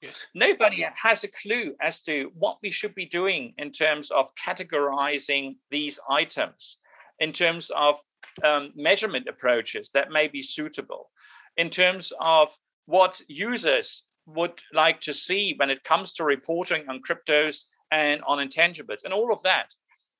Yes. 0.00 0.26
Nobody 0.32 0.86
has 0.94 1.24
a 1.24 1.28
clue 1.28 1.74
as 1.80 2.00
to 2.02 2.30
what 2.34 2.58
we 2.62 2.70
should 2.70 2.94
be 2.94 3.06
doing 3.06 3.52
in 3.58 3.70
terms 3.72 4.10
of 4.10 4.30
categorizing 4.36 5.56
these 5.70 5.98
items, 6.08 6.78
in 7.18 7.32
terms 7.32 7.70
of 7.74 8.00
um, 8.44 8.72
measurement 8.74 9.28
approaches 9.28 9.90
that 9.94 10.10
may 10.10 10.28
be 10.28 10.42
suitable, 10.42 11.10
in 11.56 11.70
terms 11.70 12.12
of 12.20 12.54
what 12.86 13.20
users 13.28 14.04
would 14.26 14.62
like 14.72 15.00
to 15.00 15.12
see 15.12 15.54
when 15.56 15.70
it 15.70 15.84
comes 15.84 16.14
to 16.14 16.24
reporting 16.24 16.88
on 16.88 17.02
cryptos 17.02 17.64
and 17.90 18.22
on 18.22 18.38
intangibles, 18.38 19.04
and 19.04 19.12
all 19.12 19.32
of 19.32 19.42
that. 19.42 19.74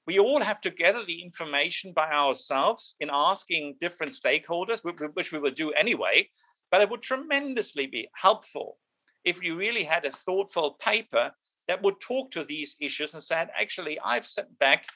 We 0.06 0.18
all 0.18 0.42
have 0.42 0.60
to 0.62 0.70
gather 0.70 1.04
the 1.04 1.22
information 1.22 1.92
by 1.92 2.10
ourselves 2.10 2.94
in 3.00 3.10
asking 3.12 3.76
different 3.80 4.12
stakeholders, 4.12 4.82
which 5.14 5.30
we 5.30 5.38
will 5.38 5.52
do 5.52 5.72
anyway. 5.72 6.28
But 6.70 6.80
it 6.80 6.90
would 6.90 7.02
tremendously 7.02 7.86
be 7.86 8.08
helpful 8.14 8.78
if 9.24 9.42
you 9.42 9.56
really 9.56 9.84
had 9.84 10.04
a 10.04 10.10
thoughtful 10.10 10.76
paper 10.80 11.32
that 11.68 11.82
would 11.82 12.00
talk 12.00 12.30
to 12.32 12.44
these 12.44 12.76
issues 12.80 13.14
and 13.14 13.22
said, 13.22 13.50
actually, 13.60 14.00
I've 14.00 14.26
sat 14.26 14.58
back 14.58 14.86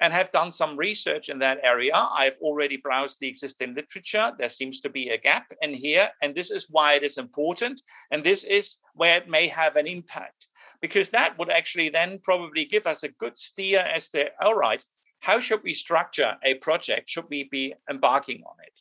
and 0.00 0.12
have 0.12 0.30
done 0.32 0.50
some 0.50 0.76
research 0.76 1.28
in 1.28 1.38
that 1.40 1.58
area. 1.62 1.92
I've 1.94 2.36
already 2.40 2.76
browsed 2.76 3.18
the 3.20 3.28
existing 3.28 3.74
literature. 3.74 4.32
There 4.38 4.48
seems 4.48 4.80
to 4.80 4.88
be 4.88 5.08
a 5.08 5.18
gap 5.18 5.52
in 5.60 5.74
here, 5.74 6.08
and 6.22 6.34
this 6.34 6.50
is 6.50 6.68
why 6.70 6.94
it 6.94 7.02
is 7.02 7.18
important. 7.18 7.82
And 8.10 8.22
this 8.22 8.44
is 8.44 8.78
where 8.94 9.16
it 9.18 9.28
may 9.28 9.48
have 9.48 9.76
an 9.76 9.86
impact, 9.86 10.48
because 10.80 11.10
that 11.10 11.38
would 11.38 11.50
actually 11.50 11.88
then 11.88 12.20
probably 12.22 12.64
give 12.64 12.86
us 12.86 13.02
a 13.02 13.08
good 13.08 13.36
steer 13.36 13.80
as 13.80 14.08
to, 14.10 14.26
all 14.40 14.54
right, 14.54 14.84
how 15.20 15.40
should 15.40 15.62
we 15.64 15.74
structure 15.74 16.36
a 16.44 16.54
project? 16.54 17.10
Should 17.10 17.26
we 17.28 17.48
be 17.50 17.74
embarking 17.90 18.42
on 18.46 18.54
it? 18.64 18.80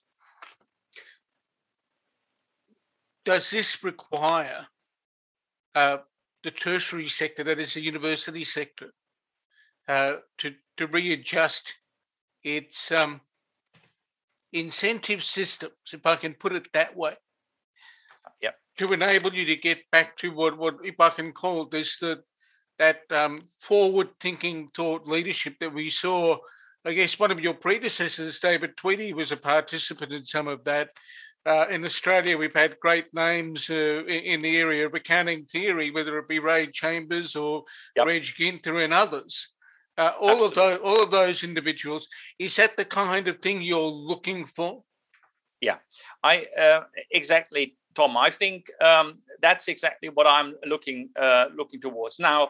Does 3.26 3.50
this 3.50 3.84
require 3.84 4.68
uh, 5.74 5.98
the 6.44 6.52
tertiary 6.52 7.10
sector, 7.10 7.44
that 7.44 7.60
is 7.60 7.74
the 7.74 7.82
university 7.82 8.44
sector, 8.44 8.94
uh, 9.88 10.18
to, 10.40 10.54
to 10.78 10.88
readjust 10.88 11.76
its 12.44 12.92
um, 12.92 13.22
incentive 14.54 15.24
systems, 15.24 15.74
if 15.94 16.06
I 16.06 16.16
can 16.16 16.34
put 16.34 16.54
it 16.54 16.68
that 16.74 16.96
way. 16.96 17.14
Yep. 18.42 18.56
To 18.80 18.94
enable 18.94 19.34
you 19.34 19.46
to 19.46 19.56
get 19.56 19.80
back 19.92 20.18
to 20.18 20.32
what, 20.32 20.58
what 20.58 20.78
if 20.84 21.00
I 21.00 21.10
can 21.10 21.32
call 21.32 21.66
this, 21.66 22.00
the, 22.00 22.22
that 22.80 23.02
um, 23.12 23.42
forward 23.58 24.10
thinking 24.20 24.70
thought 24.76 25.08
leadership 25.08 25.56
that 25.60 25.74
we 25.74 25.90
saw. 25.90 26.38
I 26.86 26.94
guess 26.94 27.20
one 27.20 27.32
of 27.32 27.40
your 27.40 27.54
predecessors, 27.54 28.40
David 28.40 28.78
Tweedie, 28.78 29.14
was 29.14 29.32
a 29.32 29.38
participant 29.38 30.14
in 30.14 30.26
some 30.26 30.48
of 30.48 30.64
that. 30.66 30.90
Uh, 31.46 31.66
in 31.70 31.86
Australia, 31.86 32.38
we've 32.38 32.54
had 32.54 32.80
great 32.82 33.06
names 33.14 33.70
uh, 33.70 34.04
in 34.06 34.42
the 34.42 34.58
area 34.58 34.86
of 34.86 34.94
accounting 34.94 35.46
theory, 35.46 35.92
whether 35.92 36.18
it 36.18 36.28
be 36.28 36.40
Ray 36.40 36.68
Chambers 36.68 37.36
or 37.36 37.64
yep. 37.96 38.06
Reg 38.06 38.24
Gynther 38.24 38.84
and 38.84 38.94
others. 38.94 39.50
Uh, 39.98 40.14
all 40.20 40.30
Absolutely. 40.30 40.46
of 40.46 40.54
those, 40.54 40.80
all 40.84 41.04
of 41.04 41.12
those 41.12 41.44
individuals. 41.44 42.08
Is 42.38 42.56
that 42.58 42.78
the 42.78 42.86
kind 42.86 43.28
of 43.28 43.40
thing 43.40 43.62
you're 43.62 43.80
looking 43.80 44.46
for? 44.46 44.84
Yeah, 45.60 45.78
I 46.24 46.46
uh, 46.60 46.84
exactly, 47.12 47.76
Tom. 47.96 48.16
I 48.16 48.30
think 48.30 48.68
um, 48.80 49.20
that's 49.42 49.68
exactly 49.68 50.10
what 50.10 50.28
I'm 50.28 50.56
looking 50.66 51.10
uh, 51.20 51.46
looking 51.56 51.82
towards 51.82 52.20
now. 52.20 52.50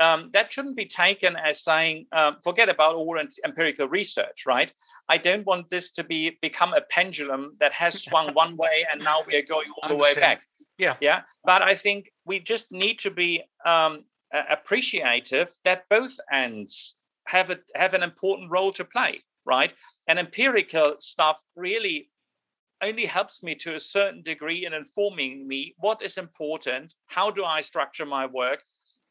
Um, 0.00 0.30
that 0.32 0.50
shouldn't 0.50 0.76
be 0.76 0.86
taken 0.86 1.36
as 1.36 1.62
saying 1.62 2.06
um, 2.12 2.36
forget 2.42 2.68
about 2.68 2.96
all 2.96 3.16
empirical 3.44 3.88
research, 3.88 4.44
right? 4.44 4.72
I 5.08 5.18
don't 5.18 5.46
want 5.46 5.70
this 5.70 5.92
to 5.92 6.04
be 6.04 6.36
become 6.42 6.74
a 6.74 6.80
pendulum 6.80 7.56
that 7.60 7.72
has 7.72 8.02
swung 8.02 8.34
one 8.34 8.56
way 8.56 8.86
and 8.90 9.02
now 9.02 9.18
we 9.26 9.36
are 9.36 9.42
going 9.42 9.68
all 9.82 9.88
the 9.88 9.96
way 9.96 10.14
back. 10.14 10.42
Yeah, 10.78 10.96
yeah. 11.00 11.22
But 11.44 11.62
I 11.62 11.76
think 11.76 12.10
we 12.24 12.40
just 12.40 12.72
need 12.72 12.98
to 13.00 13.10
be 13.10 13.44
um, 13.64 14.04
appreciative 14.48 15.48
that 15.64 15.88
both 15.88 16.16
ends 16.32 16.94
have 17.26 17.50
a, 17.50 17.58
have 17.74 17.94
an 17.94 18.02
important 18.02 18.50
role 18.50 18.72
to 18.72 18.84
play, 18.84 19.22
right? 19.44 19.72
And 20.08 20.18
empirical 20.18 20.96
stuff 20.98 21.36
really 21.56 22.10
only 22.82 23.06
helps 23.06 23.42
me 23.42 23.54
to 23.54 23.74
a 23.74 23.80
certain 23.80 24.22
degree 24.22 24.66
in 24.66 24.74
informing 24.74 25.46
me 25.46 25.74
what 25.78 26.02
is 26.02 26.18
important, 26.18 26.94
how 27.06 27.30
do 27.30 27.44
I 27.44 27.60
structure 27.60 28.04
my 28.04 28.26
work, 28.26 28.62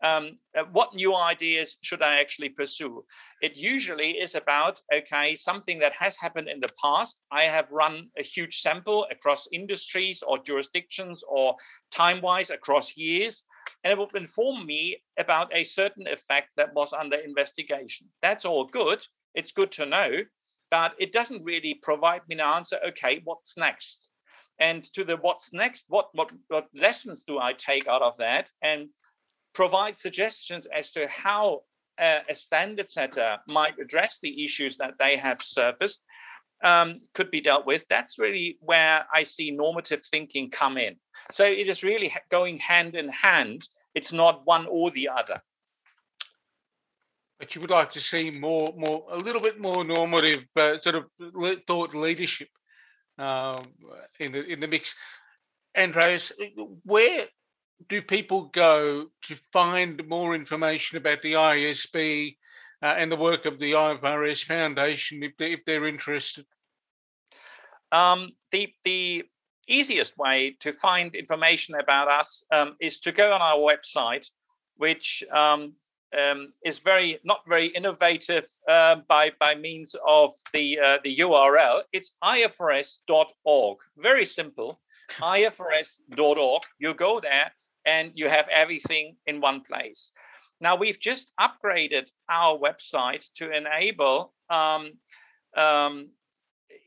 um, 0.04 0.36
uh, 0.58 0.64
what 0.74 0.94
new 0.94 1.16
ideas 1.16 1.78
should 1.82 2.02
I 2.02 2.20
actually 2.20 2.50
pursue? 2.50 3.06
It 3.42 3.56
usually 3.56 4.12
is 4.12 4.36
about, 4.36 4.82
okay, 4.94 5.36
something 5.36 5.80
that 5.80 5.94
has 5.94 6.18
happened 6.18 6.50
in 6.50 6.60
the 6.60 6.74
past. 6.82 7.22
I 7.32 7.44
have 7.44 7.72
run 7.72 8.10
a 8.18 8.24
huge 8.24 8.60
sample 8.60 9.08
across 9.10 9.48
industries 9.54 10.22
or 10.22 10.40
jurisdictions 10.40 11.24
or 11.26 11.56
time 11.90 12.22
wise 12.22 12.50
across 12.50 12.98
years, 12.98 13.44
and 13.84 13.92
it 13.92 13.98
will 13.98 14.10
inform 14.16 14.66
me 14.66 14.98
about 15.18 15.54
a 15.54 15.64
certain 15.64 16.08
effect 16.08 16.50
that 16.58 16.74
was 16.74 16.94
under 16.94 17.18
investigation. 17.18 18.08
That's 18.22 18.46
all 18.46 18.66
good. 18.66 19.06
It's 19.36 19.52
good 19.52 19.72
to 19.74 19.86
know, 19.86 20.10
but 20.72 20.94
it 21.00 21.12
doesn't 21.12 21.44
really 21.44 21.80
provide 21.82 22.22
me 22.28 22.36
an 22.36 22.42
answer, 22.42 22.80
okay, 22.90 23.22
what's 23.24 23.58
next? 23.58 24.10
And 24.60 24.84
to 24.94 25.04
the 25.04 25.18
what's 25.18 25.52
next, 25.52 25.86
what, 25.90 26.10
what, 26.14 26.32
what 26.48 26.68
lessons 26.74 27.24
do 27.24 27.40
I 27.40 27.54
take 27.54 27.88
out 27.88 28.02
of 28.02 28.18
that? 28.18 28.50
And 28.62 28.90
provide 29.54 29.96
suggestions 29.96 30.68
as 30.76 30.92
to 30.92 31.08
how 31.08 31.62
uh, 32.00 32.20
a 32.30 32.36
standard 32.36 32.90
setter 32.90 33.38
might 33.48 33.80
address 33.80 34.20
the 34.22 34.44
issues 34.44 34.78
that 34.78 34.94
they 35.00 35.18
have 35.18 35.42
surfaced 35.42 36.02
um, 36.64 36.98
could 37.14 37.30
be 37.30 37.42
dealt 37.42 37.66
with. 37.66 37.86
That's 37.90 38.18
really 38.18 38.58
where 38.62 39.06
I 39.14 39.24
see 39.24 39.52
normative 39.52 40.02
thinking 40.10 40.50
come 40.50 40.78
in. 40.78 40.96
So 41.32 41.46
it 41.46 41.70
is 41.70 41.84
really 41.84 42.14
going 42.32 42.58
hand 42.58 42.96
in 42.96 43.10
hand. 43.10 43.68
It's 43.94 44.14
not 44.14 44.46
one 44.46 44.66
or 44.68 44.90
the 44.92 45.10
other. 45.10 45.42
But 47.40 47.54
you 47.54 47.62
would 47.62 47.70
like 47.70 47.92
to 47.92 48.00
see 48.00 48.32
more, 48.32 48.74
more, 48.78 49.06
a 49.12 49.18
little 49.18 49.42
bit 49.42 49.60
more 49.60 49.84
normative 49.84 50.46
uh, 50.56 50.80
sort 50.80 50.96
of 50.96 51.06
thought 51.68 51.94
leadership 51.94 52.48
um, 53.18 53.68
in 54.20 54.32
the 54.32 54.46
in 54.46 54.60
the 54.60 54.68
mix. 54.68 54.96
Andreas, 55.76 56.32
where 56.84 57.26
do 57.90 58.02
people 58.02 58.44
go 58.44 59.08
to 59.24 59.36
find 59.52 60.08
more 60.08 60.36
information 60.36 60.98
about 60.98 61.22
the 61.22 61.34
IASB 61.34 62.38
uh, 62.82 62.96
and 62.98 63.12
the 63.12 63.18
work 63.18 63.46
of 63.46 63.60
the 63.60 63.74
IFRS 63.74 64.44
Foundation 64.44 65.24
if, 65.24 65.36
they, 65.38 65.54
if 65.54 65.66
they're 65.66 65.88
interested? 65.88 66.46
Um, 67.94 68.32
the 68.52 68.74
the 68.84 69.24
easiest 69.68 70.18
way 70.18 70.58
to 70.60 70.74
find 70.74 71.16
information 71.16 71.76
about 71.76 72.10
us 72.10 72.44
um, 72.52 72.76
is 72.82 73.00
to 73.02 73.12
go 73.12 73.32
on 73.32 73.42
our 73.42 73.58
website, 73.58 74.30
which 74.78 75.24
um, 75.32 75.74
um 76.18 76.54
is 76.66 76.80
very 76.80 77.20
not 77.24 77.42
very 77.48 77.68
innovative 77.68 78.46
uh, 78.68 78.96
by 79.08 79.32
by 79.40 79.54
means 79.56 79.96
of 80.06 80.34
the 80.54 80.80
uh, 80.80 80.98
the 81.04 81.18
URL. 81.18 81.84
It's 81.94 82.14
ifrs.org. 82.24 83.78
Very 83.98 84.26
simple. 84.26 84.80
ifrs.org. 85.12 86.64
You 86.80 86.94
go 86.96 87.20
there 87.20 87.52
and 87.86 88.12
you 88.16 88.28
have 88.28 88.48
everything 88.50 89.16
in 89.28 89.40
one 89.40 89.62
place. 89.62 90.12
Now 90.60 90.76
we've 90.76 91.00
just 91.00 91.32
upgraded 91.40 92.10
our 92.30 92.58
website 92.58 93.30
to 93.36 93.52
enable 93.52 94.34
um, 94.50 94.94
um, 95.56 96.10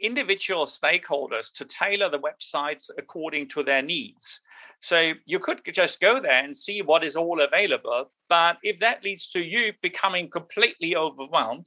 individual 0.00 0.66
stakeholders 0.66 1.52
to 1.54 1.64
tailor 1.64 2.10
the 2.10 2.18
websites 2.18 2.90
according 2.98 3.48
to 3.48 3.62
their 3.62 3.82
needs. 3.82 4.40
So 4.80 5.12
you 5.24 5.38
could 5.38 5.62
just 5.72 6.00
go 6.00 6.20
there 6.20 6.44
and 6.44 6.54
see 6.54 6.82
what 6.82 7.04
is 7.04 7.16
all 7.16 7.40
available. 7.40 8.10
But 8.28 8.58
if 8.62 8.78
that 8.80 9.02
leads 9.02 9.28
to 9.28 9.42
you 9.42 9.72
becoming 9.82 10.28
completely 10.28 10.96
overwhelmed, 10.96 11.66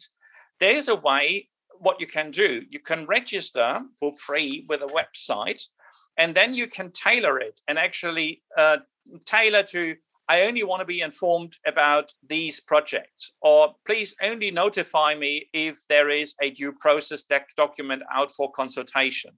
there's 0.59 0.87
a 0.89 0.95
way 0.95 1.49
what 1.79 1.99
you 1.99 2.07
can 2.07 2.31
do. 2.31 2.63
You 2.69 2.79
can 2.79 3.05
register 3.05 3.79
for 3.99 4.13
free 4.17 4.65
with 4.69 4.81
a 4.81 4.87
website, 4.87 5.61
and 6.17 6.35
then 6.35 6.53
you 6.53 6.67
can 6.67 6.91
tailor 6.91 7.39
it 7.39 7.59
and 7.67 7.79
actually 7.79 8.43
uh, 8.57 8.77
tailor 9.25 9.63
to 9.63 9.95
I 10.29 10.43
only 10.43 10.63
want 10.63 10.81
to 10.81 10.85
be 10.85 11.01
informed 11.01 11.57
about 11.65 12.13
these 12.27 12.59
projects, 12.59 13.31
or 13.41 13.73
please 13.87 14.13
only 14.21 14.51
notify 14.51 15.15
me 15.15 15.49
if 15.53 15.87
there 15.87 16.11
is 16.11 16.35
a 16.39 16.51
due 16.51 16.71
process 16.71 17.23
document 17.57 18.03
out 18.13 18.31
for 18.31 18.51
consultation, 18.51 19.31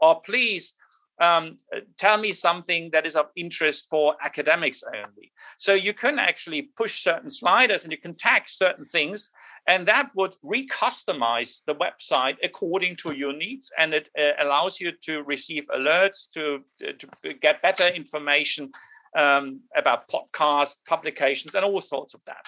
or 0.00 0.20
please 0.20 0.74
um, 1.20 1.56
tell 1.98 2.18
me 2.18 2.30
something 2.30 2.90
that 2.92 3.06
is 3.06 3.16
of 3.16 3.26
interest 3.34 3.88
for 3.90 4.14
academics 4.22 4.82
only. 4.86 5.32
So 5.56 5.72
you 5.72 5.94
can 5.94 6.18
actually 6.18 6.62
push 6.76 7.02
certain 7.02 7.30
sliders 7.30 7.82
and 7.82 7.90
you 7.90 7.98
can 7.98 8.14
tag 8.14 8.42
certain 8.46 8.84
things, 8.84 9.32
and 9.66 9.88
that 9.88 10.10
would 10.14 10.36
recustomize 10.44 11.64
the 11.66 11.74
website 11.74 12.36
according 12.44 12.96
to 12.96 13.16
your 13.16 13.32
needs, 13.32 13.72
and 13.78 13.94
it 13.94 14.10
uh, 14.16 14.44
allows 14.44 14.80
you 14.80 14.92
to 15.06 15.22
receive 15.24 15.64
alerts 15.74 16.30
to, 16.34 16.60
to 16.78 17.34
get 17.34 17.62
better 17.62 17.88
information 17.88 18.70
um, 19.16 19.60
about 19.74 20.08
podcasts, 20.08 20.76
publications, 20.86 21.54
and 21.54 21.64
all 21.64 21.80
sorts 21.80 22.14
of 22.14 22.20
that. 22.26 22.44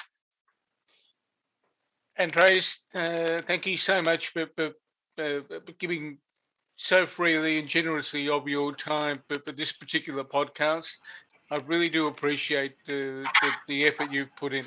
Andreas, 2.19 2.85
uh, 2.95 3.43
thank 3.47 3.67
you 3.67 3.77
so 3.77 4.03
much 4.03 4.29
for, 4.29 4.47
for, 4.57 4.73
for, 5.17 5.43
giving 5.79 6.19
so 6.77 7.07
freely 7.07 7.59
and 7.59 7.69
generously 7.69 8.29
of 8.29 8.49
your 8.49 8.75
time 8.75 9.23
for, 9.29 9.39
for 9.45 9.53
this 9.53 9.73
particular 9.73 10.25
podcast. 10.25 10.97
I 11.51 11.57
really 11.67 11.89
do 11.89 12.09
appreciate 12.09 12.75
the, 12.87 13.27
the, 13.43 13.51
the 13.69 13.87
effort 13.87 14.13
you've 14.13 14.35
put 14.37 14.53
in. 14.53 14.67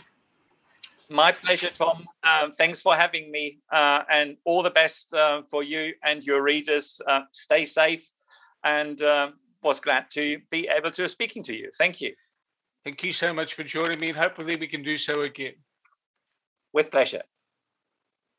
My 1.10 1.34
pleasure, 1.34 1.70
Tom. 1.70 2.06
Um, 2.24 2.54
thanks 2.54 2.82
for 2.82 2.96
having 2.96 3.32
me, 3.32 3.60
uh, 3.70 4.04
and 4.10 4.38
all 4.46 4.64
the 4.64 4.70
best 4.70 5.14
uh, 5.14 5.42
for 5.42 5.62
you 5.62 5.94
and 6.04 6.24
your 6.24 6.42
readers. 6.42 7.02
Uh, 7.06 7.24
stay 7.34 7.66
safe, 7.66 8.10
and 8.64 9.02
um, 9.02 9.34
was 9.64 9.80
glad 9.80 10.10
to 10.12 10.40
be 10.50 10.68
able 10.68 10.92
to 10.92 11.08
speaking 11.08 11.44
to 11.44 11.54
you. 11.54 11.70
Thank 11.78 12.02
you. 12.02 12.14
Thank 12.84 13.04
you 13.04 13.14
so 13.14 13.34
much 13.34 13.54
for 13.54 13.64
joining 13.64 14.00
me, 14.00 14.10
and 14.10 14.18
hopefully 14.18 14.56
we 14.56 14.68
can 14.68 14.84
do 14.84 14.98
so 14.98 15.22
again. 15.22 15.54
With 16.74 16.90
pleasure. 16.90 17.22